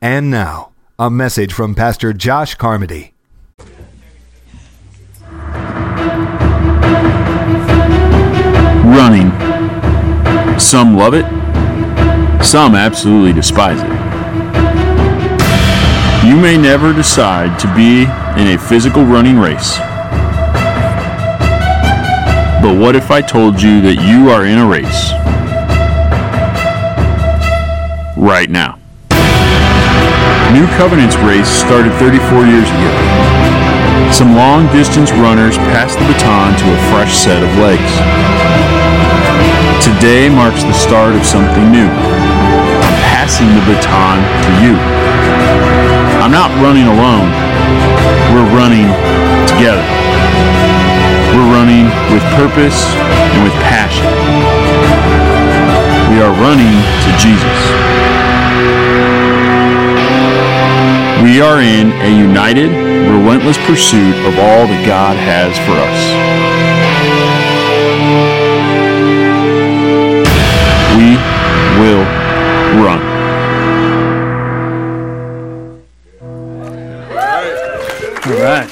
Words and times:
And 0.00 0.30
now, 0.30 0.70
a 0.96 1.10
message 1.10 1.52
from 1.52 1.74
Pastor 1.74 2.12
Josh 2.12 2.54
Carmody. 2.54 3.14
Running. 8.84 9.32
Some 10.60 10.96
love 10.96 11.14
it, 11.14 11.24
some 12.44 12.76
absolutely 12.76 13.32
despise 13.32 13.80
it. 13.80 13.88
You 16.24 16.36
may 16.36 16.56
never 16.56 16.92
decide 16.92 17.58
to 17.58 17.74
be 17.74 18.02
in 18.40 18.54
a 18.54 18.58
physical 18.58 19.04
running 19.04 19.36
race. 19.36 19.78
But 22.62 22.78
what 22.78 22.94
if 22.94 23.10
I 23.10 23.20
told 23.20 23.60
you 23.60 23.80
that 23.80 23.96
you 23.96 24.30
are 24.30 24.46
in 24.46 24.58
a 24.58 24.66
race? 24.66 25.10
Right 28.16 28.48
now. 28.48 28.77
New 30.52 30.64
Covenant's 30.80 31.16
race 31.28 31.48
started 31.48 31.92
34 32.00 32.48
years 32.48 32.64
ago. 32.64 32.92
Some 34.08 34.32
long 34.32 34.64
distance 34.72 35.12
runners 35.12 35.60
passed 35.68 36.00
the 36.00 36.08
baton 36.08 36.56
to 36.56 36.66
a 36.72 36.78
fresh 36.88 37.12
set 37.12 37.44
of 37.44 37.50
legs. 37.60 37.92
Today 39.84 40.32
marks 40.32 40.64
the 40.64 40.72
start 40.72 41.12
of 41.12 41.28
something 41.28 41.68
new. 41.68 41.84
I'm 41.84 42.98
passing 43.12 43.52
the 43.52 43.60
baton 43.68 44.24
to 44.24 44.50
you. 44.64 44.72
I'm 46.24 46.32
not 46.32 46.48
running 46.64 46.88
alone. 46.88 47.28
We're 48.32 48.48
running 48.56 48.88
together. 49.44 49.84
We're 51.36 51.52
running 51.52 51.92
with 52.08 52.24
purpose 52.40 52.88
and 52.96 53.44
with 53.44 53.52
passion. 53.68 54.08
We 56.08 56.24
are 56.24 56.32
running 56.40 56.72
to 56.72 57.10
Jesus. 57.20 57.97
We 61.28 61.42
are 61.42 61.60
in 61.60 61.92
a 61.92 62.08
united, 62.08 62.70
relentless 62.70 63.58
pursuit 63.66 64.16
of 64.24 64.38
all 64.38 64.66
that 64.66 64.86
God 64.86 65.14
has 65.18 65.52
for 65.58 65.76
us. 65.76 66.00
We 70.96 71.18
will 71.78 72.04
run. 72.82 73.02
All 78.24 78.42
right. 78.42 78.68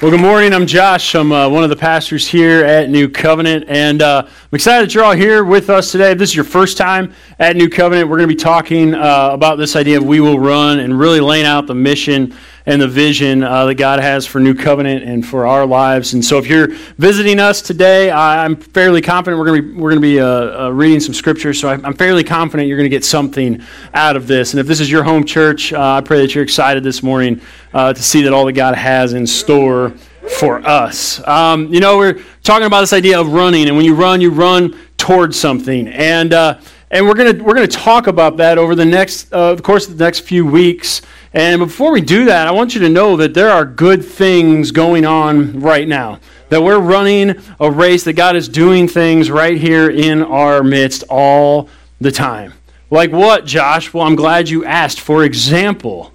Well, 0.00 0.10
good 0.10 0.20
morning. 0.22 0.54
I'm 0.54 0.66
Josh. 0.66 1.14
I'm 1.14 1.32
uh, 1.32 1.50
one 1.50 1.64
of 1.64 1.68
the 1.68 1.76
pastors 1.76 2.26
here 2.26 2.64
at 2.64 2.88
New 2.88 3.10
Covenant, 3.10 3.66
and 3.68 4.00
uh, 4.00 4.26
I'm 4.52 4.56
excited 4.56 4.86
that 4.86 4.94
you're 4.94 5.02
all 5.02 5.16
here 5.16 5.44
with 5.44 5.70
us 5.70 5.90
today. 5.90 6.10
If 6.10 6.18
this 6.18 6.28
is 6.28 6.36
your 6.36 6.44
first 6.44 6.76
time 6.76 7.14
at 7.38 7.56
New 7.56 7.70
Covenant, 7.70 8.10
we're 8.10 8.18
going 8.18 8.28
to 8.28 8.34
be 8.34 8.38
talking 8.38 8.92
uh, 8.92 9.30
about 9.32 9.56
this 9.56 9.76
idea 9.76 9.96
of 9.96 10.04
we 10.04 10.20
will 10.20 10.38
run 10.38 10.80
and 10.80 10.98
really 10.98 11.20
laying 11.20 11.46
out 11.46 11.66
the 11.66 11.74
mission 11.74 12.34
and 12.66 12.78
the 12.78 12.86
vision 12.86 13.42
uh, 13.42 13.64
that 13.64 13.76
God 13.76 13.98
has 14.00 14.26
for 14.26 14.40
New 14.40 14.54
Covenant 14.54 15.04
and 15.04 15.26
for 15.26 15.46
our 15.46 15.64
lives. 15.64 16.12
And 16.12 16.22
so, 16.22 16.36
if 16.36 16.48
you're 16.48 16.68
visiting 16.98 17.40
us 17.40 17.62
today, 17.62 18.10
I'm 18.10 18.56
fairly 18.56 19.00
confident 19.00 19.38
we're 19.38 19.46
going 19.46 19.62
to 19.62 19.68
be 19.68 19.74
we're 19.74 19.88
going 19.88 20.02
to 20.02 20.06
be 20.06 20.20
uh, 20.20 20.66
uh, 20.66 20.68
reading 20.68 21.00
some 21.00 21.14
scripture. 21.14 21.54
So 21.54 21.70
I'm 21.70 21.94
fairly 21.94 22.22
confident 22.22 22.68
you're 22.68 22.76
going 22.76 22.90
to 22.90 22.94
get 22.94 23.06
something 23.06 23.62
out 23.94 24.16
of 24.16 24.26
this. 24.26 24.52
And 24.52 24.60
if 24.60 24.66
this 24.66 24.80
is 24.80 24.90
your 24.90 25.02
home 25.02 25.24
church, 25.24 25.72
uh, 25.72 25.94
I 25.94 26.02
pray 26.02 26.20
that 26.20 26.34
you're 26.34 26.44
excited 26.44 26.82
this 26.84 27.02
morning 27.02 27.40
uh, 27.72 27.94
to 27.94 28.02
see 28.02 28.20
that 28.20 28.34
all 28.34 28.44
that 28.44 28.52
God 28.52 28.74
has 28.74 29.14
in 29.14 29.26
store 29.26 29.94
for 30.38 30.58
us. 30.66 31.26
Um, 31.26 31.72
you 31.72 31.80
know, 31.80 31.98
we're 31.98 32.22
talking 32.42 32.66
about 32.66 32.80
this 32.80 32.92
idea 32.92 33.20
of 33.20 33.32
running, 33.32 33.68
and 33.68 33.76
when 33.76 33.84
you 33.84 33.94
run, 33.94 34.20
you 34.20 34.30
run 34.30 34.78
towards 34.96 35.38
something, 35.38 35.88
and 35.88 36.32
uh, 36.32 36.60
and 36.90 37.06
we're 37.06 37.14
gonna 37.14 37.42
we're 37.42 37.54
gonna 37.54 37.66
talk 37.66 38.06
about 38.06 38.36
that 38.36 38.58
over 38.58 38.74
the 38.74 38.84
next 38.84 39.32
uh, 39.32 39.54
the 39.54 39.62
course 39.62 39.88
of 39.88 39.98
the 39.98 40.04
next 40.04 40.20
few 40.20 40.46
weeks. 40.46 41.02
And 41.34 41.58
before 41.58 41.92
we 41.92 42.02
do 42.02 42.26
that, 42.26 42.46
I 42.46 42.50
want 42.50 42.74
you 42.74 42.82
to 42.82 42.90
know 42.90 43.16
that 43.16 43.32
there 43.32 43.50
are 43.50 43.64
good 43.64 44.04
things 44.04 44.70
going 44.70 45.06
on 45.06 45.60
right 45.60 45.88
now. 45.88 46.20
That 46.50 46.62
we're 46.62 46.78
running 46.78 47.40
a 47.58 47.70
race, 47.70 48.04
that 48.04 48.12
God 48.12 48.36
is 48.36 48.48
doing 48.48 48.86
things 48.86 49.30
right 49.30 49.56
here 49.56 49.88
in 49.88 50.22
our 50.22 50.62
midst 50.62 51.04
all 51.08 51.70
the 52.00 52.12
time. 52.12 52.52
Like 52.90 53.10
what, 53.10 53.46
Josh? 53.46 53.94
Well, 53.94 54.06
I'm 54.06 54.16
glad 54.16 54.50
you 54.50 54.66
asked. 54.66 55.00
For 55.00 55.24
example, 55.24 56.11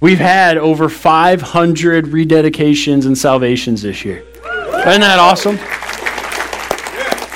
we've 0.00 0.18
had 0.18 0.56
over 0.56 0.88
500 0.88 2.06
rededications 2.06 3.06
and 3.06 3.16
salvations 3.16 3.82
this 3.82 4.04
year. 4.04 4.18
Isn't 4.18 5.00
that 5.00 5.18
awesome? 5.18 5.56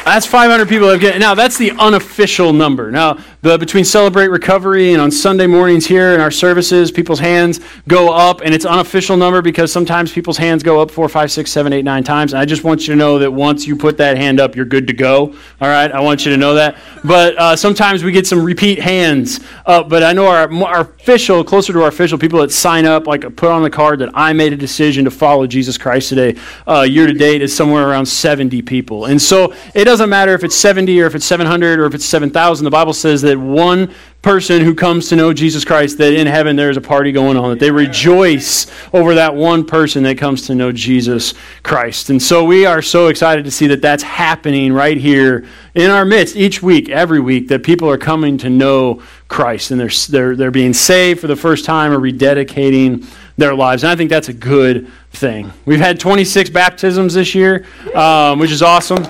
That's 0.04 0.26
500 0.26 0.68
people. 0.68 0.96
Now 1.18 1.34
that's 1.34 1.58
the 1.58 1.72
unofficial 1.72 2.52
number. 2.52 2.90
Now 2.90 3.18
the, 3.42 3.58
between 3.58 3.84
Celebrate 3.84 4.28
Recovery 4.28 4.92
and 4.92 5.02
on 5.02 5.10
Sunday 5.10 5.48
mornings 5.48 5.84
here 5.84 6.14
in 6.14 6.20
our 6.20 6.30
services, 6.30 6.92
people's 6.92 7.18
hands 7.18 7.58
go 7.88 8.12
up, 8.12 8.40
and 8.40 8.54
it's 8.54 8.64
unofficial 8.64 9.16
number 9.16 9.42
because 9.42 9.72
sometimes 9.72 10.12
people's 10.12 10.36
hands 10.36 10.62
go 10.62 10.80
up 10.80 10.92
four, 10.92 11.08
five, 11.08 11.32
six, 11.32 11.50
seven, 11.50 11.72
eight, 11.72 11.84
nine 11.84 12.04
times. 12.04 12.32
And 12.32 12.40
I 12.40 12.44
just 12.44 12.62
want 12.62 12.82
you 12.82 12.94
to 12.94 12.96
know 12.96 13.18
that 13.18 13.32
once 13.32 13.66
you 13.66 13.74
put 13.74 13.96
that 13.96 14.16
hand 14.16 14.38
up, 14.38 14.54
you're 14.54 14.64
good 14.64 14.86
to 14.86 14.92
go. 14.92 15.34
All 15.60 15.68
right, 15.68 15.90
I 15.90 16.00
want 16.00 16.24
you 16.24 16.30
to 16.30 16.36
know 16.36 16.54
that. 16.54 16.76
But 17.02 17.36
uh, 17.36 17.56
sometimes 17.56 18.04
we 18.04 18.12
get 18.12 18.28
some 18.28 18.44
repeat 18.44 18.78
hands 18.78 19.40
up. 19.66 19.88
But 19.88 20.04
I 20.04 20.12
know 20.12 20.28
our, 20.28 20.52
our 20.64 20.82
official, 20.82 21.42
closer 21.42 21.72
to 21.72 21.82
our 21.82 21.88
official 21.88 22.18
people 22.18 22.38
that 22.42 22.52
sign 22.52 22.86
up, 22.86 23.08
like 23.08 23.22
put 23.34 23.50
on 23.50 23.64
the 23.64 23.70
card 23.70 23.98
that 23.98 24.10
I 24.14 24.32
made 24.34 24.52
a 24.52 24.56
decision 24.56 25.04
to 25.04 25.10
follow 25.10 25.48
Jesus 25.48 25.76
Christ 25.76 26.10
today. 26.10 26.38
Uh, 26.64 26.82
year 26.82 27.08
to 27.08 27.12
date 27.12 27.42
is 27.42 27.54
somewhere 27.54 27.88
around 27.88 28.06
70 28.06 28.62
people, 28.62 29.06
and 29.06 29.20
so 29.20 29.52
it 29.74 29.84
doesn't 29.84 30.08
matter 30.08 30.32
if 30.32 30.44
it's 30.44 30.54
70 30.54 31.00
or 31.00 31.06
if 31.06 31.16
it's 31.16 31.26
700 31.26 31.80
or 31.80 31.86
if 31.86 31.94
it's 31.94 32.04
7,000. 32.04 32.64
The 32.64 32.70
Bible 32.70 32.92
says 32.92 33.20
that 33.22 33.31
one 33.38 33.92
person 34.22 34.62
who 34.62 34.72
comes 34.72 35.08
to 35.08 35.16
know 35.16 35.32
Jesus 35.32 35.64
Christ, 35.64 35.98
that 35.98 36.14
in 36.14 36.28
heaven 36.28 36.54
there's 36.54 36.76
a 36.76 36.80
party 36.80 37.10
going 37.10 37.36
on, 37.36 37.50
that 37.50 37.58
they 37.58 37.72
rejoice 37.72 38.68
over 38.92 39.16
that 39.16 39.34
one 39.34 39.64
person 39.64 40.04
that 40.04 40.16
comes 40.16 40.46
to 40.46 40.54
know 40.54 40.70
Jesus 40.70 41.34
Christ. 41.64 42.08
And 42.08 42.22
so 42.22 42.44
we 42.44 42.64
are 42.64 42.80
so 42.80 43.08
excited 43.08 43.44
to 43.44 43.50
see 43.50 43.66
that 43.66 43.82
that's 43.82 44.04
happening 44.04 44.72
right 44.72 44.96
here 44.96 45.44
in 45.74 45.90
our 45.90 46.04
midst 46.04 46.36
each 46.36 46.62
week, 46.62 46.88
every 46.88 47.18
week, 47.18 47.48
that 47.48 47.64
people 47.64 47.90
are 47.90 47.98
coming 47.98 48.38
to 48.38 48.48
know 48.48 49.02
Christ 49.26 49.72
and 49.72 49.80
they're, 49.80 49.90
they're, 50.10 50.36
they're 50.36 50.50
being 50.52 50.72
saved 50.72 51.20
for 51.20 51.26
the 51.26 51.36
first 51.36 51.64
time 51.64 51.92
or 51.92 51.98
rededicating 51.98 53.04
their 53.36 53.54
lives. 53.54 53.82
And 53.82 53.90
I 53.90 53.96
think 53.96 54.10
that's 54.10 54.28
a 54.28 54.34
good 54.34 54.88
thing. 55.10 55.52
We've 55.64 55.80
had 55.80 55.98
26 55.98 56.50
baptisms 56.50 57.14
this 57.14 57.34
year, 57.34 57.66
um, 57.94 58.38
which 58.38 58.52
is 58.52 58.62
awesome. 58.62 59.04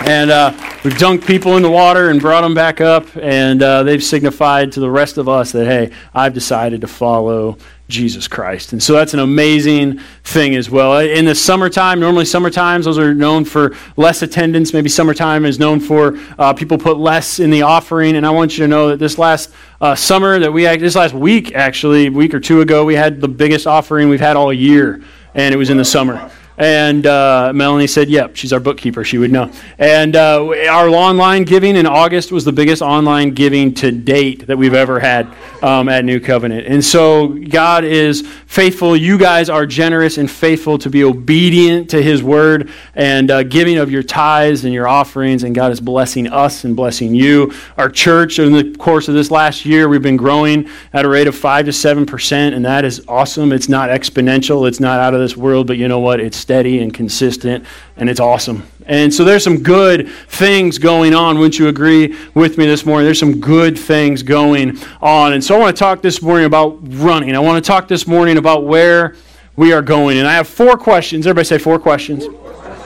And 0.00 0.30
uh, 0.30 0.52
we've 0.84 0.94
dunked 0.94 1.26
people 1.26 1.56
in 1.56 1.62
the 1.62 1.70
water 1.70 2.10
and 2.10 2.20
brought 2.20 2.42
them 2.42 2.54
back 2.54 2.80
up, 2.80 3.06
and 3.16 3.62
uh, 3.62 3.82
they've 3.84 4.02
signified 4.02 4.72
to 4.72 4.80
the 4.80 4.90
rest 4.90 5.18
of 5.18 5.28
us 5.28 5.52
that, 5.52 5.66
hey, 5.66 5.92
I've 6.14 6.34
decided 6.34 6.80
to 6.82 6.88
follow 6.88 7.56
Jesus 7.88 8.28
Christ. 8.28 8.72
And 8.72 8.82
so 8.82 8.94
that's 8.94 9.14
an 9.14 9.20
amazing 9.20 9.98
thing 10.24 10.56
as 10.56 10.70
well. 10.70 10.98
In 10.98 11.26
the 11.26 11.34
summertime, 11.34 12.00
normally 12.00 12.24
summertimes, 12.24 12.86
those 12.86 12.98
are 12.98 13.14
known 13.14 13.44
for 13.44 13.76
less 13.96 14.22
attendance. 14.22 14.72
Maybe 14.72 14.88
summertime 14.88 15.44
is 15.44 15.58
known 15.58 15.80
for 15.80 16.18
uh, 16.38 16.54
people 16.54 16.78
put 16.78 16.96
less 16.96 17.40
in 17.40 17.50
the 17.50 17.62
offering. 17.62 18.16
And 18.16 18.26
I 18.26 18.30
want 18.30 18.56
you 18.56 18.64
to 18.64 18.68
know 18.68 18.88
that 18.88 18.98
this 18.98 19.18
last 19.18 19.50
uh, 19.80 19.94
summer, 19.94 20.38
that 20.38 20.52
we 20.52 20.64
this 20.76 20.96
last 20.96 21.14
week, 21.14 21.54
actually, 21.54 22.06
a 22.06 22.10
week 22.10 22.32
or 22.32 22.40
two 22.40 22.62
ago, 22.62 22.84
we 22.84 22.94
had 22.94 23.20
the 23.20 23.28
biggest 23.28 23.66
offering 23.66 24.08
we've 24.08 24.18
had 24.18 24.36
all 24.36 24.52
year, 24.52 25.02
and 25.34 25.54
it 25.54 25.58
was 25.58 25.68
in 25.68 25.76
the 25.76 25.84
summer. 25.84 26.30
And 26.56 27.04
uh, 27.04 27.52
Melanie 27.52 27.88
said, 27.88 28.08
yep, 28.08 28.36
she's 28.36 28.52
our 28.52 28.60
bookkeeper. 28.60 29.02
She 29.02 29.18
would 29.18 29.32
know. 29.32 29.50
And 29.78 30.14
uh, 30.14 30.46
our 30.70 30.88
online 30.88 31.42
giving 31.42 31.74
in 31.74 31.86
August 31.86 32.30
was 32.30 32.44
the 32.44 32.52
biggest 32.52 32.80
online 32.80 33.34
giving 33.34 33.74
to 33.74 33.90
date 33.90 34.46
that 34.46 34.56
we've 34.56 34.74
ever 34.74 35.00
had 35.00 35.34
um, 35.62 35.88
at 35.88 36.04
New 36.04 36.20
Covenant. 36.20 36.66
And 36.68 36.84
so 36.84 37.28
God 37.28 37.82
is 37.82 38.22
faithful. 38.46 38.96
You 38.96 39.18
guys 39.18 39.50
are 39.50 39.66
generous 39.66 40.16
and 40.16 40.30
faithful 40.30 40.78
to 40.78 40.90
be 40.90 41.02
obedient 41.02 41.90
to 41.90 42.00
His 42.00 42.22
word 42.22 42.70
and 42.94 43.32
uh, 43.32 43.42
giving 43.42 43.78
of 43.78 43.90
your 43.90 44.04
tithes 44.04 44.64
and 44.64 44.72
your 44.72 44.86
offerings. 44.86 45.42
And 45.42 45.56
God 45.56 45.72
is 45.72 45.80
blessing 45.80 46.28
us 46.28 46.62
and 46.62 46.76
blessing 46.76 47.16
you. 47.16 47.52
Our 47.76 47.88
church, 47.88 48.38
in 48.38 48.52
the 48.52 48.76
course 48.78 49.08
of 49.08 49.14
this 49.14 49.32
last 49.32 49.64
year, 49.64 49.88
we've 49.88 50.02
been 50.02 50.16
growing 50.16 50.68
at 50.92 51.04
a 51.04 51.08
rate 51.08 51.26
of 51.26 51.34
5 51.34 51.64
to 51.64 51.72
7%. 51.72 52.54
And 52.54 52.64
that 52.64 52.84
is 52.84 53.04
awesome. 53.08 53.50
It's 53.50 53.68
not 53.68 53.90
exponential, 53.90 54.68
it's 54.68 54.78
not 54.78 55.00
out 55.00 55.14
of 55.14 55.20
this 55.20 55.36
world, 55.36 55.66
but 55.66 55.78
you 55.78 55.88
know 55.88 55.98
what? 55.98 56.20
It's 56.20 56.43
steady 56.44 56.80
and 56.82 56.92
consistent, 56.92 57.64
and 57.96 58.10
it's 58.10 58.20
awesome. 58.20 58.62
And 58.86 59.12
so 59.12 59.24
there's 59.24 59.42
some 59.42 59.62
good 59.62 60.10
things 60.28 60.76
going 60.76 61.14
on. 61.14 61.38
Wouldn't 61.38 61.58
you 61.58 61.68
agree 61.68 62.14
with 62.34 62.58
me 62.58 62.66
this 62.66 62.84
morning? 62.84 63.06
There's 63.06 63.18
some 63.18 63.40
good 63.40 63.78
things 63.78 64.22
going 64.22 64.78
on. 65.00 65.32
And 65.32 65.42
so 65.42 65.54
I 65.54 65.58
want 65.58 65.74
to 65.74 65.80
talk 65.80 66.02
this 66.02 66.20
morning 66.20 66.44
about 66.44 66.76
running. 66.82 67.34
I 67.34 67.38
want 67.38 67.64
to 67.64 67.66
talk 67.66 67.88
this 67.88 68.06
morning 68.06 68.36
about 68.36 68.66
where 68.66 69.16
we 69.56 69.72
are 69.72 69.80
going. 69.80 70.18
And 70.18 70.28
I 70.28 70.34
have 70.34 70.46
four 70.46 70.76
questions. 70.76 71.26
Everybody 71.26 71.46
say 71.46 71.56
four 71.56 71.78
questions. 71.78 72.26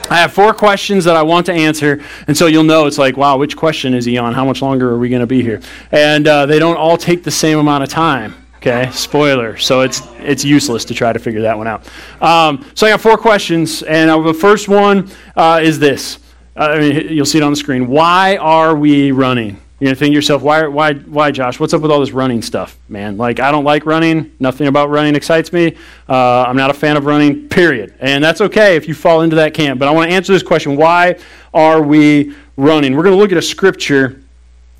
I 0.09 0.15
have 0.19 0.31
four 0.31 0.53
questions 0.53 1.03
that 1.03 1.17
I 1.17 1.21
want 1.21 1.45
to 1.47 1.53
answer, 1.53 2.01
and 2.27 2.35
so 2.35 2.47
you'll 2.47 2.63
know 2.63 2.87
it's 2.87 2.97
like, 2.97 3.15
wow, 3.15 3.37
which 3.37 3.55
question 3.55 3.93
is 3.93 4.05
he 4.05 4.17
on? 4.17 4.33
How 4.33 4.43
much 4.43 4.59
longer 4.59 4.89
are 4.89 4.97
we 4.97 5.07
going 5.09 5.19
to 5.19 5.27
be 5.27 5.43
here? 5.43 5.61
And 5.91 6.27
uh, 6.27 6.47
they 6.47 6.57
don't 6.57 6.77
all 6.77 6.97
take 6.97 7.23
the 7.23 7.29
same 7.29 7.59
amount 7.59 7.83
of 7.83 7.89
time. 7.89 8.38
Okay, 8.59 8.89
spoiler. 8.91 9.55
So 9.55 9.79
it's 9.81 10.01
it's 10.17 10.43
useless 10.43 10.83
to 10.85 10.93
try 10.93 11.13
to 11.13 11.19
figure 11.19 11.41
that 11.43 11.57
one 11.57 11.65
out. 11.65 11.87
Um, 12.21 12.65
so 12.75 12.85
I 12.85 12.89
got 12.89 12.99
four 12.99 13.17
questions, 13.17 13.83
and 13.83 14.09
the 14.25 14.33
first 14.33 14.67
one 14.67 15.09
uh, 15.37 15.61
is 15.63 15.79
this. 15.79 16.19
Uh, 16.57 16.63
I 16.73 16.79
mean, 16.79 17.07
you'll 17.07 17.25
see 17.25 17.37
it 17.37 17.43
on 17.43 17.53
the 17.53 17.57
screen. 17.57 17.87
Why 17.87 18.35
are 18.35 18.75
we 18.75 19.13
running? 19.13 19.61
You're 19.79 19.91
to 19.91 19.95
think 19.95 20.11
to 20.11 20.15
yourself, 20.15 20.41
why, 20.41 20.67
why, 20.67 20.93
why, 20.93 21.31
Josh? 21.31 21.57
What's 21.57 21.73
up 21.73 21.79
with 21.79 21.89
all 21.89 22.01
this 22.01 22.11
running 22.11 22.41
stuff, 22.41 22.77
man? 22.89 23.15
Like, 23.15 23.39
I 23.39 23.49
don't 23.49 23.63
like 23.63 23.85
running. 23.85 24.29
Nothing 24.37 24.67
about 24.67 24.89
running 24.89 25.15
excites 25.15 25.53
me. 25.53 25.77
Uh, 26.09 26.43
I'm 26.43 26.57
not 26.57 26.69
a 26.69 26.73
fan 26.73 26.97
of 26.97 27.05
running, 27.05 27.47
period. 27.47 27.95
And 28.01 28.21
that's 28.21 28.41
okay 28.41 28.75
if 28.75 28.89
you 28.89 28.93
fall 28.93 29.21
into 29.21 29.37
that 29.37 29.53
camp. 29.53 29.79
But 29.79 29.87
I 29.87 29.91
want 29.91 30.09
to 30.09 30.15
answer 30.15 30.33
this 30.33 30.43
question 30.43 30.75
why 30.75 31.17
are 31.53 31.81
we 31.81 32.35
running? 32.57 32.93
We're 32.97 33.03
to 33.15 33.21
look 33.21 33.31
at 33.31 33.37
a 33.37 33.41
scripture 33.41 34.21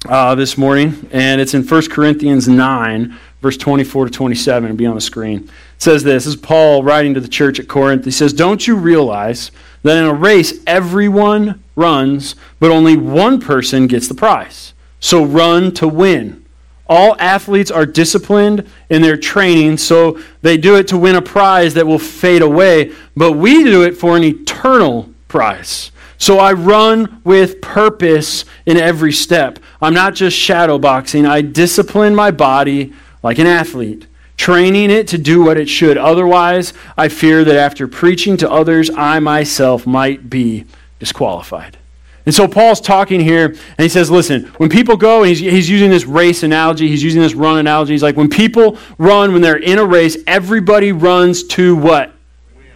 uh, 0.08 0.36
this 0.36 0.58
morning, 0.58 1.10
and 1.12 1.42
it's 1.42 1.54
in 1.54 1.64
1 1.64 1.90
Corinthians 1.90 2.48
9, 2.48 3.18
verse 3.42 3.58
24 3.58 4.06
to 4.06 4.12
27. 4.12 4.66
It'll 4.66 4.78
be 4.78 4.86
on 4.86 4.96
the 4.96 5.02
screen. 5.02 5.44
It 5.44 5.82
says 5.82 6.04
this. 6.04 6.26
This 6.26 6.36
is 6.36 6.42
Paul 6.42 6.84
writing 6.84 7.14
to 7.16 7.20
the 7.20 7.28
church 7.28 7.60
at 7.60 7.68
Corinth. 7.68 8.06
He 8.06 8.12
says, 8.12 8.32
Don't 8.34 8.66
you 8.66 8.76
realize 8.76 9.52
that 9.84 9.98
in 9.98 10.06
a 10.06 10.14
race 10.14 10.60
everyone 10.66 11.64
runs, 11.76 12.36
but 12.60 12.72
only 12.72 12.96
one 12.96 13.40
person 13.40 13.88
gets 13.88 14.08
the 14.08 14.14
prize? 14.14 14.74
So 15.00 15.24
run 15.24 15.74
to 15.76 15.88
win. 15.88 16.46
All 16.88 17.16
athletes 17.20 17.70
are 17.70 17.86
disciplined 17.86 18.68
in 18.90 19.02
their 19.02 19.18
training, 19.18 19.78
so 19.78 20.20
they 20.42 20.58
do 20.58 20.76
it 20.76 20.88
to 20.88 20.98
win 20.98 21.16
a 21.16 21.22
prize 21.22 21.76
that 21.76 21.86
will 21.86 22.00
fade 22.00 22.42
away, 22.42 22.94
but 23.16 23.34
we 23.34 23.64
do 23.64 23.84
it 23.84 23.96
for 23.96 24.18
an 24.18 24.24
eternal 24.24 25.10
prize. 25.28 25.92
So 26.20 26.38
I 26.38 26.52
run 26.52 27.22
with 27.24 27.62
purpose 27.62 28.44
in 28.66 28.76
every 28.76 29.14
step. 29.14 29.58
I'm 29.82 29.94
not 29.94 30.14
just 30.16 30.38
shadowboxing, 30.38 31.28
I 31.28 31.42
discipline 31.42 32.16
my 32.16 32.32
body 32.32 32.94
like 33.24 33.40
an 33.40 33.48
athlete, 33.48 34.08
training 34.38 34.90
it 34.90 35.08
to 35.10 35.18
do 35.18 35.44
what 35.44 35.58
it 35.58 35.70
should. 35.70 35.98
Otherwise, 35.98 36.74
I 36.98 37.08
fear 37.08 37.44
that 37.44 37.56
after 37.56 37.88
preaching 37.88 38.38
to 38.38 38.50
others, 38.50 38.90
I 38.90 39.20
myself 39.20 39.86
might 39.88 40.30
be 40.30 40.66
disqualified. 41.00 41.78
And 42.26 42.36
so 42.36 42.48
Paul's 42.48 42.82
talking 42.82 43.22
here, 43.22 43.46
and 43.48 43.80
he 43.80 43.90
says, 43.90 44.12
listen, 44.12 44.44
when 44.58 44.70
people 44.70 44.98
go, 44.98 45.24
and 45.24 45.30
he's, 45.30 45.40
he's 45.40 45.70
using 45.70 45.90
this 45.90 46.06
race 46.06 46.44
analogy, 46.44 46.88
he's 46.88 47.02
using 47.02 47.22
this 47.22 47.34
run 47.34 47.58
analogy. 47.58 47.94
He's 47.94 48.04
like, 48.04 48.18
when 48.18 48.30
people 48.30 48.78
run, 48.98 49.34
when 49.34 49.42
they're 49.42 49.58
in 49.58 49.80
a 49.80 49.86
race, 49.86 50.18
everybody 50.28 50.92
runs 50.92 51.44
to 51.46 51.76
what? 51.76 52.14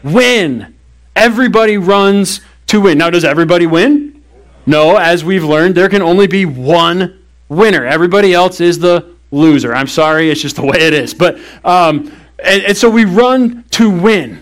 Win. 0.03 0.13
win. 0.13 0.75
Everybody 1.15 1.77
runs 1.77 2.41
to 2.67 2.81
win. 2.81 2.97
Now, 2.97 3.09
does 3.09 3.23
everybody 3.23 3.67
win? 3.67 4.12
No, 4.65 4.97
as 4.97 5.23
we've 5.23 5.43
learned, 5.43 5.75
there 5.75 5.89
can 5.89 6.01
only 6.01 6.27
be 6.27 6.45
one 6.45 7.19
winner. 7.49 7.85
Everybody 7.85 8.33
else 8.33 8.61
is 8.61 8.79
the 8.79 9.13
loser. 9.31 9.73
I'm 9.73 9.87
sorry, 9.87 10.29
it's 10.29 10.41
just 10.41 10.55
the 10.55 10.65
way 10.65 10.77
it 10.79 10.93
is. 10.93 11.13
But, 11.13 11.37
um, 11.65 12.11
and, 12.39 12.63
and 12.63 12.77
so 12.77 12.89
we 12.89 13.05
run 13.05 13.63
to 13.71 13.89
win, 13.89 14.41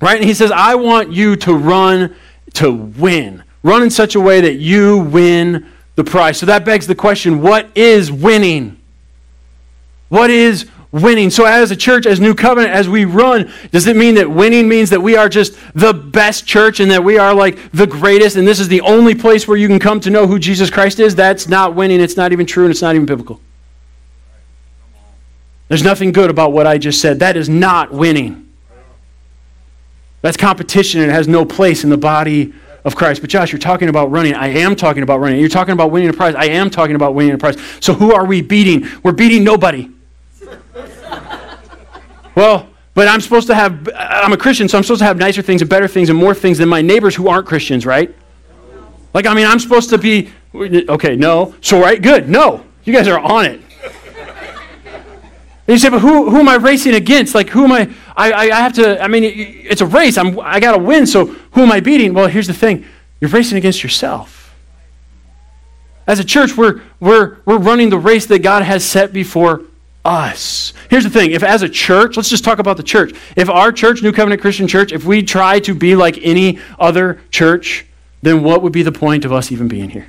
right? 0.00 0.16
And 0.16 0.24
he 0.24 0.34
says, 0.34 0.50
I 0.50 0.74
want 0.74 1.12
you 1.12 1.36
to 1.36 1.54
run 1.54 2.16
to 2.54 2.72
win. 2.72 3.44
Run 3.62 3.82
in 3.82 3.90
such 3.90 4.14
a 4.14 4.20
way 4.20 4.40
that 4.40 4.54
you 4.54 4.98
win 4.98 5.66
the 5.94 6.04
prize. 6.04 6.38
So 6.38 6.46
that 6.46 6.64
begs 6.64 6.86
the 6.86 6.94
question 6.94 7.42
what 7.42 7.68
is 7.76 8.10
winning? 8.10 8.80
What 10.08 10.30
is 10.30 10.68
winning? 10.92 11.30
So, 11.30 11.44
as 11.44 11.70
a 11.70 11.76
church, 11.76 12.06
as 12.06 12.20
New 12.20 12.34
Covenant, 12.34 12.72
as 12.72 12.88
we 12.88 13.04
run, 13.04 13.52
does 13.70 13.86
it 13.86 13.96
mean 13.96 14.14
that 14.16 14.30
winning 14.30 14.68
means 14.68 14.90
that 14.90 15.00
we 15.00 15.16
are 15.16 15.28
just 15.28 15.56
the 15.74 15.92
best 15.92 16.46
church 16.46 16.80
and 16.80 16.90
that 16.90 17.02
we 17.04 17.18
are 17.18 17.34
like 17.34 17.70
the 17.72 17.86
greatest 17.86 18.36
and 18.36 18.46
this 18.46 18.60
is 18.60 18.68
the 18.68 18.80
only 18.82 19.14
place 19.14 19.46
where 19.46 19.56
you 19.56 19.68
can 19.68 19.78
come 19.78 20.00
to 20.00 20.10
know 20.10 20.26
who 20.26 20.38
Jesus 20.38 20.70
Christ 20.70 21.00
is? 21.00 21.14
That's 21.14 21.48
not 21.48 21.74
winning. 21.74 22.00
It's 22.00 22.16
not 22.16 22.32
even 22.32 22.46
true 22.46 22.64
and 22.64 22.70
it's 22.70 22.82
not 22.82 22.94
even 22.94 23.06
biblical. 23.06 23.40
There's 25.68 25.82
nothing 25.82 26.12
good 26.12 26.30
about 26.30 26.52
what 26.52 26.66
I 26.66 26.78
just 26.78 27.00
said. 27.00 27.18
That 27.18 27.36
is 27.36 27.48
not 27.48 27.92
winning. 27.92 28.48
That's 30.22 30.36
competition 30.36 31.02
and 31.02 31.10
it 31.10 31.14
has 31.14 31.28
no 31.28 31.44
place 31.44 31.84
in 31.84 31.90
the 31.90 31.98
body 31.98 32.54
of 32.84 32.96
Christ. 32.96 33.20
But 33.20 33.30
Josh, 33.30 33.52
you're 33.52 33.58
talking 33.58 33.88
about 33.88 34.10
running. 34.10 34.34
I 34.34 34.48
am 34.48 34.74
talking 34.74 35.02
about 35.02 35.20
running. 35.20 35.38
You're 35.38 35.48
talking 35.48 35.72
about 35.72 35.90
winning 35.90 36.08
a 36.08 36.12
prize. 36.12 36.34
I 36.34 36.46
am 36.46 36.70
talking 36.70 36.96
about 36.96 37.14
winning 37.14 37.34
a 37.34 37.38
prize. 37.38 37.56
So 37.80 37.92
who 37.92 38.14
are 38.14 38.24
we 38.24 38.40
beating? 38.40 38.88
We're 39.02 39.12
beating 39.12 39.44
nobody. 39.44 39.90
Well, 42.38 42.68
but 42.94 43.08
I'm 43.08 43.20
supposed 43.20 43.48
to 43.48 43.54
have, 43.56 43.88
uh, 43.88 43.92
I'm 43.96 44.32
a 44.32 44.36
Christian, 44.36 44.68
so 44.68 44.78
I'm 44.78 44.84
supposed 44.84 45.00
to 45.00 45.04
have 45.04 45.18
nicer 45.18 45.42
things 45.42 45.60
and 45.60 45.68
better 45.68 45.88
things 45.88 46.08
and 46.08 46.16
more 46.16 46.34
things 46.34 46.58
than 46.58 46.68
my 46.68 46.80
neighbors 46.80 47.16
who 47.16 47.26
aren't 47.26 47.46
Christians, 47.46 47.84
right? 47.84 48.14
Like, 49.12 49.26
I 49.26 49.34
mean, 49.34 49.44
I'm 49.44 49.58
supposed 49.58 49.90
to 49.90 49.98
be, 49.98 50.30
okay, 50.54 51.16
no. 51.16 51.56
So, 51.60 51.80
right, 51.80 52.00
good, 52.00 52.28
no. 52.28 52.64
You 52.84 52.92
guys 52.92 53.08
are 53.08 53.18
on 53.18 53.44
it. 53.44 53.60
And 55.66 55.74
you 55.74 55.78
say, 55.78 55.90
but 55.90 55.98
who, 55.98 56.30
who 56.30 56.38
am 56.38 56.48
I 56.48 56.54
racing 56.54 56.94
against? 56.94 57.34
Like, 57.34 57.48
who 57.48 57.64
am 57.64 57.72
I? 57.72 57.90
I, 58.16 58.50
I 58.50 58.60
have 58.60 58.72
to, 58.74 59.02
I 59.02 59.08
mean, 59.08 59.24
it's 59.24 59.80
a 59.80 59.86
race. 59.86 60.16
I'm, 60.16 60.38
I 60.38 60.60
got 60.60 60.76
to 60.76 60.82
win, 60.82 61.06
so 61.06 61.26
who 61.26 61.62
am 61.62 61.72
I 61.72 61.80
beating? 61.80 62.14
Well, 62.14 62.28
here's 62.28 62.46
the 62.46 62.54
thing 62.54 62.84
you're 63.20 63.30
racing 63.30 63.58
against 63.58 63.82
yourself. 63.82 64.54
As 66.06 66.20
a 66.20 66.24
church, 66.24 66.56
we're, 66.56 66.82
we're, 67.00 67.38
we're 67.44 67.58
running 67.58 67.90
the 67.90 67.98
race 67.98 68.26
that 68.26 68.44
God 68.44 68.62
has 68.62 68.84
set 68.84 69.12
before 69.12 69.62
us. 70.08 70.72
Here's 70.88 71.04
the 71.04 71.10
thing 71.10 71.32
if 71.32 71.42
as 71.42 71.62
a 71.62 71.68
church, 71.68 72.16
let's 72.16 72.30
just 72.30 72.42
talk 72.42 72.58
about 72.58 72.78
the 72.78 72.82
church. 72.82 73.12
If 73.36 73.50
our 73.50 73.70
church, 73.70 74.02
New 74.02 74.12
Covenant 74.12 74.40
Christian 74.40 74.66
Church, 74.66 74.90
if 74.90 75.04
we 75.04 75.22
try 75.22 75.60
to 75.60 75.74
be 75.74 75.94
like 75.94 76.18
any 76.22 76.58
other 76.78 77.20
church, 77.30 77.86
then 78.22 78.42
what 78.42 78.62
would 78.62 78.72
be 78.72 78.82
the 78.82 78.90
point 78.90 79.26
of 79.26 79.32
us 79.32 79.52
even 79.52 79.68
being 79.68 79.90
here? 79.90 80.06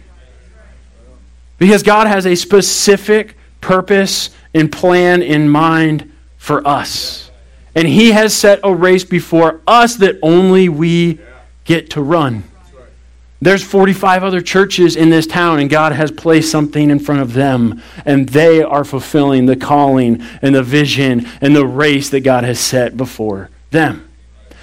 Because 1.58 1.84
God 1.84 2.08
has 2.08 2.26
a 2.26 2.36
specific 2.36 3.36
purpose 3.60 4.30
and 4.54 4.72
plan 4.72 5.22
in 5.22 5.50
mind 5.50 6.10
for 6.38 6.66
us. 6.66 7.30
And 7.76 7.86
He 7.86 8.12
has 8.12 8.34
set 8.34 8.62
a 8.64 8.74
race 8.74 9.04
before 9.04 9.60
us 9.68 9.98
that 9.98 10.18
only 10.24 10.70
we 10.70 11.20
get 11.66 11.90
to 11.92 12.02
run. 12.02 12.46
There's 13.42 13.64
45 13.64 14.24
other 14.24 14.42
churches 14.42 14.98
in 14.98 15.10
this 15.10 15.26
town, 15.26 15.60
and 15.60 15.70
God 15.70 15.94
has 15.94 16.12
placed 16.12 16.52
something 16.52 16.90
in 16.90 17.00
front 17.00 17.22
of 17.22 17.34
them, 17.34 17.82
and 18.06 18.28
they 18.28 18.62
are 18.62 18.84
fulfilling 18.84 19.46
the 19.46 19.56
calling 19.56 20.22
and 20.42 20.54
the 20.54 20.64
vision 20.64 21.26
and 21.40 21.56
the 21.56 21.66
race 21.66 22.10
that 22.10 22.22
God 22.22 22.44
has 22.44 22.60
set 22.60 22.98
before 22.98 23.50
them. 23.72 24.10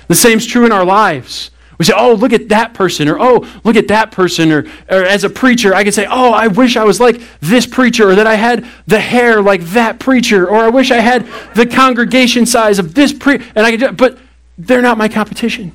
The 0.08 0.14
same 0.14 0.38
is 0.38 0.46
true 0.46 0.66
in 0.66 0.72
our 0.72 0.84
lives. 0.84 1.50
We 1.78 1.84
say, 1.84 1.94
oh, 1.96 2.14
look 2.14 2.32
at 2.32 2.50
that 2.50 2.74
person, 2.74 3.08
or 3.08 3.18
oh, 3.18 3.46
look 3.64 3.76
at 3.76 3.88
that 3.88 4.10
person, 4.10 4.52
or, 4.52 4.66
or 4.90 5.04
as 5.04 5.24
a 5.24 5.30
preacher, 5.30 5.74
I 5.74 5.82
can 5.82 5.92
say, 5.92 6.06
oh, 6.08 6.32
I 6.32 6.46
wish 6.46 6.76
I 6.76 6.84
was 6.84 7.00
like 7.00 7.20
this 7.40 7.66
preacher, 7.66 8.10
or 8.10 8.14
that 8.14 8.26
I 8.26 8.34
had 8.34 8.66
the 8.86 9.00
hair 9.00 9.42
like 9.42 9.62
that 9.68 10.00
preacher, 10.00 10.48
or 10.48 10.56
I 10.56 10.68
wish 10.68 10.90
I 10.90 10.98
had 10.98 11.26
the 11.54 11.66
congregation 11.66 12.44
size 12.46 12.78
of 12.78 12.94
this 12.94 13.12
preacher, 13.12 13.44
and 13.54 13.66
I 13.66 13.76
could, 13.76 13.96
but 13.96 14.18
they're 14.58 14.82
not 14.82 14.96
my 14.96 15.08
competition. 15.08 15.72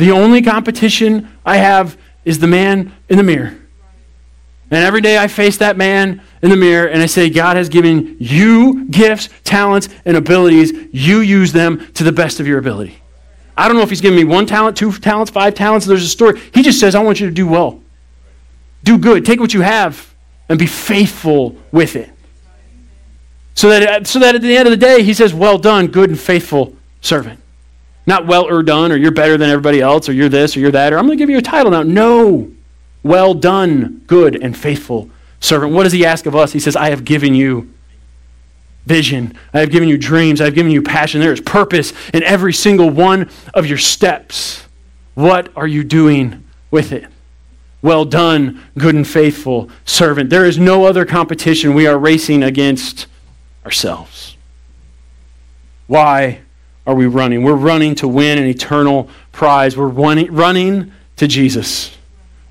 The 0.00 0.12
only 0.12 0.40
competition 0.40 1.28
I 1.44 1.58
have 1.58 1.98
is 2.24 2.38
the 2.38 2.46
man 2.46 2.90
in 3.10 3.18
the 3.18 3.22
mirror. 3.22 3.54
And 4.70 4.82
every 4.82 5.02
day 5.02 5.18
I 5.18 5.28
face 5.28 5.58
that 5.58 5.76
man 5.76 6.22
in 6.40 6.48
the 6.48 6.56
mirror 6.56 6.88
and 6.88 7.02
I 7.02 7.06
say, 7.06 7.28
God 7.28 7.58
has 7.58 7.68
given 7.68 8.16
you 8.18 8.86
gifts, 8.86 9.28
talents, 9.44 9.90
and 10.06 10.16
abilities. 10.16 10.72
You 10.90 11.20
use 11.20 11.52
them 11.52 11.92
to 11.92 12.02
the 12.02 12.12
best 12.12 12.40
of 12.40 12.46
your 12.46 12.58
ability. 12.58 12.96
I 13.58 13.68
don't 13.68 13.76
know 13.76 13.82
if 13.82 13.90
he's 13.90 14.00
giving 14.00 14.16
me 14.16 14.24
one 14.24 14.46
talent, 14.46 14.74
two 14.74 14.90
talents, 14.90 15.30
five 15.30 15.54
talents. 15.54 15.84
There's 15.84 16.02
a 16.02 16.08
story. 16.08 16.40
He 16.54 16.62
just 16.62 16.80
says, 16.80 16.94
I 16.94 17.02
want 17.02 17.20
you 17.20 17.26
to 17.26 17.34
do 17.34 17.46
well. 17.46 17.82
Do 18.82 18.96
good. 18.96 19.26
Take 19.26 19.38
what 19.38 19.52
you 19.52 19.60
have 19.60 20.14
and 20.48 20.58
be 20.58 20.64
faithful 20.64 21.58
with 21.72 21.94
it. 21.94 22.08
So 23.54 23.68
that, 23.68 24.06
so 24.06 24.18
that 24.20 24.34
at 24.34 24.40
the 24.40 24.56
end 24.56 24.66
of 24.66 24.70
the 24.72 24.78
day, 24.78 25.02
he 25.02 25.12
says, 25.12 25.34
Well 25.34 25.58
done, 25.58 25.88
good 25.88 26.08
and 26.08 26.18
faithful 26.18 26.74
servant. 27.02 27.38
Not 28.10 28.26
well 28.26 28.48
or 28.48 28.64
done, 28.64 28.90
or 28.90 28.96
you're 28.96 29.12
better 29.12 29.38
than 29.38 29.48
everybody 29.50 29.80
else, 29.80 30.08
or 30.08 30.12
you're 30.12 30.28
this, 30.28 30.56
or 30.56 30.60
you're 30.60 30.72
that, 30.72 30.92
or 30.92 30.98
I'm 30.98 31.06
going 31.06 31.16
to 31.16 31.22
give 31.22 31.30
you 31.30 31.38
a 31.38 31.42
title 31.42 31.70
now. 31.70 31.84
No. 31.84 32.50
Well 33.04 33.34
done, 33.34 34.02
good 34.08 34.34
and 34.42 34.56
faithful 34.56 35.08
servant. 35.38 35.74
What 35.74 35.84
does 35.84 35.92
he 35.92 36.04
ask 36.04 36.26
of 36.26 36.34
us? 36.34 36.52
He 36.52 36.58
says, 36.58 36.74
I 36.74 36.90
have 36.90 37.04
given 37.04 37.36
you 37.36 37.72
vision. 38.84 39.38
I 39.54 39.60
have 39.60 39.70
given 39.70 39.88
you 39.88 39.96
dreams. 39.96 40.40
I 40.40 40.46
have 40.46 40.56
given 40.56 40.72
you 40.72 40.82
passion. 40.82 41.20
There 41.20 41.32
is 41.32 41.40
purpose 41.40 41.92
in 42.12 42.24
every 42.24 42.52
single 42.52 42.90
one 42.90 43.30
of 43.54 43.66
your 43.66 43.78
steps. 43.78 44.64
What 45.14 45.52
are 45.54 45.68
you 45.68 45.84
doing 45.84 46.42
with 46.72 46.90
it? 46.90 47.06
Well 47.80 48.04
done, 48.04 48.60
good 48.76 48.96
and 48.96 49.06
faithful 49.06 49.70
servant. 49.84 50.30
There 50.30 50.46
is 50.46 50.58
no 50.58 50.84
other 50.84 51.04
competition. 51.04 51.74
We 51.74 51.86
are 51.86 51.96
racing 51.96 52.42
against 52.42 53.06
ourselves. 53.64 54.36
Why 55.86 56.40
are 56.90 56.94
we 56.96 57.06
running? 57.06 57.44
We're 57.44 57.54
running 57.54 57.94
to 57.96 58.08
win 58.08 58.36
an 58.36 58.44
eternal 58.44 59.08
prize. 59.30 59.76
We're 59.76 59.86
running 59.86 60.92
to 61.16 61.28
Jesus. 61.28 61.96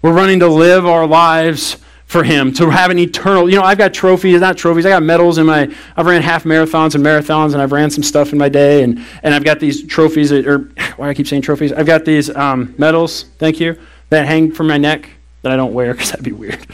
We're 0.02 0.14
running 0.14 0.40
to 0.40 0.48
live 0.48 0.86
our 0.86 1.06
lives 1.06 1.78
for 2.06 2.24
him 2.24 2.52
to 2.52 2.72
have 2.72 2.90
an 2.90 2.98
eternal 2.98 3.48
you 3.48 3.56
know 3.56 3.62
i've 3.62 3.78
got 3.78 3.94
trophies 3.94 4.42
not 4.42 4.58
trophies 4.58 4.84
i 4.84 4.90
got 4.90 5.04
medals 5.04 5.38
in 5.38 5.46
my 5.46 5.72
i've 5.96 6.08
ran 6.08 6.24
half 6.24 6.44
marathons 6.44 6.96
and 6.96 7.06
marathons 7.06 7.54
and 7.54 7.62
i've 7.62 7.72
ran 7.72 7.88
some 7.88 8.02
stuff 8.02 8.32
in 8.32 8.38
my 8.40 8.50
day 8.50 8.82
and, 8.82 9.06
and 9.22 9.32
i've 9.32 9.44
got 9.44 9.60
these 9.60 9.86
trophies 9.86 10.32
that, 10.32 10.48
or 10.48 10.58
why 10.96 11.06
do 11.06 11.10
i 11.12 11.14
keep 11.14 11.28
saying 11.28 11.40
trophies 11.40 11.72
i've 11.72 11.86
got 11.86 12.06
these 12.06 12.36
um, 12.36 12.74
medals 12.80 13.26
thank 13.38 13.60
you 13.60 13.78
that 14.10 14.26
hang 14.26 14.52
from 14.52 14.66
my 14.66 14.76
neck 14.76 15.08
that 15.44 15.52
i 15.52 15.56
don't 15.56 15.72
wear 15.72 15.94
because 15.94 16.10
that'd 16.10 16.26
be 16.26 16.32
weird 16.32 16.66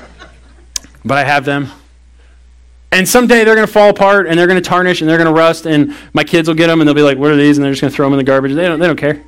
but 1.04 1.18
i 1.18 1.24
have 1.24 1.44
them 1.44 1.70
and 2.92 3.08
someday 3.08 3.42
they're 3.44 3.56
going 3.56 3.66
to 3.66 3.72
fall 3.72 3.90
apart 3.90 4.26
and 4.28 4.38
they're 4.38 4.46
going 4.46 4.62
to 4.62 4.68
tarnish 4.68 5.00
and 5.00 5.10
they're 5.10 5.18
going 5.18 5.32
to 5.32 5.38
rust 5.38 5.66
and 5.66 5.96
my 6.12 6.22
kids 6.22 6.46
will 6.46 6.54
get 6.54 6.68
them 6.68 6.80
and 6.80 6.86
they'll 6.86 6.94
be 6.94 7.02
like 7.02 7.18
what 7.18 7.30
are 7.30 7.36
these 7.36 7.58
and 7.58 7.64
they're 7.64 7.72
just 7.72 7.80
going 7.80 7.90
to 7.90 7.96
throw 7.96 8.06
them 8.06 8.12
in 8.12 8.18
the 8.18 8.24
garbage 8.24 8.52
they 8.54 8.62
don't, 8.62 8.78
they 8.78 8.86
don't 8.86 8.96
care 8.96 9.24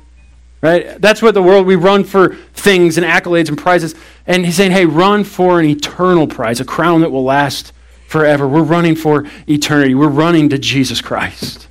right? 0.65 0.99
That's 0.99 1.21
what 1.21 1.35
the 1.35 1.43
world, 1.43 1.67
we 1.67 1.75
run 1.75 2.03
for 2.03 2.35
things 2.53 2.97
and 2.97 3.05
accolades 3.05 3.49
and 3.49 3.57
prizes. 3.57 3.93
And 4.25 4.45
he's 4.45 4.55
saying, 4.55 4.71
hey, 4.71 4.85
run 4.85 5.23
for 5.23 5.59
an 5.59 5.65
eternal 5.65 6.27
prize, 6.27 6.59
a 6.59 6.65
crown 6.65 7.01
that 7.01 7.11
will 7.11 7.23
last 7.23 7.71
forever. 8.07 8.47
We're 8.47 8.63
running 8.63 8.95
for 8.95 9.25
eternity. 9.47 9.93
We're 9.93 10.07
running 10.07 10.49
to 10.49 10.57
Jesus 10.57 11.01
Christ 11.01 11.67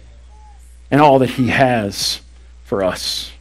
and 0.93 1.01
all 1.01 1.19
that 1.19 1.31
he 1.31 1.49
has 1.49 2.21
for 2.65 2.85
us. 2.85 3.33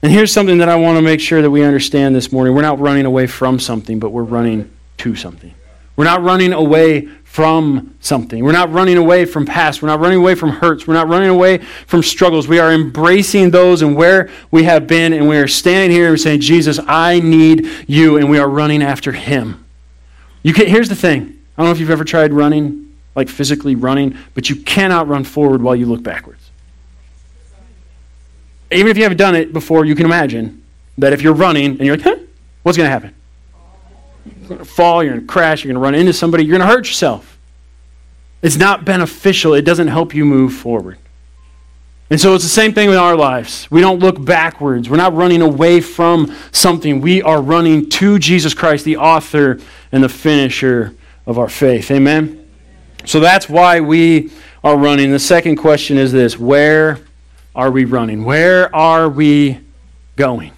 And 0.00 0.12
here's 0.12 0.32
something 0.32 0.58
that 0.58 0.68
I 0.68 0.76
want 0.76 0.96
to 0.96 1.02
make 1.02 1.20
sure 1.20 1.42
that 1.42 1.50
we 1.50 1.64
understand 1.64 2.14
this 2.14 2.30
morning. 2.30 2.54
We're 2.54 2.62
not 2.62 2.78
running 2.78 3.04
away 3.04 3.26
from 3.26 3.58
something, 3.58 3.98
but 3.98 4.10
we're 4.10 4.22
running 4.22 4.70
to 4.98 5.16
something. 5.16 5.52
We're 5.98 6.04
not 6.04 6.22
running 6.22 6.52
away 6.52 7.06
from 7.24 7.96
something. 7.98 8.44
We're 8.44 8.52
not 8.52 8.70
running 8.70 8.98
away 8.98 9.24
from 9.24 9.44
past. 9.44 9.82
We're 9.82 9.88
not 9.88 9.98
running 9.98 10.18
away 10.18 10.36
from 10.36 10.50
hurts. 10.50 10.86
We're 10.86 10.94
not 10.94 11.08
running 11.08 11.28
away 11.28 11.58
from 11.58 12.04
struggles. 12.04 12.46
We 12.46 12.60
are 12.60 12.72
embracing 12.72 13.50
those 13.50 13.82
and 13.82 13.96
where 13.96 14.30
we 14.52 14.62
have 14.62 14.86
been, 14.86 15.12
and 15.12 15.28
we 15.28 15.36
are 15.38 15.48
standing 15.48 15.90
here 15.90 16.10
and 16.10 16.20
saying, 16.20 16.40
Jesus, 16.40 16.78
I 16.86 17.18
need 17.18 17.68
you, 17.88 18.16
and 18.16 18.30
we 18.30 18.38
are 18.38 18.48
running 18.48 18.80
after 18.80 19.10
him. 19.10 19.64
You 20.44 20.54
can, 20.54 20.68
here's 20.68 20.88
the 20.88 20.94
thing. 20.94 21.36
I 21.56 21.62
don't 21.62 21.66
know 21.66 21.72
if 21.72 21.80
you've 21.80 21.90
ever 21.90 22.04
tried 22.04 22.32
running, 22.32 22.94
like 23.16 23.28
physically 23.28 23.74
running, 23.74 24.16
but 24.34 24.48
you 24.48 24.54
cannot 24.54 25.08
run 25.08 25.24
forward 25.24 25.62
while 25.62 25.74
you 25.74 25.86
look 25.86 26.04
backwards. 26.04 26.48
Even 28.70 28.86
if 28.86 28.96
you 28.96 29.02
haven't 29.02 29.18
done 29.18 29.34
it 29.34 29.52
before, 29.52 29.84
you 29.84 29.96
can 29.96 30.06
imagine 30.06 30.62
that 30.96 31.12
if 31.12 31.22
you're 31.22 31.34
running 31.34 31.72
and 31.72 31.80
you're 31.80 31.96
like, 31.96 32.04
huh, 32.04 32.18
what's 32.62 32.78
going 32.78 32.86
to 32.86 32.92
happen? 32.92 33.16
Going 34.48 34.58
to 34.58 34.64
fall, 34.64 35.04
you're 35.04 35.12
going 35.12 35.26
to 35.26 35.32
crash, 35.32 35.62
you're 35.62 35.72
going 35.72 35.82
to 35.82 35.84
run 35.84 35.94
into 35.94 36.12
somebody, 36.12 36.44
you're 36.44 36.56
going 36.56 36.66
to 36.66 36.74
hurt 36.74 36.86
yourself. 36.86 37.38
It's 38.40 38.56
not 38.56 38.84
beneficial, 38.84 39.54
it 39.54 39.62
doesn't 39.62 39.88
help 39.88 40.14
you 40.14 40.24
move 40.24 40.54
forward. 40.54 40.98
And 42.10 42.18
so 42.18 42.34
it's 42.34 42.44
the 42.44 42.48
same 42.48 42.72
thing 42.72 42.88
with 42.88 42.96
our 42.96 43.14
lives. 43.16 43.70
We 43.70 43.82
don't 43.82 43.98
look 43.98 44.24
backwards. 44.24 44.88
We're 44.88 44.96
not 44.96 45.14
running 45.14 45.42
away 45.42 45.82
from 45.82 46.34
something. 46.52 47.02
We 47.02 47.20
are 47.20 47.42
running 47.42 47.90
to 47.90 48.18
Jesus 48.18 48.54
Christ, 48.54 48.86
the 48.86 48.96
author 48.96 49.58
and 49.92 50.02
the 50.02 50.08
finisher 50.08 50.94
of 51.26 51.38
our 51.38 51.50
faith. 51.50 51.90
Amen? 51.90 52.48
So 53.04 53.20
that's 53.20 53.48
why 53.48 53.80
we 53.80 54.32
are 54.64 54.78
running. 54.78 55.12
The 55.12 55.18
second 55.18 55.56
question 55.56 55.98
is 55.98 56.10
this 56.10 56.38
Where 56.38 56.98
are 57.54 57.70
we 57.70 57.84
running? 57.84 58.24
Where 58.24 58.74
are 58.74 59.10
we 59.10 59.60
going? 60.16 60.52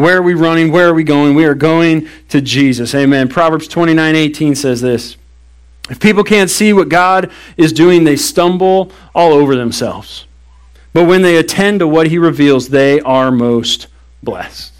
Where 0.00 0.16
are 0.16 0.22
we 0.22 0.32
running? 0.32 0.72
Where 0.72 0.88
are 0.88 0.94
we 0.94 1.04
going? 1.04 1.34
We 1.34 1.44
are 1.44 1.54
going 1.54 2.08
to 2.30 2.40
Jesus. 2.40 2.94
Amen. 2.94 3.28
Proverbs 3.28 3.68
29 3.68 4.16
18 4.16 4.54
says 4.54 4.80
this 4.80 5.18
If 5.90 6.00
people 6.00 6.24
can't 6.24 6.48
see 6.48 6.72
what 6.72 6.88
God 6.88 7.30
is 7.58 7.70
doing, 7.70 8.04
they 8.04 8.16
stumble 8.16 8.92
all 9.14 9.34
over 9.34 9.54
themselves. 9.54 10.26
But 10.94 11.04
when 11.04 11.20
they 11.20 11.36
attend 11.36 11.80
to 11.80 11.86
what 11.86 12.06
he 12.06 12.16
reveals, 12.16 12.70
they 12.70 13.00
are 13.00 13.30
most 13.30 13.88
blessed. 14.22 14.72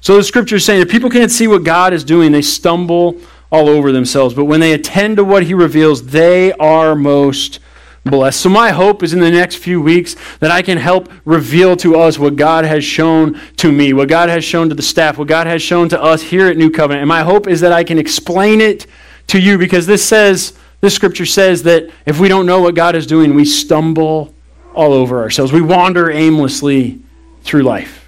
So 0.00 0.16
the 0.16 0.24
scripture 0.24 0.56
is 0.56 0.64
saying 0.64 0.80
if 0.80 0.90
people 0.90 1.10
can't 1.10 1.30
see 1.30 1.46
what 1.46 1.62
God 1.62 1.92
is 1.92 2.02
doing, 2.02 2.32
they 2.32 2.40
stumble 2.40 3.20
all 3.52 3.68
over 3.68 3.92
themselves. 3.92 4.34
But 4.34 4.46
when 4.46 4.60
they 4.60 4.72
attend 4.72 5.18
to 5.18 5.24
what 5.24 5.42
he 5.42 5.52
reveals, 5.52 6.06
they 6.06 6.52
are 6.54 6.94
most 6.94 7.60
blessed. 8.06 8.40
So, 8.40 8.48
my 8.48 8.70
hope 8.70 9.02
is 9.02 9.12
in 9.12 9.20
the 9.20 9.30
next 9.30 9.56
few 9.56 9.80
weeks 9.80 10.16
that 10.40 10.50
I 10.50 10.62
can 10.62 10.78
help 10.78 11.10
reveal 11.24 11.76
to 11.76 11.96
us 11.96 12.18
what 12.18 12.36
God 12.36 12.64
has 12.64 12.84
shown 12.84 13.40
to 13.56 13.70
me, 13.70 13.92
what 13.92 14.08
God 14.08 14.28
has 14.28 14.44
shown 14.44 14.68
to 14.68 14.74
the 14.74 14.82
staff, 14.82 15.18
what 15.18 15.28
God 15.28 15.46
has 15.46 15.60
shown 15.62 15.88
to 15.90 16.02
us 16.02 16.22
here 16.22 16.48
at 16.48 16.56
New 16.56 16.70
Covenant. 16.70 17.02
And 17.02 17.08
my 17.08 17.22
hope 17.22 17.46
is 17.46 17.60
that 17.60 17.72
I 17.72 17.84
can 17.84 17.98
explain 17.98 18.60
it 18.60 18.86
to 19.28 19.40
you 19.40 19.58
because 19.58 19.86
this 19.86 20.04
says, 20.04 20.54
this 20.80 20.94
scripture 20.94 21.26
says 21.26 21.62
that 21.64 21.90
if 22.06 22.18
we 22.18 22.28
don't 22.28 22.46
know 22.46 22.60
what 22.60 22.74
God 22.74 22.94
is 22.94 23.06
doing, 23.06 23.34
we 23.34 23.44
stumble 23.44 24.34
all 24.74 24.92
over 24.92 25.20
ourselves. 25.20 25.52
We 25.52 25.62
wander 25.62 26.10
aimlessly 26.10 27.00
through 27.42 27.62
life. 27.62 28.06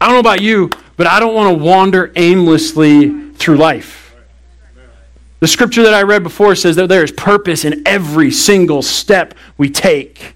I 0.00 0.06
don't 0.06 0.14
know 0.14 0.20
about 0.20 0.40
you, 0.40 0.70
but 0.96 1.06
I 1.06 1.20
don't 1.20 1.34
want 1.34 1.56
to 1.56 1.64
wander 1.64 2.12
aimlessly 2.16 3.30
through 3.32 3.56
life. 3.56 4.05
The 5.40 5.46
scripture 5.46 5.82
that 5.82 5.94
I 5.94 6.02
read 6.02 6.22
before 6.22 6.54
says 6.54 6.76
that 6.76 6.88
there 6.88 7.04
is 7.04 7.12
purpose 7.12 7.64
in 7.64 7.82
every 7.86 8.30
single 8.30 8.82
step 8.82 9.34
we 9.58 9.68
take. 9.68 10.34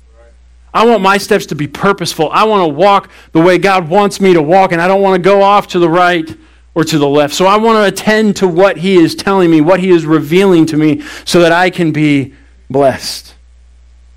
I 0.72 0.86
want 0.86 1.02
my 1.02 1.18
steps 1.18 1.46
to 1.46 1.54
be 1.54 1.66
purposeful. 1.66 2.30
I 2.30 2.44
want 2.44 2.68
to 2.68 2.74
walk 2.74 3.10
the 3.32 3.40
way 3.40 3.58
God 3.58 3.88
wants 3.88 4.20
me 4.20 4.34
to 4.34 4.42
walk, 4.42 4.72
and 4.72 4.80
I 4.80 4.86
don't 4.86 5.02
want 5.02 5.20
to 5.20 5.24
go 5.24 5.42
off 5.42 5.66
to 5.68 5.78
the 5.78 5.88
right 5.88 6.36
or 6.74 6.84
to 6.84 6.98
the 6.98 7.08
left. 7.08 7.34
So 7.34 7.46
I 7.46 7.56
want 7.56 7.76
to 7.76 7.84
attend 7.84 8.36
to 8.36 8.48
what 8.48 8.76
He 8.76 8.96
is 8.96 9.14
telling 9.14 9.50
me, 9.50 9.60
what 9.60 9.80
He 9.80 9.90
is 9.90 10.06
revealing 10.06 10.66
to 10.66 10.76
me, 10.76 11.02
so 11.24 11.40
that 11.40 11.50
I 11.50 11.70
can 11.70 11.92
be 11.92 12.34
blessed. 12.68 13.34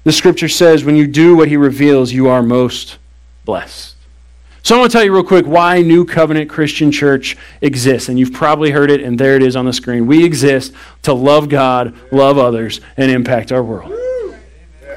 The 0.04 0.12
scripture 0.12 0.50
says 0.50 0.84
when 0.84 0.96
you 0.96 1.08
do 1.08 1.36
what 1.36 1.48
He 1.48 1.58
reveals, 1.58 2.12
you 2.12 2.28
are 2.28 2.44
most 2.44 2.98
blessed. 3.46 3.96
So 4.64 4.78
I 4.78 4.80
want 4.80 4.94
to 4.94 4.98
tell 4.98 5.04
you 5.04 5.14
real 5.14 5.26
quick 5.26 5.46
why 5.46 5.82
New 5.82 6.06
Covenant 6.06 6.50
Christian 6.50 6.90
Church 6.90 7.36
exists. 7.60 8.08
And 8.08 8.18
you've 8.18 8.32
probably 8.32 8.72
heard 8.72 8.90
it, 8.90 9.02
and 9.02 9.20
there 9.20 9.36
it 9.36 9.44
is 9.44 9.58
on 9.58 9.66
the 9.66 9.74
screen. 9.74 10.08
We 10.08 10.24
exist 10.24 10.74
to 11.02 11.12
love 11.12 11.50
God, 11.50 11.94
love 12.14 12.38
others, 12.38 12.80
and 12.96 13.12
impact 13.12 13.52
our 13.52 13.62
world. 13.62 13.94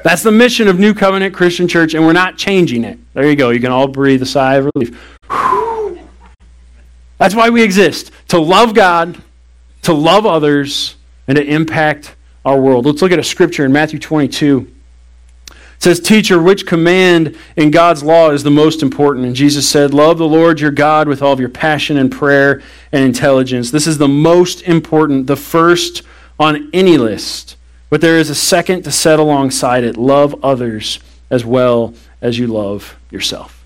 That's 0.05 0.23
the 0.23 0.31
mission 0.31 0.69
of 0.69 0.79
New 0.79 0.93
Covenant 0.93 1.35
Christian 1.35 1.67
Church, 1.67 1.93
and 1.95 2.05
we're 2.05 2.13
not 2.13 2.37
changing 2.37 2.85
it. 2.85 2.97
There 3.13 3.29
you 3.29 3.35
go. 3.35 3.49
You 3.49 3.59
can 3.59 3.73
all 3.73 3.89
breathe 3.89 4.21
a 4.21 4.25
sigh 4.25 4.55
of 4.55 4.69
relief. 4.73 4.97
That's 7.17 7.35
why 7.35 7.49
we 7.49 7.61
exist 7.61 8.11
to 8.29 8.39
love 8.39 8.73
God, 8.73 9.21
to 9.81 9.91
love 9.91 10.25
others, 10.25 10.95
and 11.27 11.35
to 11.35 11.43
impact 11.43 12.15
our 12.45 12.57
world. 12.57 12.85
Let's 12.85 13.01
look 13.01 13.11
at 13.11 13.19
a 13.19 13.23
scripture 13.23 13.65
in 13.65 13.73
Matthew 13.73 13.99
22. 13.99 14.75
It 15.77 15.83
says, 15.83 15.99
Teacher, 15.99 16.41
which 16.41 16.65
command 16.65 17.37
in 17.55 17.69
God's 17.69 18.03
law 18.03 18.31
is 18.31 18.43
the 18.43 18.51
most 18.51 18.81
important? 18.81 19.25
And 19.25 19.35
Jesus 19.35 19.69
said, 19.69 19.93
Love 19.93 20.17
the 20.17 20.27
Lord 20.27 20.59
your 20.59 20.71
God 20.71 21.07
with 21.07 21.21
all 21.21 21.33
of 21.33 21.39
your 21.39 21.49
passion 21.49 21.97
and 21.97 22.11
prayer 22.11 22.61
and 22.91 23.03
intelligence. 23.03 23.69
This 23.69 23.85
is 23.85 23.99
the 23.99 24.07
most 24.07 24.63
important, 24.63 25.27
the 25.27 25.35
first 25.35 26.01
on 26.39 26.69
any 26.73 26.97
list. 26.97 27.57
But 27.89 28.01
there 28.01 28.17
is 28.17 28.29
a 28.29 28.35
second 28.35 28.83
to 28.83 28.91
set 28.91 29.19
alongside 29.19 29.83
it 29.83 29.97
love 29.97 30.43
others 30.43 30.99
as 31.29 31.45
well 31.45 31.93
as 32.21 32.39
you 32.39 32.47
love 32.47 32.97
yourself. 33.11 33.63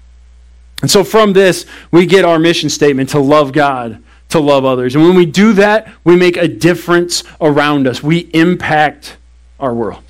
And 0.82 0.92
so 0.92 1.04
from 1.04 1.34
this, 1.34 1.66
we 1.92 2.06
get 2.06 2.26
our 2.26 2.40
mission 2.40 2.70
statement 2.70 3.10
to 3.10 3.20
love 3.20 3.54
God, 3.54 4.04
to 4.30 4.40
love 4.40 4.66
others. 4.66 4.96
And 4.96 5.04
when 5.04 5.16
we 5.16 5.26
do 5.26 5.54
that, 5.54 5.92
we 6.04 6.16
make 6.16 6.38
a 6.38 6.48
difference 6.48 7.24
around 7.40 7.88
us, 7.88 8.04
we 8.04 8.30
impact 8.34 9.18
our 9.60 9.74
world. 9.74 10.04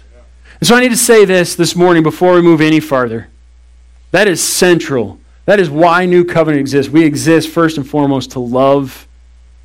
And 0.62 0.68
so 0.68 0.76
I 0.76 0.80
need 0.80 0.90
to 0.90 0.98
say 0.98 1.26
this 1.26 1.56
this 1.56 1.76
morning 1.76 2.04
before 2.04 2.36
we 2.36 2.42
move 2.42 2.62
any 2.62 2.80
farther. 2.80 3.28
That 4.12 4.28
is 4.28 4.42
central. 4.44 5.20
That 5.46 5.60
is 5.60 5.72
why 5.72 6.06
New 6.06 6.24
Covenant 6.24 6.60
exists. 6.60 6.92
We 6.92 7.04
exist 7.04 7.50
first 7.50 7.78
and 7.78 7.90
foremost 7.90 8.32
to 8.32 8.40
love 8.40 9.08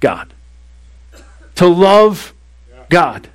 God. 0.00 0.32
To 1.56 1.66
love 1.66 2.32
God. 2.88 3.28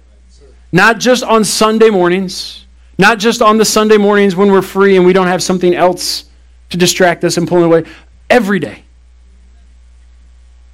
Not 0.71 0.99
just 0.99 1.23
on 1.23 1.43
Sunday 1.43 1.91
mornings, 1.91 2.65
not 2.97 3.19
just 3.19 3.43
on 3.43 3.57
the 3.57 3.65
Sunday 3.65 3.97
mornings 3.97 4.35
when 4.35 4.51
we're 4.51 4.63
free 4.63 4.97
and 4.97 5.05
we 5.05 5.13
don't 5.13 5.27
have 5.27 5.43
something 5.43 5.75
else 5.75 6.25
to 6.71 6.77
distract 6.77 7.23
us 7.23 7.37
and 7.37 7.47
pull 7.47 7.63
away. 7.63 7.83
Every 8.27 8.59
day. 8.59 8.83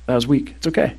That 0.06 0.16
was 0.16 0.26
weak. 0.26 0.54
It's 0.56 0.68
okay. 0.68 0.96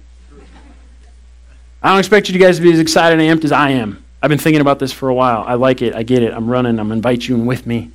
I 1.83 1.91
don't 1.91 1.99
expect 1.99 2.29
you 2.29 2.39
guys 2.39 2.57
to 2.57 2.63
be 2.63 2.73
as 2.73 2.79
excited 2.79 3.19
and 3.19 3.41
amped 3.41 3.45
as 3.45 3.53
I 3.53 3.71
am. 3.71 4.05
I've 4.23 4.29
been 4.29 4.39
thinking 4.39 4.61
about 4.61 4.79
this 4.79 4.93
for 4.93 5.09
a 5.09 5.15
while. 5.15 5.45
I 5.47 5.55
like 5.55 5.81
it. 5.83 5.95
I 5.95 6.03
get 6.03 6.23
it. 6.23 6.33
I'm 6.33 6.49
running. 6.49 6.79
I'm 6.79 6.91
inviting 6.91 7.29
you 7.29 7.35
in 7.37 7.47
with 7.47 7.67
me. 7.67 7.91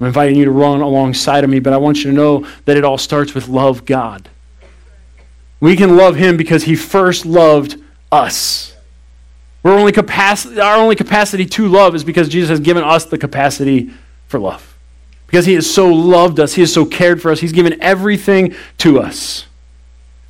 I'm 0.00 0.06
inviting 0.06 0.36
you 0.36 0.46
to 0.46 0.50
run 0.50 0.80
alongside 0.80 1.44
of 1.44 1.50
me, 1.50 1.58
but 1.58 1.74
I 1.74 1.76
want 1.76 1.98
you 1.98 2.04
to 2.04 2.12
know 2.12 2.46
that 2.64 2.76
it 2.78 2.84
all 2.84 2.96
starts 2.96 3.34
with 3.34 3.48
love 3.48 3.84
God. 3.84 4.30
We 5.60 5.76
can 5.76 5.96
love 5.96 6.16
him 6.16 6.38
because 6.38 6.64
he 6.64 6.74
first 6.74 7.26
loved 7.26 7.76
us. 8.10 8.74
We're 9.62 9.78
only 9.78 9.92
capacity, 9.92 10.58
our 10.58 10.76
only 10.76 10.96
capacity 10.96 11.44
to 11.44 11.68
love 11.68 11.94
is 11.94 12.02
because 12.02 12.30
Jesus 12.30 12.48
has 12.48 12.60
given 12.60 12.82
us 12.82 13.04
the 13.04 13.18
capacity 13.18 13.90
for 14.26 14.40
love. 14.40 14.74
Because 15.26 15.44
he 15.44 15.52
has 15.52 15.72
so 15.72 15.86
loved 15.88 16.40
us, 16.40 16.54
he 16.54 16.62
has 16.62 16.72
so 16.72 16.86
cared 16.86 17.20
for 17.20 17.30
us, 17.30 17.40
he's 17.40 17.52
given 17.52 17.80
everything 17.82 18.54
to 18.78 19.00
us. 19.00 19.46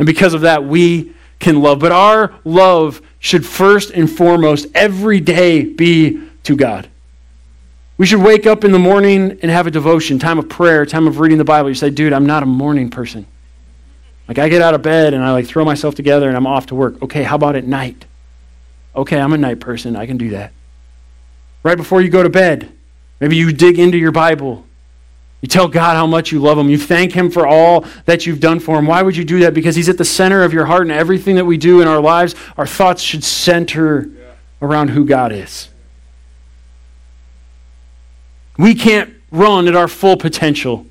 And 0.00 0.06
because 0.06 0.34
of 0.34 0.40
that, 0.40 0.64
we 0.64 1.14
can 1.38 1.62
love. 1.62 1.78
But 1.78 1.92
our 1.92 2.34
love 2.44 3.00
should 3.20 3.46
first 3.46 3.90
and 3.90 4.10
foremost 4.10 4.66
every 4.74 5.20
day 5.20 5.62
be 5.62 6.20
to 6.42 6.56
God. 6.56 6.88
We 7.98 8.06
should 8.06 8.22
wake 8.22 8.46
up 8.46 8.64
in 8.64 8.72
the 8.72 8.78
morning 8.78 9.38
and 9.42 9.50
have 9.50 9.66
a 9.66 9.70
devotion, 9.70 10.18
time 10.18 10.38
of 10.38 10.48
prayer, 10.48 10.86
time 10.86 11.06
of 11.06 11.20
reading 11.20 11.36
the 11.36 11.44
Bible. 11.44 11.68
You 11.68 11.74
say, 11.74 11.90
dude, 11.90 12.14
I'm 12.14 12.24
not 12.24 12.42
a 12.42 12.46
morning 12.46 12.88
person. 12.88 13.26
Like 14.26 14.38
I 14.38 14.48
get 14.48 14.62
out 14.62 14.74
of 14.74 14.80
bed 14.80 15.12
and 15.12 15.22
I 15.22 15.32
like 15.32 15.46
throw 15.46 15.64
myself 15.66 15.94
together 15.94 16.28
and 16.28 16.36
I'm 16.36 16.46
off 16.46 16.66
to 16.66 16.74
work. 16.74 17.00
Okay, 17.02 17.22
how 17.22 17.36
about 17.36 17.56
at 17.56 17.66
night? 17.66 18.06
Okay, 18.96 19.20
I'm 19.20 19.34
a 19.34 19.38
night 19.38 19.60
person. 19.60 19.96
I 19.96 20.06
can 20.06 20.16
do 20.16 20.30
that. 20.30 20.52
Right 21.62 21.76
before 21.76 22.00
you 22.00 22.08
go 22.08 22.22
to 22.22 22.30
bed, 22.30 22.72
maybe 23.20 23.36
you 23.36 23.52
dig 23.52 23.78
into 23.78 23.98
your 23.98 24.12
Bible 24.12 24.64
you 25.40 25.48
tell 25.48 25.68
God 25.68 25.94
how 25.94 26.06
much 26.06 26.32
you 26.32 26.40
love 26.40 26.58
Him. 26.58 26.68
You 26.68 26.78
thank 26.78 27.12
Him 27.12 27.30
for 27.30 27.46
all 27.46 27.86
that 28.04 28.26
you've 28.26 28.40
done 28.40 28.60
for 28.60 28.78
Him. 28.78 28.86
Why 28.86 29.02
would 29.02 29.16
you 29.16 29.24
do 29.24 29.40
that? 29.40 29.54
Because 29.54 29.74
He's 29.74 29.88
at 29.88 29.98
the 29.98 30.04
center 30.04 30.42
of 30.42 30.52
your 30.52 30.66
heart, 30.66 30.82
and 30.82 30.92
everything 30.92 31.36
that 31.36 31.46
we 31.46 31.56
do 31.56 31.80
in 31.80 31.88
our 31.88 32.00
lives, 32.00 32.34
our 32.58 32.66
thoughts 32.66 33.02
should 33.02 33.24
center 33.24 34.10
around 34.60 34.88
who 34.88 35.04
God 35.06 35.32
is. 35.32 35.68
We 38.58 38.74
can't 38.74 39.14
run 39.30 39.68
at 39.68 39.74
our 39.74 39.88
full 39.88 40.18
potential 40.18 40.86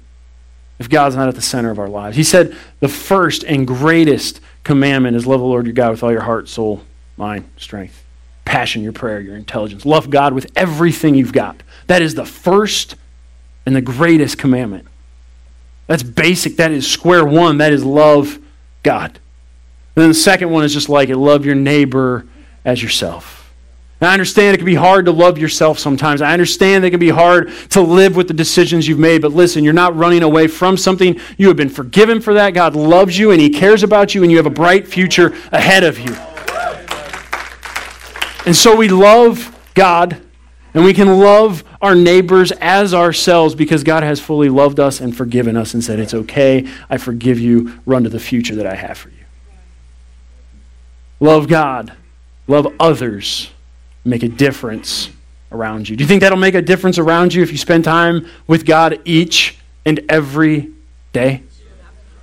if 0.80 0.90
God's 0.90 1.16
not 1.16 1.28
at 1.28 1.36
the 1.36 1.42
center 1.42 1.70
of 1.70 1.78
our 1.78 1.90
lives. 1.90 2.18
He 2.18 2.24
said 2.24 2.56
the 2.80 2.88
first 2.88 3.44
and 3.44 3.68
greatest 3.68 4.40
commandment 4.64 5.16
is 5.16 5.28
love 5.28 5.42
the 5.42 5.46
Lord 5.46 5.66
your 5.66 5.74
God 5.74 5.92
with 5.92 6.04
all 6.04 6.12
your 6.12 6.22
heart, 6.22 6.50
soul, 6.50 6.82
mind, 7.18 7.48
strength, 7.58 8.04
passion, 8.46 8.82
your 8.82 8.94
prayer, 8.94 9.20
your 9.20 9.36
intelligence. 9.36 9.86
Love 9.86 10.10
God 10.10 10.34
with 10.34 10.50
everything 10.56 11.14
you've 11.14 11.34
got. 11.34 11.62
That 11.88 12.02
is 12.02 12.16
the 12.16 12.26
first 12.26 12.96
and 13.70 13.76
the 13.76 13.82
greatest 13.82 14.40
commandment. 14.40 14.88
That's 15.86 16.02
basic. 16.02 16.56
That 16.56 16.72
is 16.72 16.90
square 16.90 17.24
one. 17.24 17.60
That 17.60 17.72
is 17.72 17.86
love 17.86 18.40
God. 18.82 19.12
And 19.12 20.02
then 20.02 20.08
the 20.08 20.16
second 20.16 20.50
one 20.50 20.64
is 20.64 20.74
just 20.74 20.90
like 20.90 21.10
it 21.10 21.18
love 21.18 21.46
your 21.46 21.54
neighbor 21.54 22.26
as 22.66 22.82
yourself. 22.82 23.54
I 24.02 24.12
understand 24.12 24.56
it 24.56 24.58
can 24.58 24.66
be 24.66 24.74
hard 24.74 25.06
to 25.06 25.12
love 25.12 25.38
yourself 25.38 25.78
sometimes. 25.78 26.24
I 26.24 26.34
understand 26.34 26.84
it 26.84 26.90
can 26.90 27.00
be 27.00 27.10
hard 27.10 27.52
to 27.70 27.82
live 27.82 28.16
with 28.16 28.28
the 28.28 28.34
decisions 28.34 28.88
you've 28.88 28.98
made, 28.98 29.22
but 29.22 29.34
listen, 29.34 29.64
you're 29.64 29.72
not 29.72 29.96
running 29.96 30.24
away 30.24 30.48
from 30.48 30.76
something. 30.76 31.20
You 31.38 31.48
have 31.50 31.58
been 31.58 31.70
forgiven 31.70 32.22
for 32.22 32.34
that. 32.34 32.56
God 32.56 32.76
loves 32.76 33.20
you 33.20 33.30
and 33.30 33.40
He 33.40 33.52
cares 33.52 33.84
about 33.84 34.16
you, 34.16 34.24
and 34.24 34.32
you 34.32 34.38
have 34.38 34.48
a 34.48 34.50
bright 34.50 34.88
future 34.88 35.36
ahead 35.52 35.84
of 35.84 36.00
you. 36.00 36.16
And 38.48 38.56
so 38.56 38.76
we 38.76 38.90
love 38.90 39.56
God, 39.76 40.20
and 40.74 40.84
we 40.84 40.94
can 40.94 41.20
love 41.20 41.64
our 41.82 41.96
neighbors 41.96 42.52
as 42.54 42.94
ourselves 42.94 43.56
because 43.56 43.84
God 43.84 44.04
has 44.04 44.20
fully 44.20 44.50
loved 44.50 44.80
us 44.80 45.00
and 45.02 45.16
forgiven 45.16 45.58
us 45.58 45.74
and 45.74 45.84
said, 45.84 46.00
It's 46.00 46.14
okay. 46.14 46.68
I 46.90 46.98
forgive 46.98 47.40
you. 47.40 47.80
Run 47.86 48.04
to 48.04 48.10
the 48.10 48.20
future 48.20 48.56
that 48.56 48.68
I 48.68 48.76
have 48.76 48.98
for 48.98 49.10
you. 49.10 49.16
Love 51.20 51.48
God, 51.48 51.94
love 52.48 52.74
others 52.80 53.52
make 54.06 54.24
a 54.24 54.30
difference 54.30 55.10
around 55.52 55.90
you. 55.90 55.96
Do 55.96 56.04
you 56.04 56.08
think 56.08 56.22
that'll 56.22 56.38
make 56.38 56.56
a 56.56 56.62
difference 56.62 56.98
around 56.98 57.34
you 57.34 57.44
if 57.44 57.52
you 57.52 57.58
spend 57.58 57.84
time 57.84 58.28
with 58.48 58.66
God 58.66 59.00
each 59.06 59.58
and 59.86 60.00
every 60.10 60.72
day? 61.12 61.44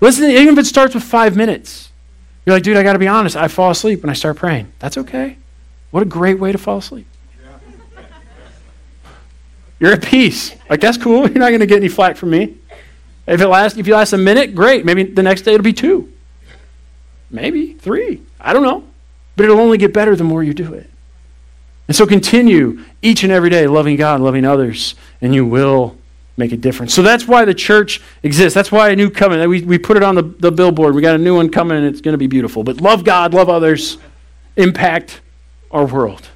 Listen, 0.00 0.30
even 0.30 0.54
if 0.54 0.58
it 0.58 0.66
starts 0.66 0.94
with 0.94 1.04
five 1.04 1.36
minutes. 1.36 1.90
You're 2.44 2.54
like, 2.54 2.62
dude, 2.62 2.76
I 2.76 2.82
got 2.84 2.92
to 2.92 2.98
be 2.98 3.08
honest. 3.08 3.36
I 3.36 3.48
fall 3.48 3.70
asleep 3.70 4.02
when 4.02 4.10
I 4.10 4.12
start 4.12 4.36
praying. 4.36 4.72
That's 4.78 4.96
okay. 4.98 5.36
What 5.90 6.02
a 6.02 6.06
great 6.06 6.38
way 6.38 6.52
to 6.52 6.58
fall 6.58 6.78
asleep. 6.78 7.06
You're 9.78 9.92
at 9.92 10.02
peace. 10.02 10.54
Like, 10.70 10.80
that's 10.80 10.98
cool. 10.98 11.20
You're 11.28 11.38
not 11.38 11.48
going 11.48 11.60
to 11.60 11.66
get 11.66 11.76
any 11.76 11.88
flack 11.88 12.16
from 12.16 12.30
me. 12.30 12.56
If 13.26 13.40
it 13.40 13.48
lasts, 13.48 13.78
if 13.78 13.86
you 13.86 13.94
last 13.94 14.12
a 14.12 14.18
minute, 14.18 14.54
great. 14.54 14.84
Maybe 14.84 15.02
the 15.02 15.22
next 15.22 15.42
day 15.42 15.54
it'll 15.54 15.64
be 15.64 15.72
two. 15.72 16.12
Maybe 17.30 17.74
three. 17.74 18.22
I 18.40 18.52
don't 18.52 18.62
know. 18.62 18.84
But 19.34 19.44
it'll 19.44 19.60
only 19.60 19.78
get 19.78 19.92
better 19.92 20.16
the 20.16 20.24
more 20.24 20.42
you 20.42 20.54
do 20.54 20.72
it. 20.74 20.88
And 21.88 21.96
so 21.96 22.06
continue 22.06 22.84
each 23.02 23.22
and 23.22 23.32
every 23.32 23.50
day 23.50 23.66
loving 23.66 23.96
God, 23.96 24.20
loving 24.20 24.44
others, 24.44 24.94
and 25.20 25.34
you 25.34 25.44
will 25.44 25.96
make 26.36 26.52
a 26.52 26.56
difference. 26.56 26.92
So 26.94 27.02
that's 27.02 27.28
why 27.28 27.44
the 27.44 27.54
church 27.54 28.00
exists. 28.22 28.54
That's 28.54 28.72
why 28.72 28.90
a 28.90 28.96
new 28.96 29.10
covenant. 29.10 29.48
We, 29.48 29.62
we 29.62 29.78
put 29.78 29.96
it 29.96 30.02
on 30.02 30.14
the, 30.14 30.22
the 30.22 30.50
billboard. 30.50 30.94
We 30.94 31.02
got 31.02 31.14
a 31.14 31.18
new 31.18 31.36
one 31.36 31.48
coming, 31.48 31.76
and 31.78 31.86
it's 31.86 32.00
going 32.00 32.14
to 32.14 32.18
be 32.18 32.26
beautiful. 32.26 32.64
But 32.64 32.80
love 32.80 33.04
God, 33.04 33.34
love 33.34 33.48
others, 33.48 33.98
impact 34.56 35.20
our 35.70 35.86
world. 35.86 36.28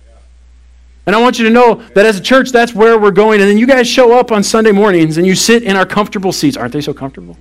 And 1.10 1.16
I 1.16 1.20
want 1.20 1.40
you 1.40 1.44
to 1.46 1.50
know 1.50 1.74
that 1.94 2.06
as 2.06 2.16
a 2.16 2.20
church, 2.20 2.52
that's 2.52 2.72
where 2.72 2.96
we're 2.96 3.10
going. 3.10 3.40
And 3.40 3.50
then 3.50 3.58
you 3.58 3.66
guys 3.66 3.88
show 3.88 4.16
up 4.16 4.30
on 4.30 4.44
Sunday 4.44 4.70
mornings 4.70 5.18
and 5.18 5.26
you 5.26 5.34
sit 5.34 5.64
in 5.64 5.74
our 5.74 5.84
comfortable 5.84 6.30
seats. 6.30 6.56
Aren't 6.56 6.72
they 6.72 6.80
so 6.80 6.94
comfortable? 6.94 7.36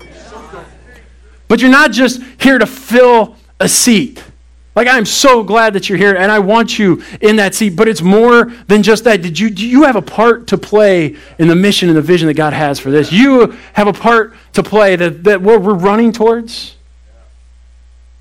But 1.48 1.62
you're 1.62 1.70
not 1.70 1.92
just 1.92 2.20
here 2.42 2.58
to 2.58 2.66
fill 2.66 3.36
a 3.60 3.70
seat. 3.70 4.24
Like, 4.76 4.88
I'm 4.88 5.06
so 5.06 5.44
glad 5.44 5.74
that 5.74 5.88
you're 5.88 6.00
here 6.00 6.16
and 6.16 6.32
I 6.32 6.40
want 6.40 6.80
you 6.80 7.04
in 7.22 7.36
that 7.36 7.54
seat, 7.54 7.76
but 7.76 7.88
it's 7.88 8.02
more 8.02 8.46
than 8.66 8.82
just 8.82 9.04
that. 9.04 9.22
Did 9.22 9.38
you, 9.38 9.50
you 9.50 9.84
have 9.84 9.96
a 9.96 10.02
part 10.02 10.48
to 10.48 10.58
play 10.58 11.16
in 11.38 11.48
the 11.48 11.56
mission 11.56 11.90
and 11.90 11.96
the 11.96 12.02
vision 12.02 12.28
that 12.28 12.34
God 12.34 12.54
has 12.54 12.80
for 12.80 12.90
this? 12.90 13.12
You 13.12 13.56
have 13.74 13.86
a 13.86 13.94
part 13.94 14.34
to 14.54 14.64
play 14.64 14.96
that, 14.96 15.24
that 15.26 15.44
what 15.44 15.62
we're 15.62 15.76
running 15.76 16.12
towards. 16.12 16.76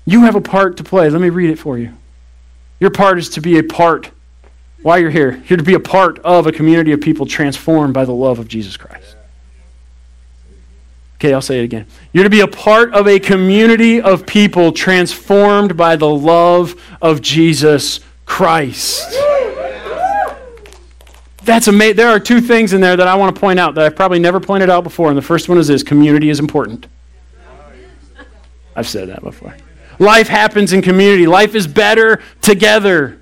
You 0.05 0.21
have 0.25 0.35
a 0.35 0.41
part 0.41 0.77
to 0.77 0.83
play. 0.83 1.09
Let 1.09 1.21
me 1.21 1.31
read 1.31 1.49
it 1.49 1.57
for 1.57 1.79
you. 1.79 1.97
Your 2.79 2.91
part 2.91 3.17
is 3.17 3.29
to 3.29 3.41
be 3.41 3.57
a 3.57 3.63
part, 3.63 4.11
while 4.81 4.97
you're 4.97 5.09
here, 5.09 5.43
you're 5.47 5.57
to 5.57 5.63
be 5.63 5.73
a 5.73 5.79
part 5.79 6.19
of 6.19 6.47
a 6.47 6.51
community 6.51 6.91
of 6.91 7.01
people 7.01 7.25
transformed 7.25 7.93
by 7.93 8.05
the 8.05 8.13
love 8.13 8.39
of 8.39 8.47
Jesus 8.47 8.77
Christ. 8.77 9.15
Okay, 11.15 11.33
I'll 11.33 11.41
say 11.41 11.59
it 11.59 11.63
again. 11.63 11.85
You're 12.13 12.23
to 12.23 12.29
be 12.29 12.39
a 12.39 12.47
part 12.47 12.93
of 12.93 13.05
a 13.05 13.19
community 13.19 14.01
of 14.01 14.25
people 14.25 14.71
transformed 14.71 15.75
by 15.75 15.97
the 15.97 16.07
love 16.07 16.81
of 17.01 17.21
Jesus 17.21 17.99
Christ. 18.25 19.19
That's 21.43 21.67
amazing. 21.67 21.97
There 21.97 22.07
are 22.07 22.19
two 22.19 22.39
things 22.39 22.71
in 22.71 22.79
there 22.79 22.95
that 22.95 23.07
I 23.07 23.15
want 23.15 23.35
to 23.35 23.39
point 23.39 23.59
out 23.59 23.75
that 23.75 23.83
I've 23.83 23.95
probably 23.95 24.19
never 24.19 24.39
pointed 24.39 24.69
out 24.69 24.83
before. 24.83 25.09
And 25.09 25.17
the 25.17 25.21
first 25.21 25.49
one 25.49 25.57
is 25.57 25.67
this 25.67 25.83
community 25.83 26.29
is 26.29 26.39
important. 26.39 26.87
I've 28.75 28.87
said 28.87 29.09
that 29.09 29.21
before. 29.21 29.57
Life 29.97 30.29
happens 30.29 30.71
in 30.71 30.81
community, 30.81 31.27
life 31.27 31.53
is 31.53 31.67
better 31.67 32.21
together. 32.41 33.18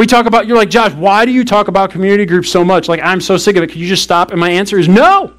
We 0.00 0.06
talk 0.06 0.24
about, 0.24 0.46
you're 0.46 0.56
like, 0.56 0.70
Josh, 0.70 0.94
why 0.94 1.26
do 1.26 1.30
you 1.30 1.44
talk 1.44 1.68
about 1.68 1.90
community 1.90 2.24
groups 2.24 2.50
so 2.50 2.64
much? 2.64 2.88
Like, 2.88 3.00
I'm 3.02 3.20
so 3.20 3.36
sick 3.36 3.56
of 3.56 3.62
it. 3.62 3.66
Could 3.66 3.76
you 3.76 3.86
just 3.86 4.02
stop? 4.02 4.30
And 4.30 4.40
my 4.40 4.48
answer 4.48 4.78
is 4.78 4.88
no. 4.88 5.34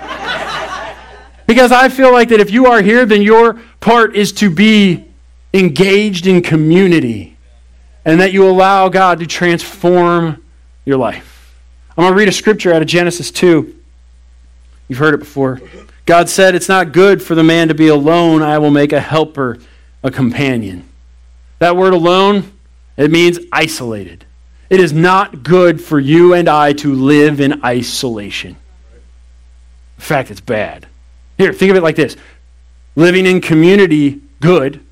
Because 1.48 1.72
I 1.72 1.88
feel 1.88 2.12
like 2.12 2.28
that 2.28 2.38
if 2.38 2.52
you 2.52 2.66
are 2.66 2.80
here, 2.80 3.04
then 3.04 3.22
your 3.22 3.54
part 3.80 4.14
is 4.14 4.30
to 4.34 4.50
be 4.50 5.04
engaged 5.52 6.28
in 6.28 6.42
community 6.42 7.36
and 8.04 8.20
that 8.20 8.32
you 8.32 8.48
allow 8.48 8.88
God 8.88 9.18
to 9.18 9.26
transform 9.26 10.44
your 10.84 10.98
life. 10.98 11.52
I'm 11.96 12.02
going 12.02 12.12
to 12.12 12.18
read 12.18 12.28
a 12.28 12.32
scripture 12.32 12.72
out 12.72 12.82
of 12.82 12.86
Genesis 12.86 13.32
2. 13.32 13.74
You've 14.86 14.98
heard 14.98 15.14
it 15.14 15.18
before. 15.18 15.60
God 16.06 16.28
said, 16.28 16.54
It's 16.54 16.68
not 16.68 16.92
good 16.92 17.20
for 17.20 17.34
the 17.34 17.42
man 17.42 17.66
to 17.66 17.74
be 17.74 17.88
alone. 17.88 18.42
I 18.42 18.58
will 18.58 18.70
make 18.70 18.92
a 18.92 19.00
helper, 19.00 19.58
a 20.04 20.10
companion. 20.12 20.88
That 21.58 21.76
word 21.76 21.94
alone, 21.94 22.52
it 22.98 23.10
means 23.10 23.38
isolated. 23.52 24.26
It 24.68 24.80
is 24.80 24.92
not 24.92 25.42
good 25.42 25.80
for 25.80 25.98
you 25.98 26.34
and 26.34 26.48
I 26.48 26.74
to 26.74 26.92
live 26.92 27.40
in 27.40 27.64
isolation. 27.64 28.50
In 28.50 30.02
fact, 30.02 30.30
it's 30.30 30.40
bad. 30.40 30.86
Here, 31.38 31.52
think 31.52 31.70
of 31.70 31.76
it 31.76 31.82
like 31.82 31.96
this 31.96 32.16
living 32.96 33.24
in 33.24 33.40
community, 33.40 34.20
good. 34.40 34.84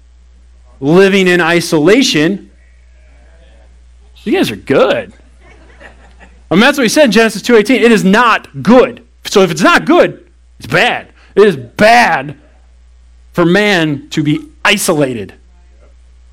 Living 0.78 1.26
in 1.26 1.40
isolation, 1.40 2.50
you 4.22 4.32
guys 4.32 4.50
are 4.50 4.56
good. 4.56 5.12
I 6.50 6.54
mean, 6.54 6.60
that's 6.60 6.78
what 6.78 6.84
he 6.84 6.88
said 6.88 7.06
in 7.06 7.12
Genesis 7.12 7.42
2.18. 7.42 7.80
It 7.80 7.92
is 7.92 8.04
not 8.04 8.62
good. 8.62 9.06
So 9.24 9.40
if 9.40 9.50
it's 9.50 9.62
not 9.62 9.84
good, 9.84 10.30
it's 10.58 10.68
bad. 10.68 11.08
It 11.34 11.46
is 11.46 11.56
bad 11.56 12.38
for 13.32 13.44
man 13.44 14.08
to 14.10 14.22
be 14.22 14.50
isolated 14.64 15.34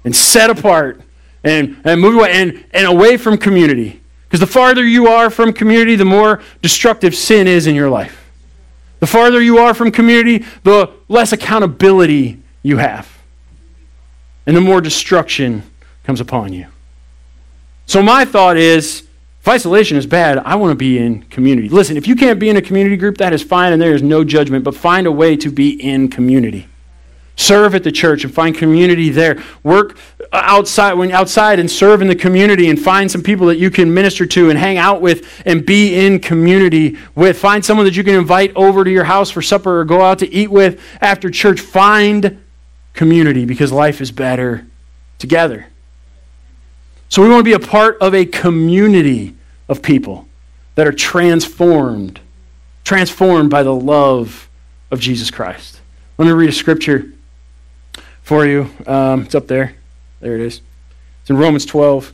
and 0.03 0.15
set 0.15 0.49
apart 0.49 1.01
and, 1.43 1.79
and 1.83 1.99
move 1.99 2.15
away 2.15 2.31
and, 2.31 2.65
and 2.71 2.87
away 2.87 3.17
from 3.17 3.37
community. 3.37 4.01
Because 4.25 4.39
the 4.39 4.47
farther 4.47 4.83
you 4.83 5.07
are 5.07 5.29
from 5.29 5.53
community, 5.53 5.95
the 5.95 6.05
more 6.05 6.41
destructive 6.61 7.15
sin 7.15 7.47
is 7.47 7.67
in 7.67 7.75
your 7.75 7.89
life. 7.89 8.19
The 8.99 9.07
farther 9.07 9.41
you 9.41 9.57
are 9.57 9.73
from 9.73 9.91
community, 9.91 10.45
the 10.63 10.89
less 11.07 11.33
accountability 11.33 12.41
you 12.63 12.77
have. 12.77 13.09
And 14.45 14.55
the 14.57 14.61
more 14.61 14.81
destruction 14.81 15.63
comes 16.03 16.19
upon 16.19 16.53
you. 16.53 16.67
So, 17.85 18.01
my 18.01 18.25
thought 18.25 18.57
is 18.57 19.07
if 19.41 19.47
isolation 19.49 19.97
is 19.97 20.07
bad, 20.07 20.37
I 20.37 20.55
want 20.55 20.71
to 20.71 20.75
be 20.75 20.97
in 20.97 21.23
community. 21.23 21.67
Listen, 21.67 21.97
if 21.97 22.07
you 22.07 22.15
can't 22.15 22.39
be 22.39 22.49
in 22.49 22.55
a 22.55 22.61
community 22.61 22.95
group, 22.95 23.17
that 23.17 23.33
is 23.33 23.43
fine 23.43 23.73
and 23.73 23.81
there 23.81 23.93
is 23.93 24.01
no 24.01 24.23
judgment, 24.23 24.63
but 24.63 24.73
find 24.73 25.05
a 25.05 25.11
way 25.11 25.35
to 25.35 25.51
be 25.51 25.71
in 25.71 26.07
community. 26.07 26.67
Serve 27.35 27.73
at 27.73 27.83
the 27.83 27.91
church 27.91 28.23
and 28.23 28.33
find 28.33 28.55
community 28.55 29.09
there. 29.09 29.41
Work 29.63 29.97
outside 30.31 30.93
when 30.93 31.11
outside 31.11 31.59
and 31.59 31.69
serve 31.69 32.01
in 32.01 32.07
the 32.07 32.15
community 32.15 32.69
and 32.69 32.79
find 32.79 33.09
some 33.09 33.23
people 33.23 33.47
that 33.47 33.57
you 33.57 33.71
can 33.71 33.93
minister 33.93 34.25
to 34.25 34.49
and 34.49 34.59
hang 34.59 34.77
out 34.77 35.01
with 35.01 35.41
and 35.45 35.65
be 35.65 35.95
in 35.95 36.19
community 36.19 36.97
with. 37.15 37.37
Find 37.37 37.65
someone 37.65 37.85
that 37.85 37.95
you 37.95 38.03
can 38.03 38.15
invite 38.15 38.55
over 38.55 38.83
to 38.83 38.91
your 38.91 39.05
house 39.05 39.31
for 39.31 39.41
supper 39.41 39.79
or 39.79 39.85
go 39.85 40.01
out 40.01 40.19
to 40.19 40.31
eat 40.31 40.51
with 40.51 40.79
after 41.01 41.29
church. 41.29 41.59
Find 41.59 42.43
community 42.93 43.45
because 43.45 43.71
life 43.71 43.99
is 43.99 44.11
better 44.11 44.67
together. 45.17 45.67
So 47.09 47.21
we 47.21 47.29
want 47.29 47.39
to 47.39 47.43
be 47.43 47.53
a 47.53 47.59
part 47.59 47.97
of 47.99 48.13
a 48.13 48.25
community 48.25 49.35
of 49.67 49.81
people 49.81 50.27
that 50.75 50.87
are 50.87 50.91
transformed, 50.91 52.19
transformed 52.83 53.49
by 53.49 53.63
the 53.63 53.73
love 53.73 54.49
of 54.91 54.99
Jesus 54.99 55.31
Christ. 55.31 55.79
Let 56.17 56.25
me 56.25 56.31
read 56.31 56.49
a 56.49 56.53
scripture 56.53 57.12
for 58.23 58.45
you. 58.45 58.69
Um, 58.87 59.23
it's 59.23 59.35
up 59.35 59.47
there. 59.47 59.75
There 60.19 60.35
it 60.35 60.41
is. 60.41 60.61
It's 61.21 61.29
in 61.29 61.37
Romans 61.37 61.65
12. 61.65 62.11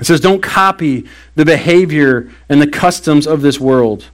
It 0.00 0.06
says, 0.06 0.20
Don't 0.20 0.42
copy 0.42 1.06
the 1.36 1.44
behavior 1.44 2.30
and 2.48 2.60
the 2.60 2.66
customs 2.66 3.26
of 3.26 3.40
this 3.40 3.58
world, 3.58 4.10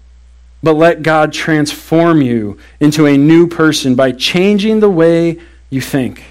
but 0.63 0.75
let 0.75 1.03
God 1.03 1.33
transform 1.33 2.23
you 2.23 2.59
into 2.79 3.07
a 3.07 3.17
new 3.17 3.47
person 3.47 3.95
by 3.95 4.13
changing 4.13 4.81
the 4.81 4.91
way 4.91 5.39
you 5.71 5.81
think. 5.81 6.25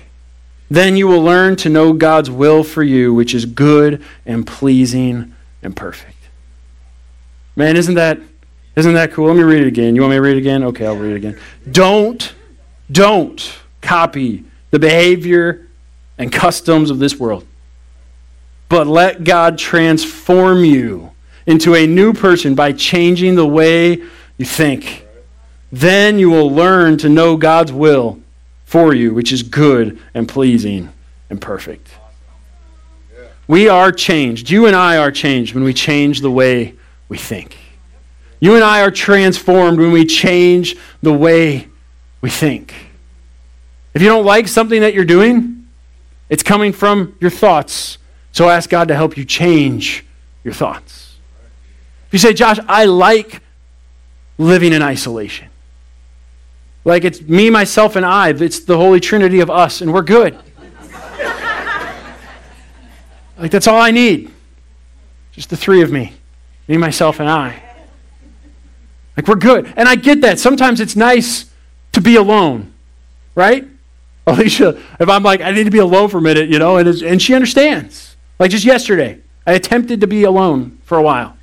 Then 0.69 0.95
you 0.95 1.07
will 1.07 1.21
learn 1.21 1.55
to 1.57 1.69
know 1.69 1.93
God's 1.93 2.29
will 2.29 2.63
for 2.63 2.83
you, 2.83 3.11
which 3.13 3.33
is 3.33 3.45
good 3.45 4.03
and 4.25 4.45
pleasing 4.45 5.33
and 5.63 5.75
perfect. 5.75 6.15
Man, 7.55 7.75
isn't 7.75 7.95
that 7.95 8.19
Isn't 8.75 8.93
that 8.93 9.11
cool? 9.11 9.27
Let 9.27 9.35
me 9.35 9.43
read 9.43 9.61
it 9.61 9.67
again. 9.67 9.95
You 9.95 10.01
want 10.01 10.11
me 10.11 10.17
to 10.17 10.21
read 10.21 10.37
it 10.37 10.39
again? 10.39 10.63
Okay, 10.63 10.85
I'll 10.85 10.95
read 10.95 11.11
it 11.11 11.17
again. 11.17 11.37
Don't, 11.69 12.33
don't 12.91 13.59
copy 13.81 14.45
the 14.71 14.79
behavior 14.79 15.67
and 16.17 16.31
customs 16.31 16.89
of 16.89 16.99
this 16.99 17.19
world, 17.19 17.45
but 18.67 18.87
let 18.87 19.23
God 19.23 19.57
transform 19.57 20.63
you 20.63 21.11
into 21.45 21.75
a 21.75 21.87
new 21.87 22.13
person 22.13 22.55
by 22.55 22.71
changing 22.71 23.35
the 23.35 23.47
way 23.47 24.03
you 24.37 24.45
think. 24.45 25.05
Then 25.71 26.19
you 26.19 26.29
will 26.29 26.51
learn 26.51 26.97
to 26.99 27.09
know 27.09 27.37
God's 27.37 27.71
will 27.71 28.19
for 28.65 28.93
you, 28.93 29.13
which 29.13 29.31
is 29.31 29.41
good 29.43 29.99
and 30.13 30.27
pleasing 30.27 30.89
and 31.29 31.41
perfect. 31.41 31.89
We 33.47 33.67
are 33.67 33.91
changed. 33.91 34.51
You 34.51 34.67
and 34.67 34.75
I 34.75 34.97
are 34.97 35.11
changed 35.11 35.55
when 35.55 35.63
we 35.63 35.73
change 35.73 36.21
the 36.21 36.29
way 36.29 36.75
we 37.07 37.17
think. 37.17 37.57
You 38.39 38.55
and 38.55 38.63
I 38.63 38.81
are 38.81 38.91
transformed 38.91 39.79
when 39.79 39.91
we 39.91 40.05
change 40.05 40.75
the 41.01 41.11
way 41.11 41.67
we 42.21 42.29
think. 42.29 42.73
If 43.93 44.01
you 44.01 44.07
don't 44.07 44.25
like 44.25 44.47
something 44.47 44.81
that 44.81 44.93
you're 44.93 45.05
doing, 45.05 45.67
it's 46.29 46.43
coming 46.43 46.71
from 46.71 47.15
your 47.19 47.31
thoughts. 47.31 47.97
So 48.31 48.49
ask 48.49 48.69
God 48.69 48.87
to 48.89 48.95
help 48.95 49.17
you 49.17 49.25
change 49.25 50.05
your 50.43 50.53
thoughts. 50.53 51.17
If 52.07 52.13
you 52.13 52.19
say, 52.19 52.33
Josh, 52.33 52.59
I 52.67 52.85
like 52.85 53.41
living 54.37 54.73
in 54.73 54.81
isolation. 54.81 55.49
Like 56.85 57.03
it's 57.03 57.21
me, 57.21 57.49
myself, 57.49 57.95
and 57.95 58.05
I. 58.05 58.29
It's 58.29 58.61
the 58.61 58.77
Holy 58.77 58.99
Trinity 58.99 59.41
of 59.41 59.49
us, 59.49 59.81
and 59.81 59.93
we're 59.93 60.01
good. 60.01 60.33
like 63.37 63.51
that's 63.51 63.67
all 63.67 63.79
I 63.79 63.91
need. 63.91 64.31
Just 65.33 65.49
the 65.49 65.57
three 65.57 65.81
of 65.81 65.91
me 65.91 66.13
me, 66.69 66.77
myself, 66.77 67.19
and 67.19 67.27
I. 67.27 67.61
Like 69.17 69.27
we're 69.27 69.35
good. 69.35 69.73
And 69.75 69.89
I 69.89 69.95
get 69.95 70.21
that. 70.21 70.39
Sometimes 70.39 70.79
it's 70.79 70.95
nice 70.95 71.51
to 71.91 71.99
be 71.99 72.15
alone, 72.15 72.71
right? 73.33 73.67
Alicia, 74.27 74.79
if 74.99 75.09
I'm 75.09 75.23
like, 75.23 75.41
I 75.41 75.51
need 75.51 75.63
to 75.63 75.71
be 75.71 75.79
alone 75.79 76.09
for 76.09 76.19
a 76.19 76.21
minute, 76.21 76.49
you 76.49 76.59
know, 76.59 76.77
and, 76.77 76.87
and 76.87 77.21
she 77.21 77.33
understands. 77.33 78.15
Like 78.37 78.51
just 78.51 78.65
yesterday, 78.65 79.19
I 79.45 79.53
attempted 79.53 80.01
to 80.01 80.07
be 80.07 80.23
alone 80.23 80.79
for 80.83 80.97
a 80.97 81.01
while. 81.01 81.35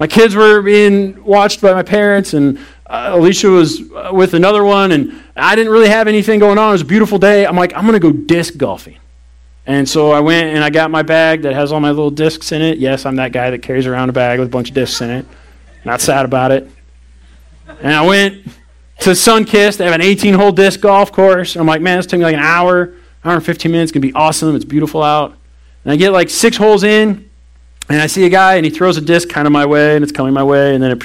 My 0.00 0.06
kids 0.06 0.34
were 0.34 0.62
being 0.62 1.22
watched 1.24 1.60
by 1.60 1.72
my 1.72 1.82
parents, 1.82 2.32
and 2.32 2.58
uh, 2.86 3.10
Alicia 3.14 3.48
was 3.48 3.80
uh, 3.92 4.10
with 4.12 4.34
another 4.34 4.62
one, 4.64 4.92
and 4.92 5.20
I 5.36 5.56
didn't 5.56 5.72
really 5.72 5.88
have 5.88 6.06
anything 6.06 6.38
going 6.38 6.56
on. 6.56 6.68
It 6.70 6.72
was 6.72 6.82
a 6.82 6.86
beautiful 6.86 7.18
day. 7.18 7.46
I'm 7.46 7.56
like, 7.56 7.74
I'm 7.74 7.82
going 7.82 7.94
to 7.94 8.00
go 8.00 8.12
disc 8.12 8.56
golfing. 8.56 8.98
And 9.66 9.86
so 9.86 10.12
I 10.12 10.20
went 10.20 10.46
and 10.54 10.64
I 10.64 10.70
got 10.70 10.90
my 10.90 11.02
bag 11.02 11.42
that 11.42 11.52
has 11.52 11.72
all 11.72 11.80
my 11.80 11.90
little 11.90 12.10
discs 12.10 12.52
in 12.52 12.62
it. 12.62 12.78
Yes, 12.78 13.04
I'm 13.04 13.16
that 13.16 13.32
guy 13.32 13.50
that 13.50 13.60
carries 13.60 13.86
around 13.86 14.08
a 14.08 14.14
bag 14.14 14.38
with 14.38 14.48
a 14.48 14.50
bunch 14.50 14.70
of 14.70 14.74
discs 14.74 15.02
in 15.02 15.10
it. 15.10 15.26
Not 15.84 16.00
sad 16.00 16.24
about 16.24 16.52
it. 16.52 16.70
And 17.82 17.92
I 17.92 18.06
went 18.06 18.46
to 19.00 19.10
Sunkist. 19.10 19.76
They 19.76 19.84
have 19.84 19.94
an 19.94 20.02
18 20.02 20.34
hole 20.34 20.52
disc 20.52 20.80
golf 20.80 21.12
course. 21.12 21.56
I'm 21.56 21.66
like, 21.66 21.80
man, 21.80 21.98
this 21.98 22.06
took 22.06 22.18
me 22.18 22.24
like 22.24 22.34
an 22.34 22.40
hour, 22.40 22.94
hour 23.24 23.34
and 23.34 23.44
15 23.44 23.70
minutes. 23.70 23.90
It's 23.90 23.92
going 23.92 24.02
to 24.02 24.08
be 24.08 24.14
awesome. 24.14 24.54
It's 24.54 24.64
beautiful 24.64 25.02
out. 25.02 25.36
And 25.84 25.92
I 25.92 25.96
get 25.96 26.12
like 26.12 26.30
six 26.30 26.56
holes 26.56 26.82
in, 26.82 27.28
and 27.88 28.02
I 28.02 28.06
see 28.06 28.24
a 28.26 28.28
guy, 28.28 28.56
and 28.56 28.64
he 28.64 28.70
throws 28.70 28.96
a 28.96 29.00
disc 29.00 29.28
kind 29.28 29.46
of 29.46 29.52
my 29.52 29.64
way, 29.64 29.94
and 29.94 30.02
it's 30.02 30.12
coming 30.12 30.34
my 30.34 30.42
way, 30.42 30.74
and 30.74 30.82
then 30.82 30.90
it 30.90 31.02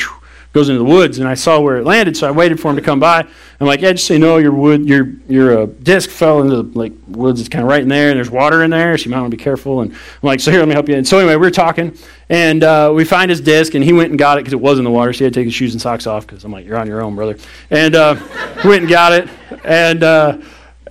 goes 0.54 0.70
into 0.70 0.78
the 0.78 0.86
woods, 0.86 1.18
and 1.18 1.28
I 1.28 1.34
saw 1.34 1.60
where 1.60 1.78
it 1.78 1.84
landed, 1.84 2.16
so 2.16 2.28
I 2.28 2.32
waited 2.32 2.60
for 2.60 2.70
him 2.70 2.76
to 2.76 2.82
come 2.82 3.00
by. 3.00 3.26
I'm 3.60 3.68
like, 3.68 3.82
yeah, 3.82 3.92
just 3.94 4.06
say 4.06 4.20
no, 4.20 4.38
your 4.38 4.52
wood, 4.52 4.88
your 4.88 5.12
your 5.28 5.64
uh, 5.64 5.66
disc 5.82 6.10
fell 6.10 6.42
into 6.42 6.62
the 6.62 6.78
like 6.78 6.94
woods. 7.08 7.40
It's 7.40 7.50
kind 7.50 7.64
of 7.64 7.70
right 7.70 7.82
in 7.82 7.90
there, 7.90 8.10
and 8.10 8.18
there's 8.18 8.30
water 8.30 8.64
in 8.64 8.70
there, 8.70 8.98
so 8.98 9.06
you 9.06 9.12
might 9.12 9.20
want 9.20 9.32
to 9.32 9.38
be 9.38 9.44
careful. 9.44 9.82
And 9.82 9.92
I'm 9.92 10.00
like, 10.22 10.40
so 10.40 10.52
here, 10.52 10.60
let 10.60 10.68
me 10.68 10.76
help 10.76 10.88
you. 10.88 10.96
And 10.96 11.08
so 11.08 11.18
anyway, 11.18 11.34
we 11.34 11.42
were 11.42 11.52
talking, 11.52 11.98
and 12.30 12.64
uh, 12.64 12.92
we 12.96 13.04
find 13.04 13.32
his 13.32 13.42
disc, 13.42 13.74
and 13.74 13.84
he 13.84 13.94
went 13.94 14.12
and 14.12 14.20
got 14.20 14.38
it 14.38 14.42
because 14.42 14.54
it 14.54 14.62
was 14.62 14.78
in 14.78 14.86
the 14.86 14.92
water, 14.92 15.12
so 15.12 15.20
he 15.20 15.24
had 15.26 15.34
to 15.34 15.40
take 15.40 15.46
his 15.46 15.56
shoes 15.56 15.74
and 15.74 15.82
socks 15.82 16.06
off 16.06 16.28
because 16.28 16.44
I'm 16.44 16.52
like, 16.52 16.66
you're 16.66 16.78
on 16.78 16.88
your 16.88 17.02
own, 17.02 17.16
brother. 17.16 17.38
And 17.72 17.96
uh, 17.96 18.16
went 18.66 18.82
and 18.82 18.90
got 18.90 19.14
it, 19.14 19.30
and 19.64 20.04
uh, 20.04 20.38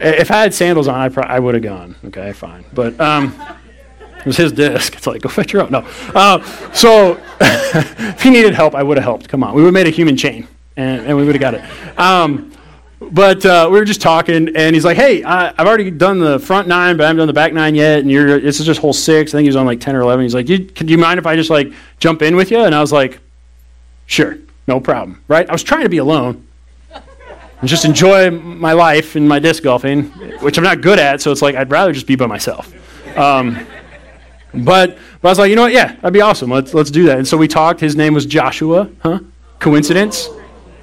if 0.00 0.30
I 0.32 0.40
had 0.40 0.52
sandals 0.52 0.88
on, 0.88 0.98
I, 0.98 1.08
pro- 1.08 1.22
I 1.24 1.38
would 1.38 1.54
have 1.54 1.62
gone. 1.62 1.94
Okay, 2.06 2.32
fine, 2.32 2.64
but. 2.74 3.00
Um, 3.00 3.38
it 4.22 4.26
was 4.26 4.36
his 4.36 4.52
disc. 4.52 4.94
It's 4.96 5.06
like, 5.06 5.20
go 5.20 5.28
fetch 5.28 5.52
your 5.52 5.62
own. 5.62 5.70
No. 5.70 5.86
Uh, 6.14 6.42
so 6.72 7.20
if 7.40 8.22
he 8.22 8.30
needed 8.30 8.54
help, 8.54 8.74
I 8.74 8.82
would 8.82 8.96
have 8.96 9.04
helped. 9.04 9.28
Come 9.28 9.42
on. 9.42 9.54
We 9.54 9.62
would 9.62 9.68
have 9.68 9.74
made 9.74 9.86
a 9.88 9.90
human 9.90 10.16
chain, 10.16 10.46
and, 10.76 11.06
and 11.06 11.16
we 11.16 11.24
would 11.24 11.34
have 11.34 11.40
got 11.40 11.54
it. 11.54 11.98
Um, 11.98 12.52
but 13.10 13.44
uh, 13.44 13.68
we 13.70 13.78
were 13.78 13.84
just 13.84 14.00
talking, 14.00 14.54
and 14.56 14.74
he's 14.74 14.84
like, 14.84 14.96
hey, 14.96 15.24
I, 15.24 15.46
have 15.46 15.66
already 15.66 15.90
done 15.90 16.20
the 16.20 16.38
front 16.38 16.68
nine, 16.68 16.96
but 16.96 17.02
I 17.04 17.06
haven't 17.08 17.18
done 17.18 17.26
the 17.26 17.32
back 17.32 17.52
nine 17.52 17.74
yet, 17.74 17.98
and 17.98 18.10
you're, 18.10 18.40
this 18.40 18.60
is 18.60 18.66
just 18.66 18.80
hole 18.80 18.92
six. 18.92 19.34
I 19.34 19.38
think 19.38 19.44
he 19.44 19.48
was 19.48 19.56
on 19.56 19.66
like 19.66 19.80
10 19.80 19.96
or 19.96 20.02
11. 20.02 20.22
He's 20.22 20.34
like, 20.34 20.48
you, 20.48 20.58
do 20.58 20.86
you 20.86 20.98
mind 20.98 21.18
if 21.18 21.26
I 21.26 21.34
just 21.34 21.50
like 21.50 21.72
jump 21.98 22.22
in 22.22 22.36
with 22.36 22.52
you? 22.52 22.60
And 22.60 22.74
I 22.74 22.80
was 22.80 22.92
like, 22.92 23.18
sure, 24.06 24.38
no 24.68 24.78
problem, 24.78 25.20
right? 25.26 25.48
I 25.48 25.52
was 25.52 25.64
trying 25.64 25.82
to 25.82 25.88
be 25.88 25.98
alone 25.98 26.46
and 27.62 27.68
just 27.68 27.84
enjoy 27.84 28.30
my 28.30 28.72
life 28.72 29.16
and 29.16 29.28
my 29.28 29.38
disc 29.38 29.62
golfing, 29.62 30.04
which 30.40 30.58
I'm 30.58 30.64
not 30.64 30.80
good 30.80 30.98
at, 30.98 31.20
so 31.20 31.32
it's 31.32 31.42
like 31.42 31.54
I'd 31.54 31.70
rather 31.70 31.92
just 31.92 32.06
be 32.06 32.16
by 32.16 32.26
myself. 32.26 32.72
Um, 33.16 33.66
but, 34.54 34.98
but 35.20 35.28
I 35.28 35.30
was 35.30 35.38
like, 35.38 35.50
you 35.50 35.56
know 35.56 35.62
what? 35.62 35.72
Yeah, 35.72 35.94
that'd 35.96 36.12
be 36.12 36.20
awesome. 36.20 36.50
Let's, 36.50 36.74
let's 36.74 36.90
do 36.90 37.04
that. 37.06 37.18
And 37.18 37.26
so 37.26 37.36
we 37.36 37.48
talked. 37.48 37.80
His 37.80 37.96
name 37.96 38.14
was 38.14 38.26
Joshua. 38.26 38.90
Huh? 39.00 39.20
Coincidence? 39.58 40.28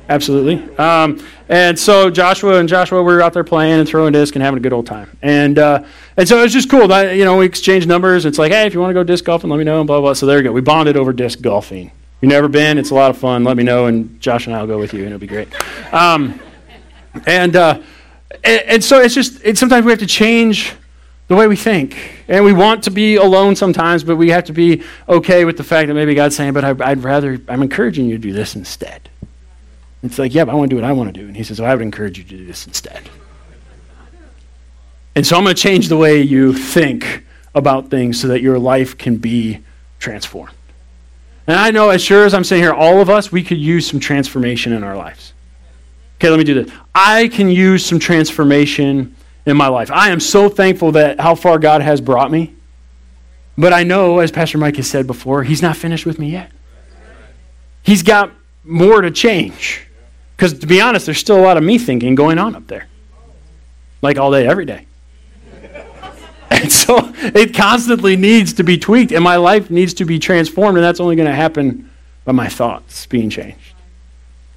Absolutely. 0.09 0.75
Um, 0.77 1.23
and 1.49 1.77
so 1.77 2.09
Joshua 2.09 2.59
and 2.59 2.67
Joshua 2.67 3.03
were 3.03 3.21
out 3.21 3.31
there 3.33 3.43
playing 3.43 3.79
and 3.79 3.87
throwing 3.87 4.11
disc 4.11 4.35
and 4.35 4.41
having 4.41 4.57
a 4.57 4.61
good 4.61 4.73
old 4.73 4.87
time. 4.87 5.15
And 5.21 5.59
uh, 5.59 5.83
and 6.17 6.27
so 6.27 6.39
it 6.39 6.41
was 6.41 6.53
just 6.53 6.67
cool. 6.67 6.87
That, 6.87 7.15
you 7.15 7.25
know, 7.25 7.37
we 7.37 7.45
exchanged 7.45 7.87
numbers. 7.87 8.25
It's 8.25 8.39
like, 8.39 8.51
hey, 8.51 8.65
if 8.65 8.73
you 8.73 8.79
want 8.79 8.89
to 8.89 8.95
go 8.95 9.03
disc 9.03 9.23
golfing, 9.23 9.51
let 9.51 9.57
me 9.57 9.63
know. 9.63 9.79
And 9.81 9.87
blah 9.87 10.01
blah. 10.01 10.13
So 10.13 10.25
there 10.25 10.37
you 10.37 10.43
go. 10.43 10.51
We 10.51 10.61
bonded 10.61 10.97
over 10.97 11.13
disc 11.13 11.41
golfing. 11.41 11.91
You've 12.21 12.31
never 12.31 12.47
been? 12.47 12.77
It's 12.77 12.89
a 12.89 12.95
lot 12.95 13.11
of 13.11 13.17
fun. 13.17 13.43
Let 13.43 13.55
me 13.55 13.63
know, 13.63 13.85
and 13.85 14.19
Josh 14.19 14.47
and 14.47 14.55
I 14.55 14.61
will 14.61 14.67
go 14.67 14.79
with 14.79 14.93
you, 14.93 15.01
and 15.01 15.09
it'll 15.09 15.19
be 15.19 15.27
great. 15.27 15.47
Um, 15.93 16.39
and, 17.25 17.55
uh, 17.55 17.79
and 18.43 18.61
and 18.63 18.83
so 18.83 18.99
it's 18.99 19.13
just 19.13 19.39
it, 19.43 19.57
sometimes 19.57 19.85
we 19.85 19.91
have 19.91 19.99
to 19.99 20.07
change 20.07 20.73
the 21.29 21.35
way 21.35 21.47
we 21.47 21.55
think. 21.55 22.23
And 22.27 22.43
we 22.43 22.51
want 22.51 22.83
to 22.83 22.91
be 22.91 23.15
alone 23.15 23.55
sometimes, 23.55 24.03
but 24.03 24.17
we 24.17 24.31
have 24.31 24.43
to 24.45 24.53
be 24.53 24.83
okay 25.07 25.45
with 25.45 25.57
the 25.57 25.63
fact 25.63 25.87
that 25.87 25.93
maybe 25.93 26.15
God's 26.15 26.35
saying, 26.35 26.53
but 26.53 26.65
I, 26.65 26.73
would 26.73 27.03
rather, 27.03 27.39
I'm 27.47 27.61
encouraging 27.61 28.07
you 28.07 28.17
to 28.17 28.21
do 28.21 28.33
this 28.33 28.55
instead. 28.55 29.09
It's 30.01 30.17
like, 30.17 30.33
yeah, 30.33 30.45
but 30.45 30.51
I 30.51 30.55
want 30.55 30.69
to 30.71 30.75
do 30.75 30.81
what 30.81 30.89
I 30.89 30.91
want 30.91 31.13
to 31.13 31.19
do. 31.19 31.27
And 31.27 31.37
he 31.37 31.43
says, 31.43 31.61
well, 31.61 31.69
I 31.69 31.75
would 31.75 31.83
encourage 31.83 32.17
you 32.17 32.23
to 32.23 32.37
do 32.37 32.45
this 32.45 32.65
instead. 32.65 33.09
And 35.15 35.25
so 35.25 35.37
I'm 35.37 35.43
going 35.43 35.55
to 35.55 35.61
change 35.61 35.87
the 35.87 35.97
way 35.97 36.21
you 36.21 36.53
think 36.53 37.23
about 37.53 37.89
things 37.89 38.19
so 38.19 38.27
that 38.29 38.41
your 38.41 38.57
life 38.57 38.97
can 38.97 39.17
be 39.17 39.59
transformed. 39.99 40.53
And 41.45 41.57
I 41.57 41.71
know, 41.71 41.89
as 41.89 42.01
sure 42.01 42.25
as 42.25 42.33
I'm 42.33 42.43
sitting 42.43 42.63
here, 42.63 42.73
all 42.73 43.01
of 43.01 43.09
us, 43.09 43.31
we 43.31 43.43
could 43.43 43.57
use 43.57 43.85
some 43.85 43.99
transformation 43.99 44.71
in 44.71 44.83
our 44.83 44.95
lives. 44.95 45.33
Okay, 46.17 46.29
let 46.29 46.37
me 46.37 46.43
do 46.43 46.63
this. 46.63 46.73
I 46.95 47.27
can 47.27 47.49
use 47.49 47.85
some 47.85 47.99
transformation 47.99 49.15
in 49.45 49.57
my 49.57 49.67
life. 49.67 49.91
I 49.91 50.09
am 50.09 50.19
so 50.19 50.49
thankful 50.49 50.93
that 50.93 51.19
how 51.19 51.35
far 51.35 51.59
God 51.59 51.81
has 51.81 52.01
brought 52.01 52.31
me. 52.31 52.55
But 53.57 53.73
I 53.73 53.83
know, 53.83 54.19
as 54.19 54.31
Pastor 54.31 54.57
Mike 54.57 54.77
has 54.77 54.89
said 54.89 55.05
before, 55.05 55.43
He's 55.43 55.61
not 55.61 55.75
finished 55.75 56.05
with 56.05 56.19
me 56.19 56.31
yet. 56.31 56.51
He's 57.83 58.03
got 58.03 58.31
more 58.63 59.01
to 59.01 59.11
change. 59.11 59.85
Because 60.35 60.57
to 60.59 60.67
be 60.67 60.79
honest, 60.79 61.05
there's 61.05 61.17
still 61.17 61.39
a 61.39 61.41
lot 61.41 61.57
of 61.57 61.63
me 61.63 61.77
thinking 61.77 62.15
going 62.15 62.37
on 62.37 62.55
up 62.55 62.67
there. 62.67 62.87
Like 64.01 64.17
all 64.17 64.31
day, 64.31 64.47
every 64.47 64.65
day. 64.65 64.85
And 66.51 66.71
so 66.71 67.13
it 67.21 67.53
constantly 67.53 68.15
needs 68.17 68.53
to 68.53 68.63
be 68.63 68.77
tweaked, 68.77 69.11
and 69.11 69.23
my 69.23 69.35
life 69.35 69.69
needs 69.69 69.93
to 69.93 70.05
be 70.05 70.17
transformed, 70.17 70.77
and 70.77 70.83
that's 70.83 70.99
only 70.99 71.15
going 71.15 71.27
to 71.27 71.35
happen 71.35 71.89
by 72.25 72.31
my 72.31 72.49
thoughts 72.49 73.05
being 73.05 73.29
changed. 73.29 73.75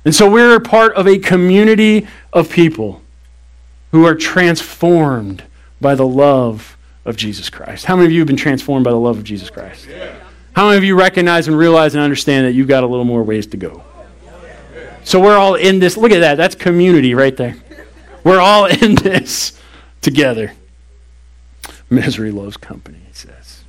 And 0.04 0.14
so 0.14 0.28
we're 0.28 0.58
part 0.58 0.94
of 0.94 1.06
a 1.06 1.18
community 1.18 2.08
of 2.32 2.50
people 2.50 3.01
who 3.92 4.04
are 4.04 4.14
transformed 4.14 5.44
by 5.80 5.94
the 5.94 6.06
love 6.06 6.76
of 7.04 7.16
Jesus 7.16 7.48
Christ. 7.48 7.84
How 7.84 7.96
many 7.96 8.06
of 8.06 8.12
you 8.12 8.20
have 8.20 8.26
been 8.26 8.36
transformed 8.36 8.84
by 8.84 8.90
the 8.90 8.98
love 8.98 9.18
of 9.18 9.24
Jesus 9.24 9.50
Christ? 9.50 9.86
How 10.54 10.66
many 10.66 10.78
of 10.78 10.84
you 10.84 10.98
recognize 10.98 11.48
and 11.48 11.56
realize 11.56 11.94
and 11.94 12.02
understand 12.02 12.46
that 12.46 12.52
you've 12.52 12.68
got 12.68 12.84
a 12.84 12.86
little 12.86 13.04
more 13.04 13.22
ways 13.22 13.46
to 13.48 13.56
go? 13.56 13.84
So 15.04 15.20
we're 15.20 15.36
all 15.36 15.54
in 15.54 15.78
this. 15.78 15.96
Look 15.96 16.12
at 16.12 16.20
that. 16.20 16.36
That's 16.36 16.54
community 16.54 17.14
right 17.14 17.36
there. 17.36 17.56
We're 18.24 18.40
all 18.40 18.66
in 18.82 18.94
this 18.94 19.58
together. 20.00 20.52
Misery 21.90 22.30
loves 22.30 22.56
company, 22.56 23.00
it 23.08 23.16
says. 23.16 23.64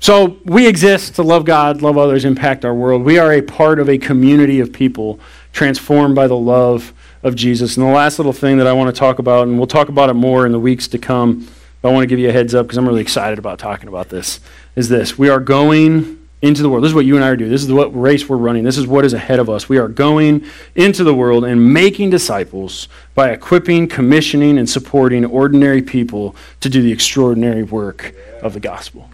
So 0.00 0.38
we 0.44 0.68
exist 0.68 1.16
to 1.16 1.22
love 1.22 1.44
God, 1.44 1.82
love 1.82 1.96
others, 1.96 2.24
impact 2.24 2.64
our 2.64 2.74
world. 2.74 3.02
We 3.02 3.18
are 3.18 3.32
a 3.32 3.40
part 3.40 3.80
of 3.80 3.88
a 3.88 3.98
community 3.98 4.60
of 4.60 4.72
people 4.72 5.18
transformed 5.52 6.14
by 6.14 6.26
the 6.26 6.36
love 6.36 6.92
of 7.22 7.34
Jesus. 7.34 7.76
And 7.76 7.86
the 7.86 7.90
last 7.90 8.18
little 8.18 8.32
thing 8.32 8.58
that 8.58 8.66
I 8.66 8.72
want 8.72 8.94
to 8.94 8.98
talk 8.98 9.18
about, 9.18 9.48
and 9.48 9.58
we'll 9.58 9.66
talk 9.66 9.88
about 9.88 10.10
it 10.10 10.14
more 10.14 10.46
in 10.46 10.52
the 10.52 10.60
weeks 10.60 10.88
to 10.88 10.98
come, 10.98 11.48
but 11.82 11.90
I 11.90 11.92
want 11.92 12.02
to 12.02 12.06
give 12.06 12.18
you 12.18 12.28
a 12.28 12.32
heads 12.32 12.54
up 12.54 12.66
because 12.66 12.78
I'm 12.78 12.86
really 12.86 13.02
excited 13.02 13.38
about 13.38 13.58
talking 13.58 13.88
about 13.88 14.08
this, 14.08 14.40
is 14.74 14.88
this. 14.88 15.18
We 15.18 15.28
are 15.28 15.40
going 15.40 16.26
into 16.42 16.62
the 16.62 16.68
world. 16.68 16.84
This 16.84 16.90
is 16.90 16.94
what 16.94 17.06
you 17.06 17.16
and 17.16 17.24
I 17.24 17.28
are 17.28 17.36
doing. 17.36 17.50
This 17.50 17.64
is 17.64 17.72
what 17.72 17.88
race 17.98 18.28
we're 18.28 18.36
running. 18.36 18.62
This 18.62 18.76
is 18.76 18.86
what 18.86 19.04
is 19.04 19.12
ahead 19.12 19.38
of 19.38 19.48
us. 19.48 19.68
We 19.68 19.78
are 19.78 19.88
going 19.88 20.44
into 20.74 21.02
the 21.02 21.14
world 21.14 21.44
and 21.44 21.72
making 21.72 22.10
disciples 22.10 22.88
by 23.14 23.30
equipping, 23.30 23.88
commissioning, 23.88 24.58
and 24.58 24.68
supporting 24.68 25.24
ordinary 25.24 25.82
people 25.82 26.36
to 26.60 26.68
do 26.68 26.82
the 26.82 26.92
extraordinary 26.92 27.62
work 27.62 28.14
of 28.42 28.52
the 28.52 28.60
gospel. 28.60 29.10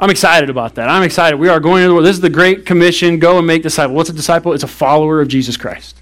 I'm 0.00 0.10
excited 0.10 0.50
about 0.50 0.74
that. 0.76 0.88
I'm 0.88 1.04
excited. 1.04 1.36
We 1.36 1.48
are 1.48 1.60
going 1.60 1.82
to 1.82 1.88
the 1.88 1.94
world. 1.94 2.06
This 2.06 2.16
is 2.16 2.22
the 2.22 2.30
Great 2.30 2.66
Commission 2.66 3.18
go 3.18 3.38
and 3.38 3.46
make 3.46 3.62
disciples. 3.62 3.94
What's 3.96 4.10
a 4.10 4.12
disciple? 4.12 4.52
It's 4.52 4.64
a 4.64 4.68
follower 4.68 5.20
of 5.20 5.28
Jesus 5.28 5.56
Christ. 5.56 6.01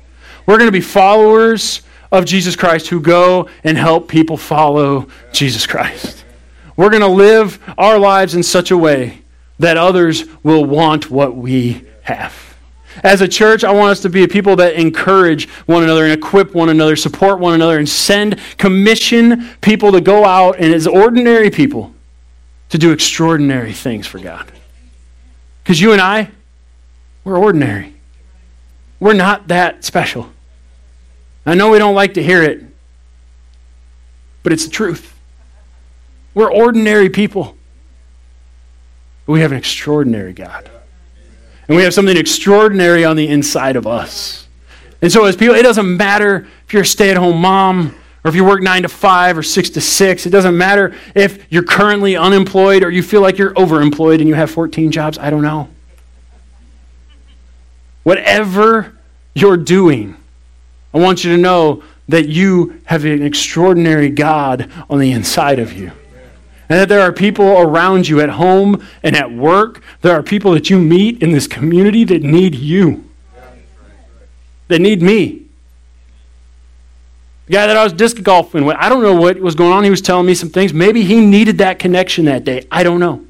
We're 0.50 0.58
going 0.58 0.66
to 0.66 0.72
be 0.72 0.80
followers 0.80 1.82
of 2.10 2.24
Jesus 2.24 2.56
Christ 2.56 2.88
who 2.88 2.98
go 2.98 3.48
and 3.62 3.78
help 3.78 4.08
people 4.08 4.36
follow 4.36 5.06
Jesus 5.30 5.64
Christ. 5.64 6.24
We're 6.76 6.90
going 6.90 7.02
to 7.02 7.06
live 7.06 7.60
our 7.78 8.00
lives 8.00 8.34
in 8.34 8.42
such 8.42 8.72
a 8.72 8.76
way 8.76 9.22
that 9.60 9.76
others 9.76 10.24
will 10.42 10.64
want 10.64 11.08
what 11.08 11.36
we 11.36 11.84
have. 12.02 12.34
As 13.04 13.20
a 13.20 13.28
church, 13.28 13.62
I 13.62 13.70
want 13.70 13.92
us 13.92 14.00
to 14.00 14.10
be 14.10 14.24
a 14.24 14.28
people 14.28 14.56
that 14.56 14.74
encourage 14.74 15.48
one 15.66 15.84
another 15.84 16.02
and 16.02 16.12
equip 16.12 16.52
one 16.52 16.68
another, 16.68 16.96
support 16.96 17.38
one 17.38 17.54
another, 17.54 17.78
and 17.78 17.88
send, 17.88 18.40
commission 18.58 19.50
people 19.60 19.92
to 19.92 20.00
go 20.00 20.24
out 20.24 20.56
and 20.58 20.74
as 20.74 20.84
ordinary 20.84 21.50
people 21.50 21.94
to 22.70 22.76
do 22.76 22.90
extraordinary 22.90 23.72
things 23.72 24.04
for 24.04 24.18
God. 24.18 24.50
Because 25.62 25.80
you 25.80 25.92
and 25.92 26.00
I, 26.00 26.32
we're 27.22 27.38
ordinary. 27.38 27.94
We're 28.98 29.12
not 29.12 29.46
that 29.46 29.84
special. 29.84 30.28
I 31.46 31.54
know 31.54 31.70
we 31.70 31.78
don't 31.78 31.94
like 31.94 32.14
to 32.14 32.22
hear 32.22 32.42
it, 32.42 32.62
but 34.42 34.52
it's 34.52 34.64
the 34.64 34.70
truth. 34.70 35.16
We're 36.34 36.52
ordinary 36.52 37.08
people. 37.08 37.56
But 39.26 39.32
we 39.32 39.40
have 39.40 39.52
an 39.52 39.58
extraordinary 39.58 40.32
God. 40.32 40.70
And 41.68 41.76
we 41.76 41.82
have 41.84 41.94
something 41.94 42.16
extraordinary 42.16 43.04
on 43.04 43.16
the 43.16 43.28
inside 43.28 43.76
of 43.76 43.86
us. 43.86 44.48
And 45.02 45.10
so, 45.10 45.24
as 45.24 45.36
people, 45.36 45.54
it 45.54 45.62
doesn't 45.62 45.96
matter 45.96 46.46
if 46.66 46.72
you're 46.72 46.82
a 46.82 46.86
stay 46.86 47.10
at 47.10 47.16
home 47.16 47.40
mom 47.40 47.94
or 48.24 48.28
if 48.28 48.34
you 48.34 48.44
work 48.44 48.62
nine 48.62 48.82
to 48.82 48.88
five 48.88 49.38
or 49.38 49.42
six 49.42 49.70
to 49.70 49.80
six. 49.80 50.26
It 50.26 50.30
doesn't 50.30 50.56
matter 50.56 50.94
if 51.14 51.50
you're 51.50 51.62
currently 51.62 52.16
unemployed 52.16 52.82
or 52.82 52.90
you 52.90 53.02
feel 53.02 53.22
like 53.22 53.38
you're 53.38 53.54
overemployed 53.54 54.18
and 54.18 54.28
you 54.28 54.34
have 54.34 54.50
14 54.50 54.90
jobs. 54.90 55.16
I 55.16 55.30
don't 55.30 55.42
know. 55.42 55.68
Whatever 58.02 58.98
you're 59.34 59.56
doing, 59.56 60.16
I 60.92 60.98
want 60.98 61.24
you 61.24 61.34
to 61.34 61.40
know 61.40 61.82
that 62.08 62.28
you 62.28 62.80
have 62.84 63.04
an 63.04 63.22
extraordinary 63.22 64.08
God 64.08 64.70
on 64.88 64.98
the 64.98 65.12
inside 65.12 65.58
of 65.58 65.72
you. 65.72 65.92
And 66.68 66.78
that 66.78 66.88
there 66.88 67.00
are 67.00 67.12
people 67.12 67.46
around 67.58 68.08
you 68.08 68.20
at 68.20 68.30
home 68.30 68.86
and 69.02 69.16
at 69.16 69.32
work. 69.32 69.82
There 70.02 70.12
are 70.12 70.22
people 70.22 70.52
that 70.52 70.70
you 70.70 70.78
meet 70.78 71.22
in 71.22 71.32
this 71.32 71.46
community 71.46 72.04
that 72.04 72.22
need 72.22 72.54
you, 72.54 73.08
that 74.68 74.80
need 74.80 75.02
me. 75.02 75.46
The 77.46 77.52
guy 77.52 77.66
that 77.66 77.76
I 77.76 77.82
was 77.82 77.92
disc 77.92 78.22
golfing 78.22 78.64
with, 78.64 78.76
I 78.78 78.88
don't 78.88 79.02
know 79.02 79.16
what 79.16 79.38
was 79.40 79.56
going 79.56 79.72
on. 79.72 79.82
He 79.82 79.90
was 79.90 80.00
telling 80.00 80.26
me 80.26 80.34
some 80.34 80.50
things. 80.50 80.72
Maybe 80.72 81.02
he 81.02 81.20
needed 81.20 81.58
that 81.58 81.80
connection 81.80 82.26
that 82.26 82.44
day. 82.44 82.64
I 82.70 82.84
don't 82.84 83.00
know. 83.00 83.26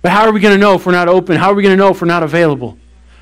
But 0.00 0.12
how 0.12 0.24
are 0.24 0.32
we 0.32 0.40
going 0.40 0.54
to 0.54 0.60
know 0.60 0.74
if 0.74 0.86
we're 0.86 0.92
not 0.92 1.08
open? 1.08 1.36
How 1.36 1.50
are 1.50 1.54
we 1.54 1.62
going 1.62 1.76
to 1.76 1.82
know 1.82 1.90
if 1.90 2.00
we're 2.00 2.06
not 2.08 2.22
available? 2.22 2.78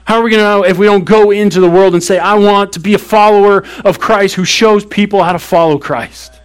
How 0.06 0.18
are 0.18 0.22
we 0.22 0.30
going 0.30 0.40
to 0.40 0.44
know 0.44 0.64
if 0.64 0.78
we 0.78 0.86
don't 0.86 1.04
go 1.04 1.32
into 1.32 1.60
the 1.60 1.68
world 1.68 1.94
and 1.94 2.02
say, 2.02 2.18
I 2.18 2.34
want 2.34 2.72
to 2.74 2.80
be 2.80 2.94
a 2.94 2.98
follower 2.98 3.64
of 3.84 3.98
Christ 3.98 4.36
who 4.36 4.44
shows 4.44 4.86
people 4.86 5.20
how 5.24 5.32
to 5.32 5.38
follow 5.40 5.78
Christ? 5.78 6.40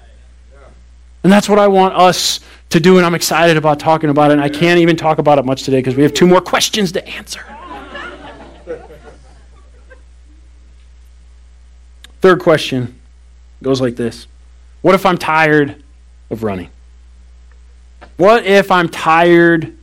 And 1.23 1.31
that's 1.31 1.47
what 1.47 1.59
I 1.59 1.67
want 1.67 1.93
us 1.93 2.39
to 2.69 2.79
do, 2.79 2.97
and 2.97 3.05
I'm 3.05 3.13
excited 3.13 3.57
about 3.57 3.79
talking 3.79 4.09
about 4.09 4.31
it. 4.31 4.33
And 4.33 4.41
I 4.41 4.49
can't 4.49 4.79
even 4.79 4.95
talk 4.95 5.19
about 5.19 5.37
it 5.37 5.45
much 5.45 5.61
today 5.61 5.77
because 5.77 5.95
we 5.95 6.01
have 6.01 6.11
two 6.11 6.25
more 6.25 6.41
questions 6.41 6.91
to 6.93 7.07
answer. 7.07 7.45
Third 12.21 12.39
question 12.39 12.99
goes 13.61 13.79
like 13.79 13.95
this 13.95 14.25
What 14.81 14.95
if 14.95 15.05
I'm 15.05 15.19
tired 15.19 15.83
of 16.31 16.41
running? 16.41 16.71
What 18.17 18.47
if 18.47 18.71
I'm 18.71 18.89
tired 18.89 19.77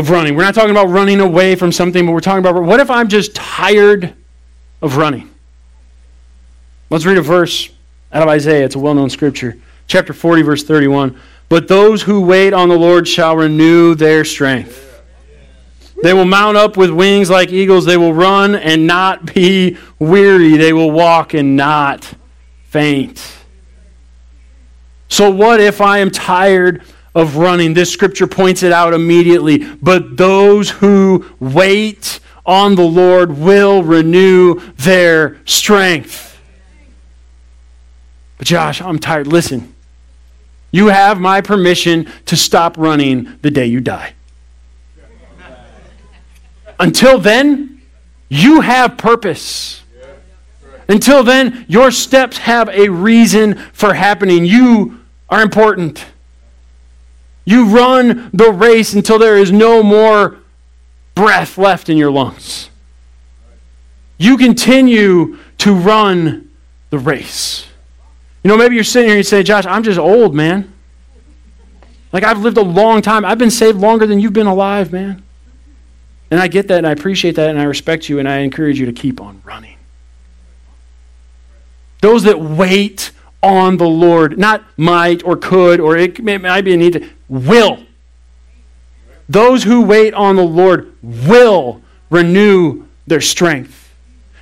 of 0.00 0.10
running. 0.10 0.34
We're 0.34 0.42
not 0.42 0.54
talking 0.54 0.70
about 0.70 0.88
running 0.88 1.20
away 1.20 1.54
from 1.54 1.70
something, 1.70 2.04
but 2.04 2.12
we're 2.12 2.20
talking 2.20 2.44
about 2.44 2.60
what 2.60 2.80
if 2.80 2.90
I'm 2.90 3.08
just 3.08 3.34
tired 3.36 4.14
of 4.82 4.96
running? 4.96 5.30
Let's 6.88 7.04
read 7.06 7.18
a 7.18 7.22
verse 7.22 7.68
out 8.12 8.22
of 8.22 8.28
Isaiah. 8.28 8.64
It's 8.64 8.74
a 8.74 8.80
well 8.80 8.94
known 8.94 9.10
scripture. 9.10 9.56
Chapter 9.86 10.12
40, 10.12 10.42
verse 10.42 10.64
31. 10.64 11.18
But 11.48 11.68
those 11.68 12.02
who 12.02 12.22
wait 12.22 12.52
on 12.52 12.68
the 12.68 12.76
Lord 12.76 13.06
shall 13.06 13.36
renew 13.36 13.94
their 13.94 14.24
strength. 14.24 14.86
They 16.02 16.14
will 16.14 16.24
mount 16.24 16.56
up 16.56 16.76
with 16.76 16.90
wings 16.90 17.28
like 17.28 17.52
eagles. 17.52 17.84
They 17.84 17.96
will 17.96 18.14
run 18.14 18.54
and 18.54 18.86
not 18.86 19.34
be 19.34 19.76
weary. 19.98 20.56
They 20.56 20.72
will 20.72 20.90
walk 20.90 21.34
and 21.34 21.56
not 21.56 22.10
faint. 22.64 23.36
So, 25.08 25.30
what 25.30 25.60
if 25.60 25.80
I 25.80 25.98
am 25.98 26.10
tired 26.10 26.82
of 27.14 27.36
running. 27.36 27.74
This 27.74 27.92
scripture 27.92 28.26
points 28.26 28.62
it 28.62 28.72
out 28.72 28.94
immediately. 28.94 29.58
But 29.58 30.16
those 30.16 30.70
who 30.70 31.26
wait 31.38 32.20
on 32.46 32.74
the 32.74 32.82
Lord 32.82 33.38
will 33.38 33.82
renew 33.82 34.60
their 34.76 35.38
strength. 35.44 36.38
But 38.38 38.46
Josh, 38.46 38.80
I'm 38.80 38.98
tired. 38.98 39.26
Listen, 39.26 39.74
you 40.70 40.86
have 40.86 41.20
my 41.20 41.40
permission 41.40 42.08
to 42.26 42.36
stop 42.36 42.78
running 42.78 43.38
the 43.42 43.50
day 43.50 43.66
you 43.66 43.80
die. 43.80 44.14
Until 46.78 47.18
then, 47.18 47.82
you 48.30 48.62
have 48.62 48.96
purpose. 48.96 49.82
Until 50.88 51.22
then, 51.22 51.66
your 51.68 51.90
steps 51.90 52.38
have 52.38 52.68
a 52.70 52.88
reason 52.88 53.56
for 53.72 53.94
happening. 53.94 54.44
You 54.44 55.00
are 55.28 55.42
important. 55.42 56.04
You 57.50 57.64
run 57.64 58.30
the 58.32 58.52
race 58.52 58.92
until 58.92 59.18
there 59.18 59.36
is 59.36 59.50
no 59.50 59.82
more 59.82 60.38
breath 61.16 61.58
left 61.58 61.88
in 61.88 61.96
your 61.96 62.12
lungs. 62.12 62.70
You 64.18 64.36
continue 64.36 65.36
to 65.58 65.74
run 65.74 66.48
the 66.90 66.98
race. 67.00 67.66
You 68.44 68.50
know, 68.50 68.56
maybe 68.56 68.76
you're 68.76 68.84
sitting 68.84 69.08
here 69.08 69.16
and 69.16 69.18
you 69.18 69.24
say, 69.24 69.42
Josh, 69.42 69.66
I'm 69.66 69.82
just 69.82 69.98
old, 69.98 70.32
man. 70.32 70.72
Like, 72.12 72.22
I've 72.22 72.38
lived 72.38 72.56
a 72.56 72.62
long 72.62 73.02
time. 73.02 73.24
I've 73.24 73.38
been 73.38 73.50
saved 73.50 73.78
longer 73.78 74.06
than 74.06 74.20
you've 74.20 74.32
been 74.32 74.46
alive, 74.46 74.92
man. 74.92 75.20
And 76.30 76.38
I 76.38 76.46
get 76.46 76.68
that, 76.68 76.78
and 76.78 76.86
I 76.86 76.92
appreciate 76.92 77.34
that, 77.34 77.50
and 77.50 77.58
I 77.58 77.64
respect 77.64 78.08
you, 78.08 78.20
and 78.20 78.28
I 78.28 78.38
encourage 78.38 78.78
you 78.78 78.86
to 78.86 78.92
keep 78.92 79.20
on 79.20 79.42
running. 79.44 79.76
Those 82.00 82.22
that 82.22 82.40
wait 82.40 83.10
on 83.42 83.76
the 83.76 83.88
Lord, 83.88 84.38
not 84.38 84.62
might 84.76 85.24
or 85.24 85.36
could, 85.36 85.80
or 85.80 85.96
it 85.96 86.22
might 86.22 86.60
be 86.60 86.74
a 86.74 86.76
need 86.76 86.92
to, 86.92 87.10
will. 87.30 87.78
Those 89.28 89.62
who 89.62 89.82
wait 89.82 90.12
on 90.12 90.36
the 90.36 90.44
Lord 90.44 90.92
will 91.02 91.80
renew 92.10 92.84
their 93.06 93.20
strength. 93.20 93.94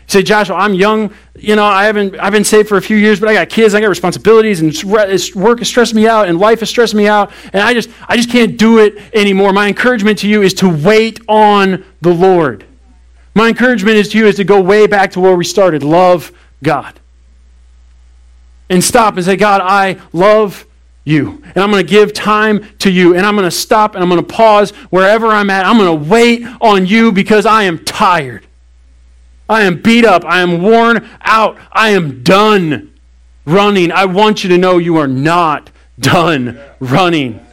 You 0.09 0.13
say, 0.13 0.23
Joshua, 0.23 0.57
I'm 0.57 0.73
young. 0.73 1.13
You 1.37 1.55
know, 1.55 1.65
I 1.65 1.85
haven't, 1.85 2.19
I've 2.19 2.33
been 2.33 2.45
saved 2.45 2.69
for 2.69 2.79
a 2.79 2.83
few 2.83 2.97
years, 2.97 3.21
but 3.21 3.29
I 3.29 3.35
got 3.35 3.51
kids, 3.51 3.75
I 3.75 3.81
got 3.81 3.89
responsibilities, 3.89 4.61
and 4.61 4.75
work 4.85 5.61
is 5.61 5.69
stressing 5.69 5.97
me 5.97 6.09
out, 6.09 6.29
and 6.29 6.39
life 6.39 6.63
is 6.63 6.71
stressing 6.71 6.97
me 6.97 7.07
out, 7.07 7.31
and 7.53 7.63
I 7.63 7.75
just, 7.75 7.91
I 8.09 8.17
just 8.17 8.31
can't 8.31 8.57
do 8.57 8.79
it 8.79 8.97
anymore. 9.15 9.53
My 9.53 9.69
encouragement 9.69 10.19
to 10.21 10.29
you 10.29 10.41
is 10.41 10.55
to 10.55 10.69
wait 10.69 11.21
on 11.29 11.85
the 12.01 12.13
Lord. 12.13 12.65
My 13.35 13.49
encouragement 13.49 13.99
is 13.99 14.09
to 14.09 14.19
you 14.19 14.27
is 14.27 14.37
to 14.37 14.45
go 14.45 14.61
way 14.61 14.87
back 14.87 15.13
to 15.13 15.21
where 15.21 15.37
we 15.37 15.45
started. 15.45 15.83
Love 15.83 16.33
God. 16.63 16.99
And 18.71 18.83
stop 18.83 19.17
and 19.17 19.25
say, 19.25 19.37
God, 19.37 19.61
I 19.63 20.01
love 20.13 20.67
you. 21.09 21.43
And 21.43 21.59
I'm 21.59 21.71
going 21.71 21.85
to 21.85 21.91
give 21.91 22.13
time 22.13 22.65
to 22.81 22.91
you. 22.91 23.17
And 23.17 23.25
I'm 23.25 23.35
going 23.35 23.47
to 23.47 23.51
stop 23.51 23.95
and 23.95 24.03
I'm 24.03 24.11
going 24.11 24.25
to 24.25 24.33
pause 24.35 24.71
wherever 24.91 25.29
I'm 25.29 25.51
at. 25.51 25.65
I'm 25.65 25.79
going 25.79 25.99
to 25.99 26.09
wait 26.09 26.45
on 26.61 26.87
you 26.87 27.11
because 27.11 27.47
I 27.47 27.65
am 27.65 27.85
tired. 27.85 28.47
I 29.49 29.63
am 29.63 29.81
beat 29.81 30.05
up. 30.05 30.25
I 30.25 30.41
am 30.41 30.63
worn 30.63 31.09
out. 31.23 31.59
I 31.73 31.91
am 31.91 32.23
done 32.23 32.93
running. 33.47 33.91
I 33.91 34.05
want 34.05 34.45
you 34.45 34.51
to 34.51 34.59
know 34.59 34.77
you 34.77 34.99
are 34.99 35.09
not 35.09 35.71
done 35.99 36.61
running. 36.79 37.45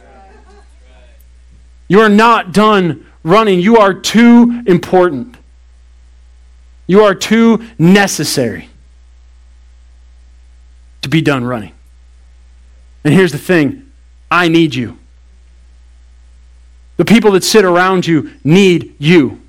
You 1.88 2.00
are 2.00 2.08
not 2.10 2.52
done 2.52 3.06
running. 3.22 3.60
You 3.60 3.78
are 3.78 3.94
too 3.94 4.62
important. 4.66 5.36
You 6.86 7.02
are 7.04 7.14
too 7.14 7.66
necessary 7.78 8.68
to 11.02 11.08
be 11.08 11.22
done 11.22 11.44
running. 11.44 11.72
And 13.06 13.14
here's 13.14 13.30
the 13.30 13.38
thing 13.38 13.88
I 14.32 14.48
need 14.48 14.74
you. 14.74 14.98
The 16.96 17.04
people 17.04 17.30
that 17.32 17.44
sit 17.44 17.64
around 17.64 18.04
you 18.04 18.32
need 18.42 18.96
you. 18.98 19.40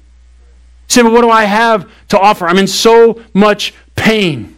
Say, 0.87 1.01
but 1.01 1.11
what 1.11 1.21
do 1.21 1.31
I 1.31 1.45
have 1.45 1.89
to 2.09 2.19
offer? 2.19 2.47
I'm 2.47 2.59
in 2.59 2.67
so 2.67 3.19
much 3.33 3.73
pain. 3.95 4.55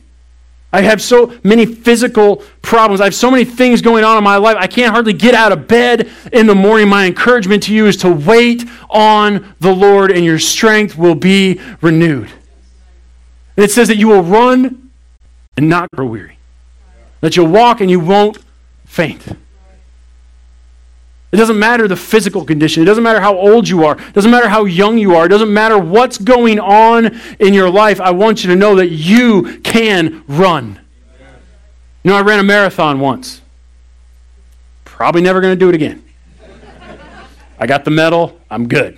I 0.73 0.81
have 0.81 1.01
so 1.01 1.33
many 1.43 1.65
physical 1.65 2.43
problems. 2.61 2.99
I 2.99 3.05
have 3.05 3.15
so 3.15 3.31
many 3.31 3.45
things 3.45 3.81
going 3.81 4.03
on 4.03 4.17
in 4.17 4.23
my 4.23 4.35
life. 4.35 4.57
I 4.59 4.67
can't 4.67 4.91
hardly 4.91 5.13
get 5.13 5.33
out 5.33 5.53
of 5.53 5.65
bed 5.65 6.11
in 6.33 6.45
the 6.45 6.53
morning. 6.53 6.89
My 6.89 7.05
encouragement 7.05 7.63
to 7.63 7.73
you 7.73 7.85
is 7.85 7.95
to 7.97 8.11
wait 8.11 8.65
on 8.89 9.55
the 9.61 9.73
Lord, 9.73 10.11
and 10.11 10.25
your 10.25 10.39
strength 10.39 10.97
will 10.97 11.15
be 11.15 11.61
renewed. 11.79 12.29
And 13.55 13.63
it 13.63 13.71
says 13.71 13.87
that 13.87 13.95
you 13.95 14.09
will 14.09 14.23
run 14.23 14.91
and 15.55 15.69
not 15.69 15.89
grow 15.95 16.05
weary, 16.05 16.37
that 17.21 17.37
you'll 17.37 17.47
walk 17.47 17.79
and 17.79 17.89
you 17.89 18.01
won't 18.01 18.39
faint. 18.89 19.27
It 21.31 21.37
doesn't 21.37 21.59
matter 21.59 21.87
the 21.87 21.95
physical 21.95 22.43
condition. 22.43 22.81
It 22.81 22.87
doesn't 22.87 23.03
matter 23.03 23.19
how 23.19 23.37
old 23.37 23.69
you 23.69 23.85
are. 23.85 23.95
It 23.95 24.13
doesn't 24.13 24.31
matter 24.31 24.49
how 24.49 24.65
young 24.65 24.97
you 24.97 25.15
are. 25.15 25.27
It 25.27 25.29
doesn't 25.29 25.53
matter 25.53 25.77
what's 25.77 26.17
going 26.17 26.59
on 26.59 27.19
in 27.39 27.53
your 27.53 27.69
life. 27.69 28.01
I 28.01 28.09
want 28.11 28.43
you 28.43 28.49
to 28.49 28.55
know 28.55 28.75
that 28.77 28.87
you 28.87 29.59
can 29.59 30.23
run. 30.27 30.79
You 32.03 32.09
know, 32.09 32.17
I 32.17 32.21
ran 32.21 32.39
a 32.39 32.43
marathon 32.43 32.99
once. 32.99 33.41
Probably 34.85 35.21
never 35.21 35.39
going 35.39 35.53
to 35.53 35.59
do 35.59 35.69
it 35.69 35.75
again. 35.75 36.03
I 37.59 37.67
got 37.67 37.85
the 37.85 37.91
medal. 37.91 38.39
I'm 38.49 38.67
good. 38.67 38.97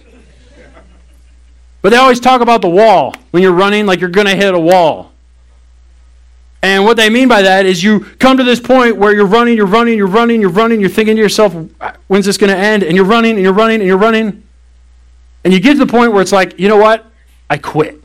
But 1.82 1.90
they 1.90 1.98
always 1.98 2.22
talk 2.22 2.40
about 2.40 2.62
the 2.62 2.70
wall 2.70 3.14
when 3.32 3.44
you're 3.44 3.52
running, 3.52 3.86
like 3.86 4.00
you're 4.00 4.10
going 4.10 4.28
to 4.28 4.36
hit 4.36 4.54
a 4.54 4.60
wall. 4.60 5.11
And 6.64 6.86
what 6.86 6.96
they 6.96 7.10
mean 7.10 7.28
by 7.28 7.42
that 7.42 7.66
is 7.66 7.84
you 7.84 8.02
come 8.20 8.38
to 8.38 8.44
this 8.44 8.60
point 8.60 8.96
where 8.96 9.14
you're 9.14 9.26
running, 9.26 9.58
you're 9.58 9.66
running, 9.66 9.98
you're 9.98 10.08
running, 10.08 10.42
you're 10.42 10.50
running, 10.52 10.80
you're 10.80 10.90
thinking 10.90 11.16
to 11.16 11.22
yourself, 11.22 11.54
when's 12.08 12.26
this 12.26 12.38
going 12.38 12.52
to 12.52 12.58
end? 12.58 12.84
And 12.84 12.96
you're 12.96 13.06
running, 13.06 13.32
and 13.32 13.42
you're 13.42 13.54
running, 13.54 13.82
and 13.82 13.88
you're 13.88 13.98
running. 13.98 14.44
And 15.44 15.52
you 15.52 15.60
get 15.60 15.74
to 15.74 15.80
the 15.80 15.88
point 15.88 16.14
where 16.14 16.22
it's 16.22 16.32
like, 16.32 16.60
you 16.60 16.68
know 16.68 16.78
what? 16.78 17.06
I 17.50 17.58
quit. 17.58 18.02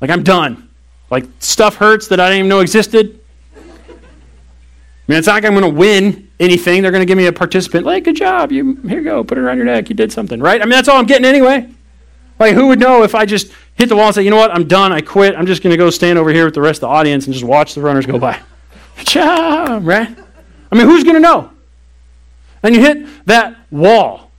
Like, 0.00 0.10
I'm 0.10 0.22
done. 0.22 0.68
Like, 1.10 1.24
stuff 1.40 1.76
hurts 1.76 2.08
that 2.08 2.20
I 2.20 2.28
didn't 2.28 2.38
even 2.38 2.48
know 2.48 2.60
existed. 2.60 3.18
I 3.56 5.12
mean, 5.12 5.18
it's 5.18 5.26
not 5.26 5.34
like 5.34 5.44
I'm 5.44 5.52
going 5.54 5.64
to 5.64 5.78
win 5.78 6.30
anything. 6.38 6.82
They're 6.82 6.90
going 6.90 7.02
to 7.02 7.06
give 7.06 7.18
me 7.18 7.26
a 7.26 7.32
participant. 7.32 7.86
Like, 7.86 8.04
good 8.04 8.16
job. 8.16 8.52
You 8.52 8.74
here 8.82 8.98
you 8.98 9.04
go. 9.04 9.24
Put 9.24 9.38
it 9.38 9.40
around 9.40 9.56
your 9.56 9.66
neck. 9.66 9.88
You 9.88 9.94
did 9.94 10.12
something, 10.12 10.40
right? 10.40 10.60
I 10.60 10.64
mean, 10.64 10.72
that's 10.72 10.88
all 10.88 10.98
I'm 10.98 11.06
getting 11.06 11.24
anyway. 11.24 11.68
Like, 12.38 12.54
who 12.54 12.68
would 12.68 12.80
know 12.80 13.02
if 13.02 13.14
I 13.14 13.24
just 13.24 13.52
hit 13.76 13.88
the 13.88 13.96
wall 13.96 14.06
and 14.06 14.14
say, 14.14 14.22
you 14.22 14.30
know 14.30 14.36
what, 14.36 14.50
I'm 14.50 14.66
done, 14.66 14.92
I 14.92 15.00
quit, 15.00 15.36
I'm 15.36 15.46
just 15.46 15.62
going 15.62 15.70
to 15.70 15.76
go 15.76 15.90
stand 15.90 16.18
over 16.18 16.30
here 16.30 16.46
with 16.46 16.54
the 16.54 16.60
rest 16.60 16.78
of 16.78 16.80
the 16.82 16.88
audience 16.88 17.26
and 17.26 17.34
just 17.34 17.44
watch 17.44 17.74
the 17.74 17.80
runners 17.80 18.06
go 18.06 18.18
by? 18.18 18.40
Right? 19.14 20.08
I 20.72 20.74
mean, 20.74 20.86
who's 20.86 21.04
going 21.04 21.14
to 21.14 21.20
know? 21.20 21.50
And 22.62 22.74
you 22.74 22.80
hit 22.80 23.06
that 23.26 23.56
wall. 23.70 24.30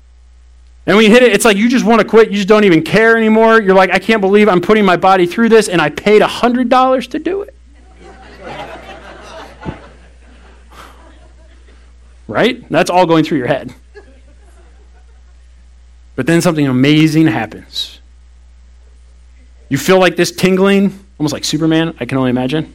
And 0.86 0.95
when 0.95 1.06
you 1.06 1.12
hit 1.12 1.21
it, 1.21 1.32
it's 1.32 1.45
like 1.45 1.58
you 1.58 1.69
just 1.69 1.86
want 1.86 2.02
to 2.02 2.08
quit. 2.08 2.30
You 2.30 2.36
just 2.36 2.47
don't 2.47 2.63
even 2.63 2.82
care 2.82 3.17
anymore. 3.17 3.62
You're 3.62 3.76
like, 3.76 3.91
I 3.91 4.00
can't 4.00 4.21
believe 4.21 4.50
I'm 4.50 4.62
putting 4.62 4.86
my 4.86 4.97
body 4.97 5.28
through 5.28 5.50
this, 5.50 5.69
and 5.69 5.82
I 5.82 5.89
paid 5.89 6.21
$100 6.21 7.10
to 7.12 7.19
do 7.19 7.41
it. 7.43 7.56
right? 12.28 12.67
That's 12.69 12.89
all 12.89 13.06
going 13.06 13.23
through 13.23 13.38
your 13.38 13.47
head. 13.47 13.73
But 16.15 16.26
then 16.26 16.41
something 16.41 16.65
amazing 16.65 17.28
happens. 17.28 17.96
You 19.69 19.77
feel 19.77 19.99
like 19.99 20.15
this 20.15 20.32
tingling, 20.32 20.97
almost 21.19 21.34
like 21.34 21.43
Superman, 21.43 21.95
I 21.99 22.06
can 22.06 22.17
only 22.17 22.30
imagine. 22.30 22.73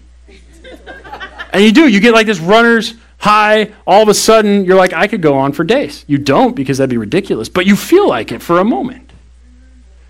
and 1.53 1.63
you 1.63 1.73
do. 1.73 1.89
You 1.89 2.01
get 2.01 2.13
like 2.13 2.27
this 2.27 2.41
runner's 2.41 2.95
high. 3.19 3.73
All 3.87 4.03
of 4.03 4.09
a 4.09 4.15
sudden, 4.15 4.65
you're 4.65 4.77
like, 4.77 4.93
I 4.93 5.07
could 5.07 5.23
go 5.23 5.35
on 5.35 5.53
for 5.53 5.65
days. 5.65 6.05
You 6.07 6.19
don't 6.19 6.55
because 6.55 6.79
that'd 6.79 6.91
be 6.91 6.97
ridiculous, 6.99 7.49
but 7.49 7.67
you 7.67 7.77
feel 7.77 8.09
like 8.09 8.33
it 8.33 8.43
for 8.43 8.59
a 8.59 8.65
moment. 8.65 9.13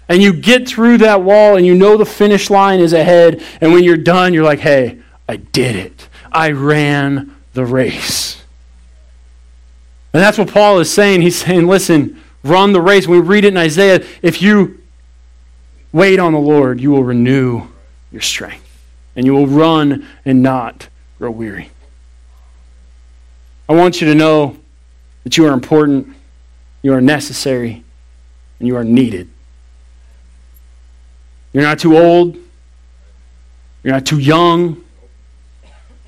And 0.09 0.23
you 0.23 0.33
get 0.33 0.69
through 0.69 0.99
that 0.99 1.23
wall 1.23 1.57
and 1.57 1.65
you 1.65 1.75
know 1.75 1.97
the 1.97 2.05
finish 2.05 2.51
line 2.51 2.81
is 2.81 2.93
ahead. 2.93 3.43
And 3.61 3.73
when 3.73 3.85
you're 3.85 3.97
done, 3.97 4.35
you're 4.35 4.45
like, 4.45 4.59
hey, 4.59 4.99
I 5.29 5.37
did 5.37 5.77
it. 5.77 6.09
I 6.31 6.51
ran 6.51 7.35
the 7.55 7.65
race. 7.65 8.43
And 10.13 10.23
that's 10.23 10.37
what 10.37 10.51
Paul 10.51 10.81
is 10.81 10.93
saying. 10.93 11.23
He's 11.23 11.37
saying, 11.37 11.67
listen, 11.67 12.21
run 12.43 12.73
the 12.73 12.81
race. 12.83 13.07
We 13.07 13.21
read 13.21 13.45
it 13.45 13.49
in 13.49 13.57
Isaiah, 13.57 14.05
if 14.21 14.43
you 14.43 14.82
wait 15.93 16.19
on 16.19 16.33
the 16.33 16.39
Lord, 16.39 16.81
you 16.81 16.91
will 16.91 17.05
renew 17.05 17.69
your 18.11 18.23
strength, 18.23 18.69
and 19.15 19.27
you 19.27 19.33
will 19.33 19.47
run 19.47 20.07
and 20.25 20.43
not 20.43 20.89
grow 21.19 21.31
weary. 21.31 21.71
I 23.69 23.75
want 23.75 24.01
you 24.01 24.09
to 24.09 24.15
know 24.15 24.57
that 25.25 25.37
you 25.37 25.47
are 25.47 25.53
important, 25.53 26.15
you 26.83 26.93
are 26.93 27.01
necessary, 27.01 27.85
and 28.59 28.69
you 28.69 28.77
are 28.77 28.85
needed. 28.85 29.29
You're 31.53 31.63
not 31.63 31.79
too 31.79 31.97
old, 31.97 32.37
you're 33.83 33.93
not 33.93 34.07
too 34.07 34.19
young, 34.19 34.83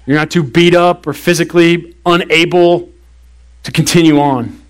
you're 0.06 0.16
not 0.16 0.30
too 0.30 0.42
beat 0.42 0.74
up 0.74 1.06
or 1.06 1.12
physically 1.12 1.94
unable 2.04 2.90
to 3.62 3.72
continue 3.72 4.18
on. 4.20 4.60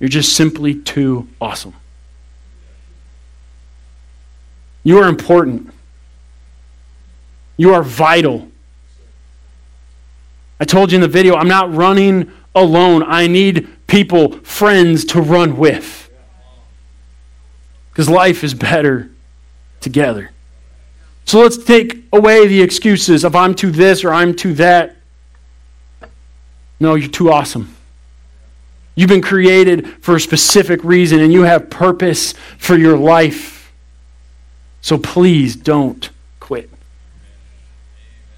You're 0.00 0.08
just 0.08 0.34
simply 0.34 0.74
too 0.74 1.28
awesome. 1.40 1.74
You 4.86 5.00
are 5.00 5.08
important. 5.08 5.68
You 7.56 7.74
are 7.74 7.82
vital. 7.82 8.46
I 10.60 10.64
told 10.64 10.92
you 10.92 10.96
in 10.96 11.02
the 11.02 11.08
video, 11.08 11.34
I'm 11.34 11.48
not 11.48 11.74
running 11.74 12.30
alone. 12.54 13.02
I 13.02 13.26
need 13.26 13.66
people, 13.88 14.38
friends 14.44 15.04
to 15.06 15.20
run 15.20 15.56
with. 15.56 16.08
Because 17.90 18.08
life 18.08 18.44
is 18.44 18.54
better 18.54 19.10
together. 19.80 20.30
So 21.24 21.40
let's 21.40 21.56
take 21.56 22.04
away 22.12 22.46
the 22.46 22.62
excuses 22.62 23.24
of 23.24 23.34
I'm 23.34 23.56
too 23.56 23.72
this 23.72 24.04
or 24.04 24.14
I'm 24.14 24.36
too 24.36 24.54
that. 24.54 24.94
No, 26.78 26.94
you're 26.94 27.10
too 27.10 27.32
awesome. 27.32 27.74
You've 28.94 29.08
been 29.08 29.20
created 29.20 30.00
for 30.00 30.14
a 30.14 30.20
specific 30.20 30.84
reason 30.84 31.18
and 31.18 31.32
you 31.32 31.42
have 31.42 31.70
purpose 31.70 32.34
for 32.56 32.76
your 32.76 32.96
life. 32.96 33.55
So 34.86 34.96
please 34.96 35.56
don't 35.56 36.08
quit. 36.38 36.70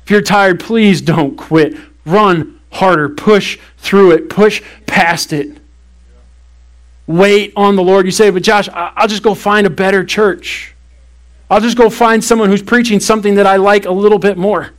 If 0.02 0.10
you're 0.10 0.22
tired, 0.22 0.60
please 0.60 1.02
don't 1.02 1.36
quit. 1.36 1.76
Run 2.06 2.58
harder, 2.72 3.10
push 3.10 3.58
through 3.76 4.12
it, 4.12 4.30
push 4.30 4.62
past 4.86 5.34
it. 5.34 5.58
Wait 7.06 7.52
on 7.54 7.76
the 7.76 7.82
Lord. 7.82 8.06
You 8.06 8.12
say, 8.12 8.30
but 8.30 8.42
Josh, 8.42 8.66
I'll 8.72 9.08
just 9.08 9.22
go 9.22 9.34
find 9.34 9.66
a 9.66 9.70
better 9.70 10.02
church. 10.02 10.74
I'll 11.50 11.60
just 11.60 11.76
go 11.76 11.90
find 11.90 12.24
someone 12.24 12.48
who's 12.48 12.62
preaching 12.62 12.98
something 12.98 13.34
that 13.34 13.46
I 13.46 13.56
like 13.56 13.84
a 13.84 13.92
little 13.92 14.18
bit 14.18 14.38
more. 14.38 14.70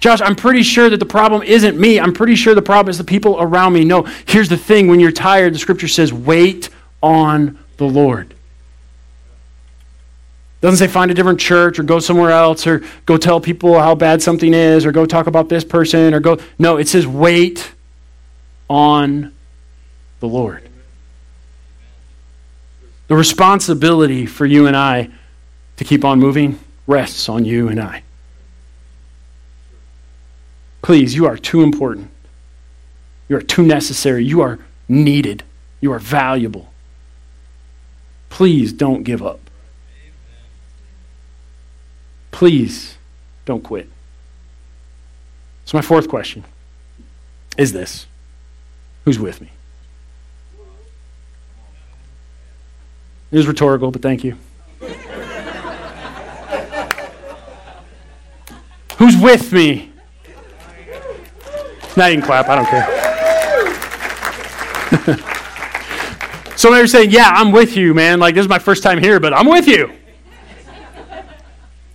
Josh, 0.00 0.22
I'm 0.22 0.34
pretty 0.34 0.62
sure 0.62 0.88
that 0.88 0.96
the 0.96 1.04
problem 1.04 1.42
isn't 1.42 1.78
me. 1.78 2.00
I'm 2.00 2.14
pretty 2.14 2.36
sure 2.36 2.54
the 2.54 2.62
problem 2.62 2.88
is 2.88 2.96
the 2.96 3.04
people 3.04 3.36
around 3.38 3.74
me. 3.74 3.84
No, 3.84 4.04
here's 4.24 4.48
the 4.48 4.56
thing 4.56 4.88
when 4.88 4.98
you're 4.98 5.12
tired, 5.12 5.52
the 5.52 5.58
scripture 5.58 5.88
says, 5.88 6.10
wait 6.10 6.70
on 7.02 7.58
the 7.76 7.84
Lord. 7.84 8.32
Doesn't 10.60 10.78
say 10.78 10.92
find 10.92 11.10
a 11.10 11.14
different 11.14 11.38
church 11.38 11.78
or 11.78 11.84
go 11.84 12.00
somewhere 12.00 12.30
else 12.30 12.66
or 12.66 12.82
go 13.06 13.16
tell 13.16 13.40
people 13.40 13.78
how 13.78 13.94
bad 13.94 14.22
something 14.22 14.52
is 14.52 14.84
or 14.84 14.92
go 14.92 15.06
talk 15.06 15.28
about 15.28 15.48
this 15.48 15.64
person 15.64 16.12
or 16.12 16.20
go. 16.20 16.38
No, 16.58 16.78
it 16.78 16.88
says 16.88 17.06
wait 17.06 17.72
on 18.68 19.32
the 20.20 20.26
Lord. 20.26 20.68
The 23.06 23.14
responsibility 23.14 24.26
for 24.26 24.46
you 24.46 24.66
and 24.66 24.76
I 24.76 25.10
to 25.76 25.84
keep 25.84 26.04
on 26.04 26.18
moving 26.18 26.58
rests 26.86 27.28
on 27.28 27.44
you 27.44 27.68
and 27.68 27.80
I. 27.80 28.02
Please, 30.82 31.14
you 31.14 31.26
are 31.26 31.36
too 31.36 31.62
important. 31.62 32.10
You 33.28 33.36
are 33.36 33.42
too 33.42 33.62
necessary. 33.62 34.24
You 34.24 34.40
are 34.40 34.58
needed. 34.88 35.44
You 35.80 35.92
are 35.92 35.98
valuable. 35.98 36.72
Please 38.28 38.72
don't 38.72 39.02
give 39.04 39.22
up. 39.22 39.47
Please 42.30 42.96
don't 43.44 43.62
quit. 43.62 43.88
So, 45.64 45.76
my 45.76 45.82
fourth 45.82 46.08
question 46.08 46.44
is 47.56 47.72
this 47.72 48.06
Who's 49.04 49.18
with 49.18 49.40
me? 49.40 49.50
It 53.30 53.36
was 53.36 53.46
rhetorical, 53.46 53.90
but 53.90 54.00
thank 54.00 54.24
you. 54.24 54.36
Who's 58.98 59.16
with 59.16 59.52
me? 59.52 59.92
Now 61.96 62.06
you 62.06 62.16
can 62.16 62.24
clap. 62.24 62.48
I 62.48 62.56
don't 62.56 62.66
care. 62.66 62.86
Some 66.56 66.72
of 66.72 66.78
you 66.78 66.84
are 66.84 66.88
saying, 66.88 67.10
Yeah, 67.10 67.28
I'm 67.28 67.52
with 67.52 67.76
you, 67.76 67.94
man. 67.94 68.18
Like, 68.18 68.34
this 68.34 68.42
is 68.42 68.48
my 68.48 68.58
first 68.58 68.82
time 68.82 68.98
here, 68.98 69.20
but 69.20 69.32
I'm 69.32 69.46
with 69.46 69.68
you. 69.68 69.92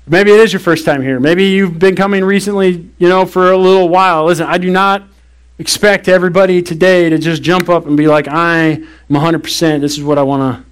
Maybe 0.05 0.31
it 0.31 0.39
is 0.39 0.51
your 0.51 0.59
first 0.59 0.85
time 0.85 1.01
here. 1.01 1.19
Maybe 1.19 1.45
you've 1.45 1.79
been 1.79 1.95
coming 1.95 2.25
recently, 2.25 2.89
you 2.97 3.07
know, 3.07 3.25
for 3.25 3.51
a 3.51 3.57
little 3.57 3.87
while. 3.87 4.25
Listen, 4.25 4.47
I 4.47 4.57
do 4.57 4.69
not 4.69 5.03
expect 5.59 6.09
everybody 6.09 6.61
today 6.61 7.09
to 7.09 7.17
just 7.17 7.41
jump 7.41 7.69
up 7.69 7.85
and 7.85 7.95
be 7.95 8.07
like, 8.07 8.27
I 8.27 8.57
am 8.57 8.87
100%. 9.09 9.79
This 9.79 9.97
is 9.97 10.03
what 10.03 10.17
I 10.17 10.23
want 10.23 10.57
to 10.57 10.65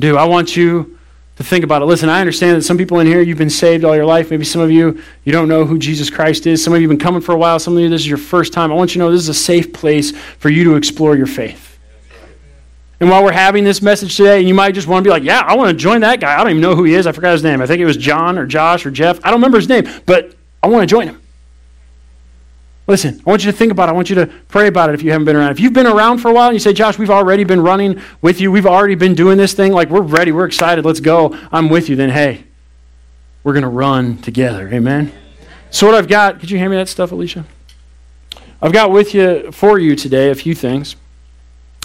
do. 0.00 0.16
I 0.16 0.24
want 0.24 0.56
you 0.56 0.98
to 1.36 1.44
think 1.44 1.64
about 1.64 1.82
it. 1.82 1.84
Listen, 1.84 2.08
I 2.08 2.20
understand 2.20 2.56
that 2.56 2.62
some 2.62 2.78
people 2.78 2.98
in 2.98 3.06
here, 3.06 3.20
you've 3.20 3.38
been 3.38 3.50
saved 3.50 3.84
all 3.84 3.94
your 3.94 4.06
life. 4.06 4.30
Maybe 4.30 4.44
some 4.44 4.62
of 4.62 4.70
you, 4.70 5.02
you 5.24 5.32
don't 5.32 5.48
know 5.48 5.66
who 5.66 5.78
Jesus 5.78 6.08
Christ 6.08 6.46
is. 6.46 6.64
Some 6.64 6.72
of 6.72 6.80
you 6.80 6.88
have 6.88 6.98
been 6.98 7.04
coming 7.04 7.20
for 7.20 7.32
a 7.32 7.38
while. 7.38 7.58
Some 7.58 7.76
of 7.76 7.82
you, 7.82 7.90
this 7.90 8.00
is 8.00 8.08
your 8.08 8.16
first 8.16 8.54
time. 8.54 8.72
I 8.72 8.74
want 8.74 8.94
you 8.94 9.00
to 9.00 9.06
know 9.06 9.12
this 9.12 9.20
is 9.20 9.28
a 9.28 9.34
safe 9.34 9.72
place 9.72 10.16
for 10.38 10.48
you 10.48 10.64
to 10.64 10.76
explore 10.76 11.14
your 11.14 11.26
faith. 11.26 11.67
And 13.00 13.08
while 13.08 13.22
we're 13.22 13.32
having 13.32 13.62
this 13.62 13.80
message 13.80 14.16
today, 14.16 14.40
and 14.40 14.48
you 14.48 14.54
might 14.54 14.72
just 14.72 14.88
want 14.88 15.04
to 15.04 15.08
be 15.08 15.10
like, 15.10 15.22
yeah, 15.22 15.40
I 15.40 15.56
want 15.56 15.70
to 15.70 15.76
join 15.76 16.00
that 16.00 16.20
guy. 16.20 16.34
I 16.34 16.38
don't 16.38 16.50
even 16.50 16.62
know 16.62 16.74
who 16.74 16.84
he 16.84 16.94
is. 16.94 17.06
I 17.06 17.12
forgot 17.12 17.32
his 17.32 17.44
name. 17.44 17.62
I 17.62 17.66
think 17.66 17.80
it 17.80 17.84
was 17.84 17.96
John 17.96 18.38
or 18.38 18.46
Josh 18.46 18.84
or 18.84 18.90
Jeff. 18.90 19.20
I 19.24 19.30
don't 19.30 19.38
remember 19.38 19.58
his 19.58 19.68
name, 19.68 19.88
but 20.04 20.34
I 20.62 20.66
want 20.66 20.82
to 20.82 20.86
join 20.86 21.06
him. 21.06 21.22
Listen, 22.88 23.20
I 23.24 23.30
want 23.30 23.44
you 23.44 23.52
to 23.52 23.56
think 23.56 23.70
about 23.70 23.88
it. 23.88 23.92
I 23.92 23.94
want 23.94 24.08
you 24.08 24.16
to 24.16 24.26
pray 24.48 24.66
about 24.66 24.88
it 24.88 24.94
if 24.94 25.02
you 25.02 25.12
haven't 25.12 25.26
been 25.26 25.36
around. 25.36 25.50
If 25.50 25.60
you've 25.60 25.74
been 25.74 25.86
around 25.86 26.18
for 26.18 26.30
a 26.30 26.32
while 26.32 26.48
and 26.48 26.54
you 26.54 26.58
say, 26.58 26.72
Josh, 26.72 26.98
we've 26.98 27.10
already 27.10 27.44
been 27.44 27.60
running 27.60 28.00
with 28.22 28.40
you, 28.40 28.50
we've 28.50 28.66
already 28.66 28.94
been 28.94 29.14
doing 29.14 29.36
this 29.36 29.52
thing, 29.52 29.72
like 29.72 29.90
we're 29.90 30.00
ready, 30.00 30.32
we're 30.32 30.46
excited, 30.46 30.86
let's 30.86 31.00
go, 31.00 31.38
I'm 31.52 31.68
with 31.68 31.90
you, 31.90 31.96
then 31.96 32.08
hey, 32.08 32.44
we're 33.44 33.52
going 33.52 33.62
to 33.62 33.68
run 33.68 34.16
together. 34.18 34.68
Amen? 34.72 35.12
So, 35.70 35.86
what 35.86 35.94
I've 35.94 36.08
got, 36.08 36.40
could 36.40 36.50
you 36.50 36.58
hand 36.58 36.70
me 36.70 36.78
that 36.78 36.88
stuff, 36.88 37.12
Alicia? 37.12 37.44
I've 38.62 38.72
got 38.72 38.90
with 38.90 39.14
you, 39.14 39.52
for 39.52 39.78
you 39.78 39.94
today, 39.94 40.30
a 40.30 40.34
few 40.34 40.54
things. 40.54 40.96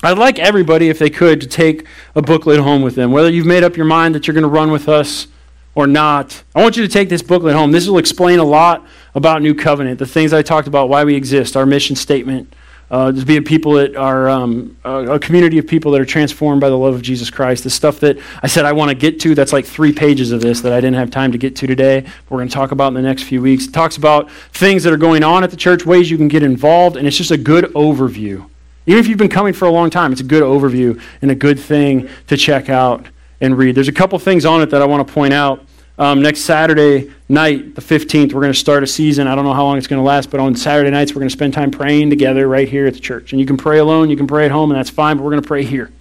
I'd 0.05 0.17
like 0.17 0.37
everybody, 0.37 0.89
if 0.89 0.99
they 0.99 1.09
could, 1.09 1.39
to 1.39 1.47
take 1.47 1.85
a 2.13 2.21
booklet 2.21 2.59
home 2.59 2.81
with 2.81 2.95
them. 2.95 3.13
Whether 3.13 3.29
you've 3.29 3.45
made 3.45 3.63
up 3.63 3.77
your 3.77 3.85
mind 3.85 4.13
that 4.15 4.27
you're 4.27 4.33
going 4.33 4.43
to 4.43 4.49
run 4.49 4.69
with 4.69 4.89
us 4.89 5.27
or 5.75 5.87
not, 5.87 6.43
I 6.53 6.61
want 6.61 6.75
you 6.75 6.83
to 6.83 6.89
take 6.89 7.07
this 7.07 7.21
booklet 7.21 7.55
home. 7.55 7.71
This 7.71 7.87
will 7.87 7.97
explain 7.99 8.39
a 8.39 8.43
lot 8.43 8.85
about 9.15 9.41
New 9.41 9.55
Covenant, 9.55 9.99
the 9.99 10.05
things 10.05 10.33
I 10.33 10.41
talked 10.41 10.67
about, 10.67 10.89
why 10.89 11.05
we 11.05 11.15
exist, 11.15 11.55
our 11.55 11.65
mission 11.65 11.95
statement, 11.95 12.53
uh, 12.91 13.13
to 13.13 13.25
be 13.25 13.37
a 13.37 13.41
people 13.41 13.71
that 13.73 13.95
are 13.95 14.29
um, 14.29 14.75
a, 14.83 15.17
community 15.17 15.57
of 15.57 15.65
people 15.65 15.93
that 15.93 16.01
are 16.01 16.05
transformed 16.05 16.59
by 16.59 16.67
the 16.67 16.77
love 16.77 16.93
of 16.93 17.01
Jesus 17.01 17.29
Christ. 17.29 17.63
The 17.63 17.69
stuff 17.69 18.01
that 18.01 18.19
I 18.43 18.47
said 18.47 18.65
I 18.65 18.73
want 18.73 18.89
to 18.89 18.95
get 18.95 19.21
to, 19.21 19.33
that's 19.33 19.53
like 19.53 19.65
three 19.65 19.93
pages 19.93 20.33
of 20.33 20.41
this 20.41 20.59
that 20.61 20.73
I 20.73 20.81
didn't 20.81 20.97
have 20.97 21.11
time 21.11 21.31
to 21.31 21.37
get 21.37 21.55
to 21.55 21.65
today. 21.65 22.05
We're 22.29 22.39
going 22.39 22.49
to 22.49 22.53
talk 22.53 22.71
about 22.71 22.89
in 22.89 22.95
the 22.95 23.01
next 23.01 23.23
few 23.23 23.41
weeks. 23.41 23.67
It 23.67 23.71
talks 23.71 23.95
about 23.95 24.29
things 24.51 24.83
that 24.83 24.91
are 24.91 24.97
going 24.97 25.23
on 25.23 25.45
at 25.45 25.49
the 25.49 25.57
church, 25.57 25.85
ways 25.85 26.11
you 26.11 26.17
can 26.17 26.27
get 26.27 26.43
involved, 26.43 26.97
and 26.97 27.07
it's 27.07 27.17
just 27.17 27.31
a 27.31 27.37
good 27.37 27.65
overview. 27.73 28.49
Even 28.85 28.99
if 28.99 29.07
you've 29.07 29.17
been 29.17 29.29
coming 29.29 29.53
for 29.53 29.65
a 29.65 29.71
long 29.71 29.89
time, 29.89 30.11
it's 30.11 30.21
a 30.21 30.25
good 30.25 30.43
overview 30.43 31.01
and 31.21 31.31
a 31.31 31.35
good 31.35 31.59
thing 31.59 32.09
to 32.27 32.35
check 32.35 32.69
out 32.69 33.05
and 33.39 33.57
read. 33.57 33.75
There's 33.75 33.87
a 33.87 33.93
couple 33.93 34.17
things 34.19 34.45
on 34.45 34.61
it 34.61 34.69
that 34.71 34.81
I 34.81 34.85
want 34.85 35.07
to 35.07 35.13
point 35.13 35.33
out. 35.33 35.65
Um, 35.97 36.21
next 36.21 36.41
Saturday 36.41 37.11
night, 37.29 37.75
the 37.75 37.81
15th, 37.81 38.33
we're 38.33 38.41
going 38.41 38.53
to 38.53 38.57
start 38.57 38.81
a 38.81 38.87
season. 38.87 39.27
I 39.27 39.35
don't 39.35 39.45
know 39.45 39.53
how 39.53 39.63
long 39.63 39.77
it's 39.77 39.85
going 39.85 40.01
to 40.01 40.05
last, 40.05 40.31
but 40.31 40.39
on 40.39 40.55
Saturday 40.55 40.89
nights, 40.89 41.13
we're 41.13 41.19
going 41.19 41.29
to 41.29 41.33
spend 41.33 41.53
time 41.53 41.69
praying 41.69 42.09
together 42.09 42.47
right 42.47 42.67
here 42.67 42.87
at 42.87 42.93
the 42.93 42.99
church. 42.99 43.31
And 43.31 43.39
you 43.39 43.45
can 43.45 43.57
pray 43.57 43.77
alone, 43.77 44.09
you 44.09 44.17
can 44.17 44.25
pray 44.25 44.45
at 44.45 44.51
home, 44.51 44.71
and 44.71 44.77
that's 44.77 44.89
fine, 44.89 45.17
but 45.17 45.23
we're 45.23 45.31
going 45.31 45.43
to 45.43 45.47
pray 45.47 45.63
here. 45.63 45.91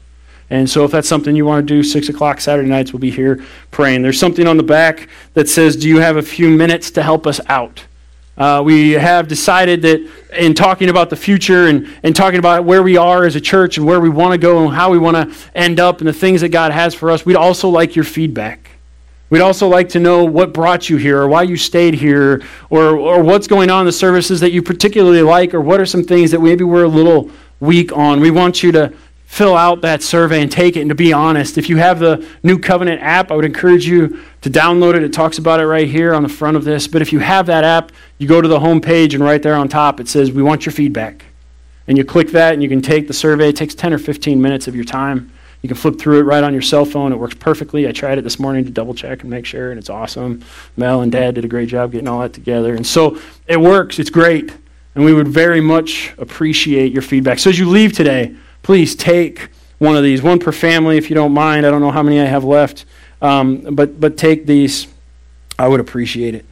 And 0.48 0.68
so 0.68 0.84
if 0.84 0.90
that's 0.90 1.08
something 1.08 1.36
you 1.36 1.44
want 1.44 1.66
to 1.66 1.74
do, 1.74 1.82
6 1.82 2.08
o'clock 2.08 2.40
Saturday 2.40 2.68
nights, 2.68 2.92
we'll 2.92 3.00
be 3.00 3.10
here 3.10 3.44
praying. 3.70 4.02
There's 4.02 4.18
something 4.18 4.46
on 4.46 4.56
the 4.56 4.62
back 4.62 5.08
that 5.34 5.48
says, 5.48 5.76
Do 5.76 5.88
you 5.88 6.00
have 6.00 6.16
a 6.16 6.22
few 6.22 6.48
minutes 6.50 6.90
to 6.92 7.02
help 7.02 7.26
us 7.26 7.40
out? 7.46 7.84
Uh, 8.36 8.62
we 8.64 8.92
have 8.92 9.28
decided 9.28 9.82
that 9.82 10.08
in 10.38 10.54
talking 10.54 10.88
about 10.88 11.10
the 11.10 11.16
future 11.16 11.68
and, 11.68 11.88
and 12.02 12.16
talking 12.16 12.38
about 12.38 12.64
where 12.64 12.82
we 12.82 12.96
are 12.96 13.24
as 13.24 13.36
a 13.36 13.40
church 13.40 13.76
and 13.76 13.86
where 13.86 14.00
we 14.00 14.08
want 14.08 14.32
to 14.32 14.38
go 14.38 14.64
and 14.64 14.74
how 14.74 14.90
we 14.90 14.98
want 14.98 15.16
to 15.16 15.36
end 15.54 15.78
up 15.78 15.98
and 15.98 16.08
the 16.08 16.12
things 16.12 16.40
that 16.40 16.48
God 16.48 16.72
has 16.72 16.94
for 16.94 17.10
us, 17.10 17.26
we'd 17.26 17.36
also 17.36 17.68
like 17.68 17.94
your 17.94 18.06
feedback. 18.06 18.70
We'd 19.28 19.40
also 19.40 19.68
like 19.68 19.90
to 19.90 20.00
know 20.00 20.24
what 20.24 20.52
brought 20.52 20.90
you 20.90 20.96
here 20.96 21.18
or 21.18 21.28
why 21.28 21.42
you 21.42 21.56
stayed 21.56 21.94
here 21.94 22.42
or, 22.68 22.96
or 22.96 23.22
what's 23.22 23.46
going 23.46 23.70
on 23.70 23.80
in 23.80 23.86
the 23.86 23.92
services 23.92 24.40
that 24.40 24.52
you 24.52 24.62
particularly 24.62 25.22
like 25.22 25.54
or 25.54 25.60
what 25.60 25.80
are 25.80 25.86
some 25.86 26.04
things 26.04 26.30
that 26.30 26.40
maybe 26.40 26.64
we're 26.64 26.84
a 26.84 26.88
little 26.88 27.30
weak 27.60 27.96
on. 27.96 28.20
We 28.20 28.30
want 28.30 28.62
you 28.62 28.72
to 28.72 28.92
fill 29.32 29.56
out 29.56 29.80
that 29.80 30.02
survey 30.02 30.42
and 30.42 30.52
take 30.52 30.76
it 30.76 30.82
and 30.82 30.90
to 30.90 30.94
be 30.94 31.10
honest. 31.10 31.56
If 31.56 31.70
you 31.70 31.78
have 31.78 31.98
the 31.98 32.28
New 32.42 32.58
Covenant 32.58 33.00
app, 33.00 33.30
I 33.32 33.34
would 33.34 33.46
encourage 33.46 33.86
you 33.86 34.22
to 34.42 34.50
download 34.50 34.94
it. 34.94 35.02
It 35.02 35.14
talks 35.14 35.38
about 35.38 35.58
it 35.58 35.66
right 35.66 35.88
here 35.88 36.12
on 36.12 36.22
the 36.22 36.28
front 36.28 36.54
of 36.54 36.64
this. 36.64 36.86
But 36.86 37.00
if 37.00 37.14
you 37.14 37.18
have 37.20 37.46
that 37.46 37.64
app, 37.64 37.92
you 38.18 38.28
go 38.28 38.42
to 38.42 38.46
the 38.46 38.60
home 38.60 38.82
page 38.82 39.14
and 39.14 39.24
right 39.24 39.42
there 39.42 39.54
on 39.54 39.68
top 39.68 40.00
it 40.00 40.08
says, 40.08 40.30
We 40.30 40.42
want 40.42 40.66
your 40.66 40.74
feedback. 40.74 41.24
And 41.88 41.96
you 41.96 42.04
click 42.04 42.28
that 42.32 42.52
and 42.52 42.62
you 42.62 42.68
can 42.68 42.82
take 42.82 43.08
the 43.08 43.14
survey. 43.14 43.48
It 43.48 43.56
takes 43.56 43.74
10 43.74 43.94
or 43.94 43.98
15 43.98 44.40
minutes 44.40 44.68
of 44.68 44.76
your 44.76 44.84
time. 44.84 45.32
You 45.62 45.68
can 45.68 45.78
flip 45.78 45.98
through 45.98 46.20
it 46.20 46.24
right 46.24 46.44
on 46.44 46.52
your 46.52 46.60
cell 46.60 46.84
phone. 46.84 47.10
It 47.10 47.18
works 47.18 47.36
perfectly. 47.36 47.88
I 47.88 47.92
tried 47.92 48.18
it 48.18 48.24
this 48.24 48.38
morning 48.38 48.66
to 48.66 48.70
double 48.70 48.92
check 48.92 49.22
and 49.22 49.30
make 49.30 49.46
sure, 49.46 49.70
and 49.70 49.78
it's 49.78 49.88
awesome. 49.88 50.44
Mel 50.76 51.00
and 51.00 51.10
Dad 51.10 51.36
did 51.36 51.46
a 51.46 51.48
great 51.48 51.70
job 51.70 51.92
getting 51.92 52.06
all 52.06 52.20
that 52.20 52.34
together. 52.34 52.74
And 52.74 52.86
so 52.86 53.18
it 53.46 53.58
works. 53.58 53.98
It's 53.98 54.10
great. 54.10 54.54
And 54.94 55.06
we 55.06 55.14
would 55.14 55.28
very 55.28 55.62
much 55.62 56.12
appreciate 56.18 56.92
your 56.92 57.00
feedback. 57.00 57.38
So 57.38 57.48
as 57.48 57.58
you 57.58 57.66
leave 57.66 57.94
today, 57.94 58.36
please 58.62 58.94
take 58.94 59.50
one 59.78 59.96
of 59.96 60.02
these, 60.02 60.22
one 60.22 60.38
per 60.38 60.52
family 60.52 60.96
if 60.96 61.10
you 61.10 61.14
don't 61.14 61.32
mind. 61.32 61.66
I 61.66 61.70
don't 61.70 61.80
know 61.80 61.90
how 61.90 62.02
many 62.02 62.20
I 62.20 62.24
have 62.24 62.44
left. 62.44 62.84
Um, 63.20 63.74
but, 63.74 64.00
but 64.00 64.16
take 64.16 64.46
these. 64.46 64.86
I 65.58 65.68
would 65.68 65.80
appreciate 65.80 66.34
it. 66.34 66.44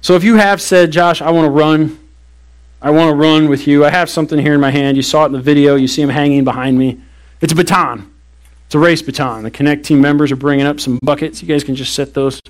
So 0.00 0.14
if 0.14 0.24
you 0.24 0.36
have 0.36 0.60
said, 0.60 0.90
Josh, 0.90 1.20
I 1.20 1.30
want 1.30 1.46
to 1.46 1.50
run, 1.50 1.98
I 2.80 2.90
want 2.90 3.10
to 3.10 3.16
run 3.16 3.48
with 3.48 3.66
you, 3.66 3.84
I 3.84 3.90
have 3.90 4.08
something 4.10 4.38
here 4.38 4.54
in 4.54 4.60
my 4.60 4.70
hand. 4.70 4.96
You 4.96 5.02
saw 5.02 5.24
it 5.24 5.26
in 5.26 5.32
the 5.32 5.40
video. 5.40 5.74
You 5.74 5.88
see 5.88 6.02
him 6.02 6.10
hanging 6.10 6.44
behind 6.44 6.78
me. 6.78 7.00
It's 7.40 7.52
a 7.52 7.56
baton. 7.56 8.12
It's 8.66 8.74
a 8.74 8.78
race 8.78 9.02
baton. 9.02 9.44
The 9.44 9.50
Connect 9.50 9.84
team 9.84 10.00
members 10.00 10.32
are 10.32 10.36
bringing 10.36 10.66
up 10.66 10.80
some 10.80 10.98
buckets. 11.02 11.42
You 11.42 11.48
guys 11.48 11.64
can 11.64 11.74
just 11.74 11.94
set 11.94 12.14
those 12.14 12.40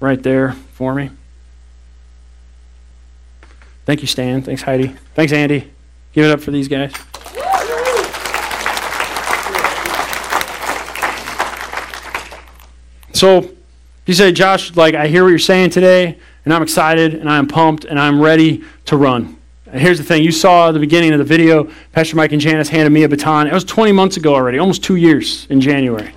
right 0.00 0.22
there 0.22 0.52
for 0.72 0.94
me. 0.94 1.10
Thank 3.84 4.00
you, 4.02 4.06
Stan. 4.06 4.42
Thanks, 4.42 4.62
Heidi. 4.62 4.88
Thanks, 5.14 5.32
Andy. 5.32 5.70
Give 6.12 6.24
it 6.24 6.30
up 6.30 6.40
for 6.40 6.50
these 6.50 6.68
guys. 6.68 6.92
So, 13.18 13.50
you 14.06 14.14
say, 14.14 14.30
Josh, 14.30 14.76
like, 14.76 14.94
I 14.94 15.08
hear 15.08 15.24
what 15.24 15.30
you're 15.30 15.40
saying 15.40 15.70
today, 15.70 16.16
and 16.44 16.54
I'm 16.54 16.62
excited, 16.62 17.14
and 17.14 17.28
I'm 17.28 17.48
pumped, 17.48 17.84
and 17.84 17.98
I'm 17.98 18.20
ready 18.20 18.62
to 18.84 18.96
run. 18.96 19.36
And 19.66 19.80
here's 19.80 19.98
the 19.98 20.04
thing 20.04 20.22
you 20.22 20.30
saw 20.30 20.68
at 20.68 20.74
the 20.74 20.78
beginning 20.78 21.10
of 21.10 21.18
the 21.18 21.24
video, 21.24 21.68
Pastor 21.90 22.14
Mike 22.14 22.30
and 22.30 22.40
Janice 22.40 22.68
handed 22.68 22.90
me 22.90 23.02
a 23.02 23.08
baton. 23.08 23.48
It 23.48 23.52
was 23.52 23.64
20 23.64 23.90
months 23.90 24.18
ago 24.18 24.36
already, 24.36 24.60
almost 24.60 24.84
two 24.84 24.94
years 24.94 25.48
in 25.50 25.60
January. 25.60 26.14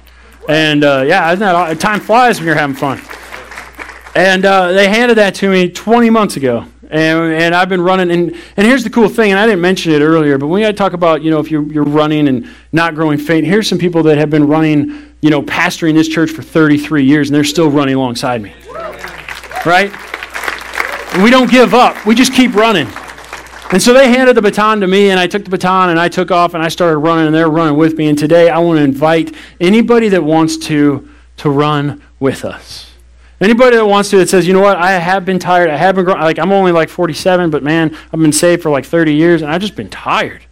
And 0.48 0.84
uh, 0.84 1.04
yeah, 1.08 1.32
isn't 1.32 1.40
that 1.40 1.80
time 1.80 2.02
flies 2.02 2.38
when 2.38 2.46
you're 2.46 2.54
having 2.54 2.76
fun. 2.76 3.02
And 4.14 4.46
uh, 4.46 4.72
they 4.74 4.88
handed 4.88 5.18
that 5.18 5.34
to 5.36 5.50
me 5.50 5.72
20 5.72 6.12
months 6.12 6.38
ago. 6.38 6.68
And, 6.92 7.34
and 7.34 7.56
I've 7.56 7.70
been 7.70 7.82
running. 7.82 8.12
And, 8.12 8.36
and 8.58 8.68
here's 8.68 8.84
the 8.84 8.90
cool 8.90 9.08
thing, 9.08 9.32
and 9.32 9.40
I 9.40 9.46
didn't 9.46 9.62
mention 9.62 9.94
it 9.94 10.02
earlier, 10.02 10.38
but 10.38 10.48
when 10.48 10.64
I 10.64 10.74
talk 10.74 10.94
about, 10.94 11.24
you 11.24 11.32
know, 11.32 11.40
if 11.40 11.50
you're, 11.50 11.64
you're 11.64 11.86
running 11.86 12.28
and 12.28 12.50
not 12.74 12.96
growing 12.96 13.18
faint, 13.18 13.48
here's 13.48 13.68
some 13.68 13.78
people 13.78 14.04
that 14.04 14.18
have 14.18 14.30
been 14.30 14.46
running, 14.46 15.14
you 15.22 15.30
know, 15.30 15.42
pastoring 15.42 15.94
this 15.94 16.10
church 16.10 16.32
for 16.32 16.42
33 16.44 17.06
years, 17.06 17.30
and 17.30 17.36
they're 17.36 17.46
still 17.46 17.72
running 17.72 17.96
alongside 17.96 18.42
me. 18.42 18.54
Right? 19.66 19.92
we 21.24 21.30
don't 21.30 21.52
give 21.52 21.74
up, 21.74 22.06
we 22.06 22.16
just 22.16 22.34
keep 22.34 22.56
running. 22.56 22.88
And 23.72 23.82
so 23.82 23.94
they 23.94 24.10
handed 24.10 24.36
the 24.36 24.42
baton 24.42 24.82
to 24.82 24.88
me, 24.88 25.12
and 25.12 25.20
I 25.20 25.28
took 25.28 25.46
the 25.46 25.50
baton 25.50 25.90
and 25.90 26.00
I 26.00 26.10
took 26.10 26.30
off 26.30 26.54
and 26.54 26.64
I 26.64 26.68
started 26.68 26.98
running, 26.98 27.28
and 27.28 27.36
they're 27.36 27.50
running 27.50 27.78
with 27.78 27.98
me. 27.98 28.08
And 28.08 28.18
today 28.18 28.50
I 28.50 28.60
want 28.60 28.80
to 28.80 28.84
invite 28.84 29.34
anybody 29.62 30.10
that 30.10 30.24
wants 30.24 30.58
to 30.68 31.08
to 31.38 31.50
run 31.50 32.02
with 32.20 32.44
us. 32.44 32.91
Anybody 33.42 33.76
that 33.76 33.86
wants 33.86 34.12
to 34.12 34.18
that 34.18 34.30
says, 34.30 34.46
you 34.46 34.54
know 34.54 34.60
what, 34.60 34.78
I 34.78 34.92
have 34.92 35.26
been 35.26 35.40
tired. 35.40 35.72
I 35.72 35.76
have 35.76 35.96
been 35.96 36.06
growing. 36.06 36.22
Like 36.22 36.38
I'm 36.38 36.52
only 36.52 36.72
like 36.72 36.90
47, 36.90 37.50
but 37.50 37.64
man, 37.64 37.98
I've 38.14 38.20
been 38.20 38.32
saved 38.32 38.62
for 38.62 38.70
like 38.70 38.86
30 38.86 39.16
years, 39.16 39.42
and 39.42 39.52
I've 39.52 39.62
just 39.62 39.76
been 39.76 39.90
tired, 39.90 40.46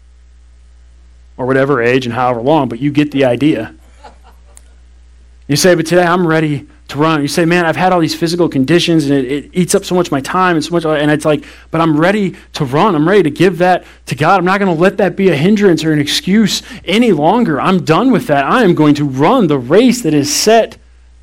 or 1.37 1.45
whatever 1.45 1.83
age 1.83 2.07
and 2.07 2.15
however 2.15 2.41
long. 2.41 2.67
But 2.67 2.79
you 2.79 2.91
get 2.91 3.11
the 3.11 3.25
idea. 3.25 3.75
You 5.47 5.55
say, 5.55 5.75
but 5.75 5.85
today 5.85 6.03
I'm 6.03 6.25
ready 6.25 6.67
to 6.89 6.97
run. 6.97 7.21
You 7.21 7.27
say, 7.27 7.45
man, 7.45 7.65
I've 7.65 7.75
had 7.75 7.93
all 7.93 7.99
these 7.99 8.15
physical 8.15 8.49
conditions 8.49 9.05
and 9.05 9.13
it, 9.13 9.31
it, 9.31 9.49
eats 9.53 9.75
up 9.75 9.85
so 9.85 9.93
much 9.93 10.07
of 10.07 10.11
my 10.11 10.21
time 10.21 10.55
and 10.55 10.65
so 10.65 10.71
much, 10.71 10.85
and 10.85 11.11
it's 11.11 11.25
like, 11.25 11.45
but 11.69 11.81
I'm 11.81 11.99
ready 11.99 12.35
to 12.53 12.65
run. 12.65 12.95
I'm 12.95 13.07
ready 13.07 13.23
to 13.23 13.31
give 13.31 13.59
that 13.59 13.85
to 14.07 14.15
God. 14.15 14.39
I'm 14.39 14.45
not 14.45 14.59
going 14.59 14.75
to 14.75 14.79
let 14.79 14.97
that 14.97 15.15
be 15.15 15.29
a 15.29 15.35
hindrance 15.35 15.83
or 15.83 15.91
an 15.91 15.99
excuse 15.99 16.63
any 16.85 17.11
longer. 17.11 17.61
I'm 17.61 17.83
done 17.83 18.11
with 18.11 18.27
that. 18.27 18.45
I 18.45 18.63
am 18.63 18.73
going 18.73 18.95
to 18.95 19.05
run 19.05 19.45
the 19.47 19.59
race 19.59 20.01
that 20.01 20.13
is 20.15 20.33
set 20.33 20.77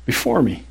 before 0.05 0.41
me. 0.41 0.66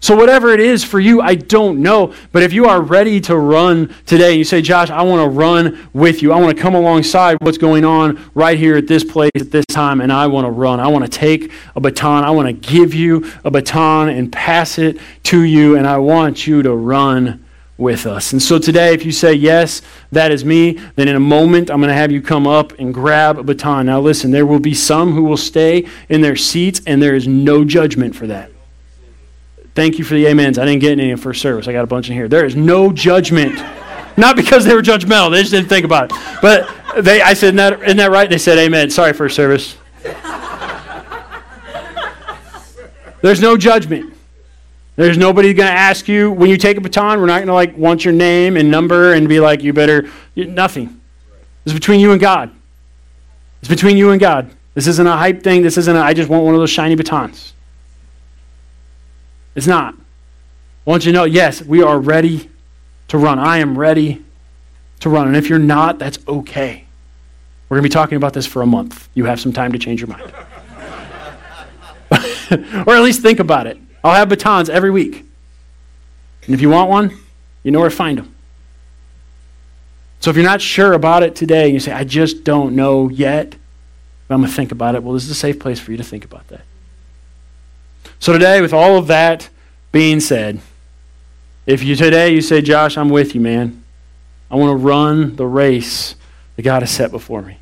So, 0.00 0.14
whatever 0.14 0.50
it 0.50 0.60
is 0.60 0.84
for 0.84 1.00
you, 1.00 1.20
I 1.20 1.34
don't 1.34 1.82
know. 1.82 2.14
But 2.30 2.44
if 2.44 2.52
you 2.52 2.66
are 2.66 2.80
ready 2.80 3.20
to 3.22 3.36
run 3.36 3.92
today, 4.06 4.34
you 4.34 4.44
say, 4.44 4.62
Josh, 4.62 4.90
I 4.90 5.02
want 5.02 5.22
to 5.22 5.28
run 5.28 5.88
with 5.92 6.22
you. 6.22 6.32
I 6.32 6.40
want 6.40 6.56
to 6.56 6.62
come 6.62 6.76
alongside 6.76 7.36
what's 7.40 7.58
going 7.58 7.84
on 7.84 8.30
right 8.32 8.56
here 8.56 8.76
at 8.76 8.86
this 8.86 9.02
place 9.02 9.32
at 9.34 9.50
this 9.50 9.66
time, 9.66 10.00
and 10.00 10.12
I 10.12 10.28
want 10.28 10.46
to 10.46 10.52
run. 10.52 10.78
I 10.78 10.86
want 10.86 11.04
to 11.04 11.10
take 11.10 11.50
a 11.74 11.80
baton. 11.80 12.22
I 12.22 12.30
want 12.30 12.46
to 12.46 12.52
give 12.52 12.94
you 12.94 13.28
a 13.44 13.50
baton 13.50 14.08
and 14.08 14.30
pass 14.30 14.78
it 14.78 14.98
to 15.24 15.42
you, 15.42 15.76
and 15.76 15.84
I 15.84 15.98
want 15.98 16.46
you 16.46 16.62
to 16.62 16.74
run 16.74 17.44
with 17.76 18.06
us. 18.06 18.32
And 18.32 18.40
so 18.40 18.60
today, 18.60 18.94
if 18.94 19.04
you 19.04 19.10
say, 19.10 19.32
Yes, 19.32 19.82
that 20.12 20.30
is 20.30 20.44
me, 20.44 20.78
then 20.94 21.08
in 21.08 21.16
a 21.16 21.20
moment, 21.20 21.70
I'm 21.70 21.80
going 21.80 21.88
to 21.88 21.94
have 21.94 22.12
you 22.12 22.22
come 22.22 22.46
up 22.46 22.78
and 22.78 22.94
grab 22.94 23.38
a 23.38 23.42
baton. 23.42 23.86
Now, 23.86 24.00
listen, 24.00 24.30
there 24.30 24.46
will 24.46 24.60
be 24.60 24.74
some 24.74 25.12
who 25.12 25.24
will 25.24 25.36
stay 25.36 25.88
in 26.08 26.20
their 26.20 26.36
seats, 26.36 26.80
and 26.86 27.02
there 27.02 27.16
is 27.16 27.26
no 27.26 27.64
judgment 27.64 28.14
for 28.14 28.28
that. 28.28 28.52
Thank 29.78 29.96
you 29.96 30.04
for 30.04 30.14
the 30.14 30.26
amens. 30.26 30.58
I 30.58 30.64
didn't 30.64 30.80
get 30.80 30.90
any 30.90 31.10
in 31.10 31.16
first 31.16 31.40
service. 31.40 31.68
I 31.68 31.72
got 31.72 31.84
a 31.84 31.86
bunch 31.86 32.08
in 32.08 32.14
here. 32.16 32.26
There 32.26 32.44
is 32.44 32.56
no 32.56 32.90
judgment. 32.90 33.62
Not 34.16 34.34
because 34.34 34.64
they 34.64 34.74
were 34.74 34.82
judgmental. 34.82 35.30
They 35.30 35.38
just 35.38 35.52
didn't 35.52 35.68
think 35.68 35.84
about 35.84 36.10
it. 36.10 36.18
But 36.42 36.68
they, 37.04 37.22
I 37.22 37.32
said, 37.32 37.54
isn't 37.54 37.56
that, 37.58 37.82
isn't 37.84 37.96
that 37.98 38.10
right? 38.10 38.28
They 38.28 38.38
said, 38.38 38.58
amen. 38.58 38.90
Sorry, 38.90 39.12
first 39.12 39.36
service. 39.36 39.76
There's 43.22 43.40
no 43.40 43.56
judgment. 43.56 44.14
There's 44.96 45.16
nobody 45.16 45.54
going 45.54 45.68
to 45.68 45.78
ask 45.78 46.08
you 46.08 46.32
when 46.32 46.50
you 46.50 46.56
take 46.56 46.76
a 46.76 46.80
baton. 46.80 47.20
We're 47.20 47.26
not 47.26 47.36
going 47.36 47.46
to 47.46 47.54
like 47.54 47.76
want 47.76 48.04
your 48.04 48.14
name 48.14 48.56
and 48.56 48.72
number 48.72 49.12
and 49.12 49.28
be 49.28 49.38
like, 49.38 49.62
you 49.62 49.72
better. 49.72 50.10
Nothing. 50.34 51.00
It's 51.64 51.72
between 51.72 52.00
you 52.00 52.10
and 52.10 52.20
God. 52.20 52.50
It's 53.60 53.68
between 53.68 53.96
you 53.96 54.10
and 54.10 54.18
God. 54.18 54.50
This 54.74 54.88
isn't 54.88 55.06
a 55.06 55.16
hype 55.16 55.44
thing. 55.44 55.62
This 55.62 55.78
isn't 55.78 55.94
a, 55.94 56.00
I 56.00 56.14
just 56.14 56.28
want 56.28 56.44
one 56.44 56.54
of 56.54 56.60
those 56.60 56.68
shiny 56.68 56.96
batons. 56.96 57.54
It's 59.58 59.66
not. 59.66 59.92
I 59.92 59.98
want 60.90 61.04
you 61.04 61.10
to 61.10 61.18
know, 61.18 61.24
yes, 61.24 61.60
we 61.60 61.82
are 61.82 61.98
ready 61.98 62.48
to 63.08 63.18
run. 63.18 63.40
I 63.40 63.58
am 63.58 63.76
ready 63.76 64.24
to 65.00 65.10
run. 65.10 65.26
And 65.26 65.36
if 65.36 65.48
you're 65.48 65.58
not, 65.58 65.98
that's 65.98 66.16
okay. 66.28 66.84
We're 67.68 67.78
going 67.78 67.82
to 67.82 67.88
be 67.88 67.92
talking 67.92 68.14
about 68.14 68.34
this 68.34 68.46
for 68.46 68.62
a 68.62 68.66
month. 68.66 69.08
You 69.14 69.24
have 69.24 69.40
some 69.40 69.52
time 69.52 69.72
to 69.72 69.78
change 69.80 70.00
your 70.00 70.10
mind. 70.10 70.32
or 72.86 72.94
at 72.94 73.02
least 73.02 73.20
think 73.20 73.40
about 73.40 73.66
it. 73.66 73.78
I'll 74.04 74.14
have 74.14 74.28
batons 74.28 74.70
every 74.70 74.92
week. 74.92 75.24
And 76.44 76.54
if 76.54 76.60
you 76.60 76.70
want 76.70 76.88
one, 76.88 77.18
you 77.64 77.72
know 77.72 77.80
where 77.80 77.90
to 77.90 77.96
find 77.96 78.16
them. 78.16 78.32
So 80.20 80.30
if 80.30 80.36
you're 80.36 80.44
not 80.44 80.60
sure 80.60 80.92
about 80.92 81.24
it 81.24 81.34
today, 81.34 81.68
you 81.68 81.80
say, 81.80 81.90
I 81.90 82.04
just 82.04 82.44
don't 82.44 82.76
know 82.76 83.08
yet, 83.08 83.56
but 84.28 84.34
I'm 84.34 84.40
going 84.40 84.50
to 84.50 84.56
think 84.56 84.70
about 84.70 84.94
it. 84.94 85.02
Well, 85.02 85.14
this 85.14 85.24
is 85.24 85.30
a 85.30 85.34
safe 85.34 85.58
place 85.58 85.80
for 85.80 85.90
you 85.90 85.96
to 85.96 86.04
think 86.04 86.24
about 86.24 86.46
that. 86.46 86.60
So 88.20 88.32
today, 88.32 88.60
with 88.60 88.72
all 88.72 88.96
of 88.96 89.06
that 89.06 89.48
being 89.92 90.20
said, 90.20 90.60
if 91.66 91.82
you 91.82 91.96
today 91.96 92.32
you 92.32 92.40
say, 92.40 92.62
Josh, 92.62 92.96
I'm 92.96 93.10
with 93.10 93.34
you, 93.34 93.40
man. 93.40 93.84
I 94.50 94.56
want 94.56 94.70
to 94.70 94.84
run 94.84 95.36
the 95.36 95.46
race 95.46 96.14
that 96.56 96.62
God 96.62 96.82
has 96.82 96.90
set 96.90 97.10
before 97.10 97.42
me. 97.42 97.58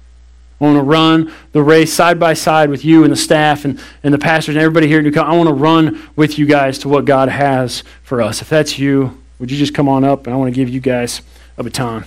I 0.60 0.64
want 0.64 0.78
to 0.78 0.82
run 0.82 1.32
the 1.52 1.62
race 1.62 1.92
side 1.92 2.18
by 2.18 2.32
side 2.32 2.70
with 2.70 2.84
you 2.84 3.02
and 3.02 3.12
the 3.12 3.16
staff 3.16 3.64
and, 3.64 3.78
and 4.02 4.14
the 4.14 4.18
pastors 4.18 4.54
and 4.54 4.62
everybody 4.62 4.86
here 4.86 4.98
at 4.98 5.04
New 5.04 5.10
Covenant. 5.10 5.34
I 5.34 5.36
want 5.36 5.48
to 5.48 5.62
run 5.62 6.08
with 6.16 6.38
you 6.38 6.46
guys 6.46 6.78
to 6.78 6.88
what 6.88 7.04
God 7.04 7.28
has 7.28 7.82
for 8.02 8.22
us. 8.22 8.40
If 8.40 8.48
that's 8.48 8.78
you, 8.78 9.22
would 9.38 9.50
you 9.50 9.58
just 9.58 9.74
come 9.74 9.88
on 9.88 10.02
up 10.02 10.26
and 10.26 10.32
I 10.32 10.38
want 10.38 10.52
to 10.52 10.58
give 10.58 10.70
you 10.70 10.80
guys 10.80 11.20
a 11.58 11.62
baton. 11.62 12.04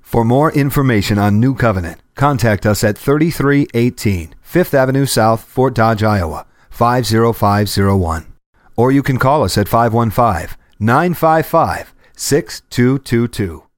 For 0.00 0.24
more 0.24 0.50
information 0.50 1.18
on 1.18 1.38
New 1.38 1.54
Covenant, 1.54 2.00
contact 2.16 2.66
us 2.66 2.82
at 2.82 2.98
3318 2.98 4.34
Fifth 4.42 4.74
Avenue 4.74 5.06
South, 5.06 5.44
Fort 5.44 5.74
Dodge, 5.74 6.02
Iowa, 6.02 6.44
50501. 6.70 8.32
Or 8.76 8.90
you 8.90 9.02
can 9.02 9.18
call 9.18 9.44
us 9.44 9.58
at 9.58 9.68
515 9.68 10.56
955 10.78 11.94
6222. 12.16 13.69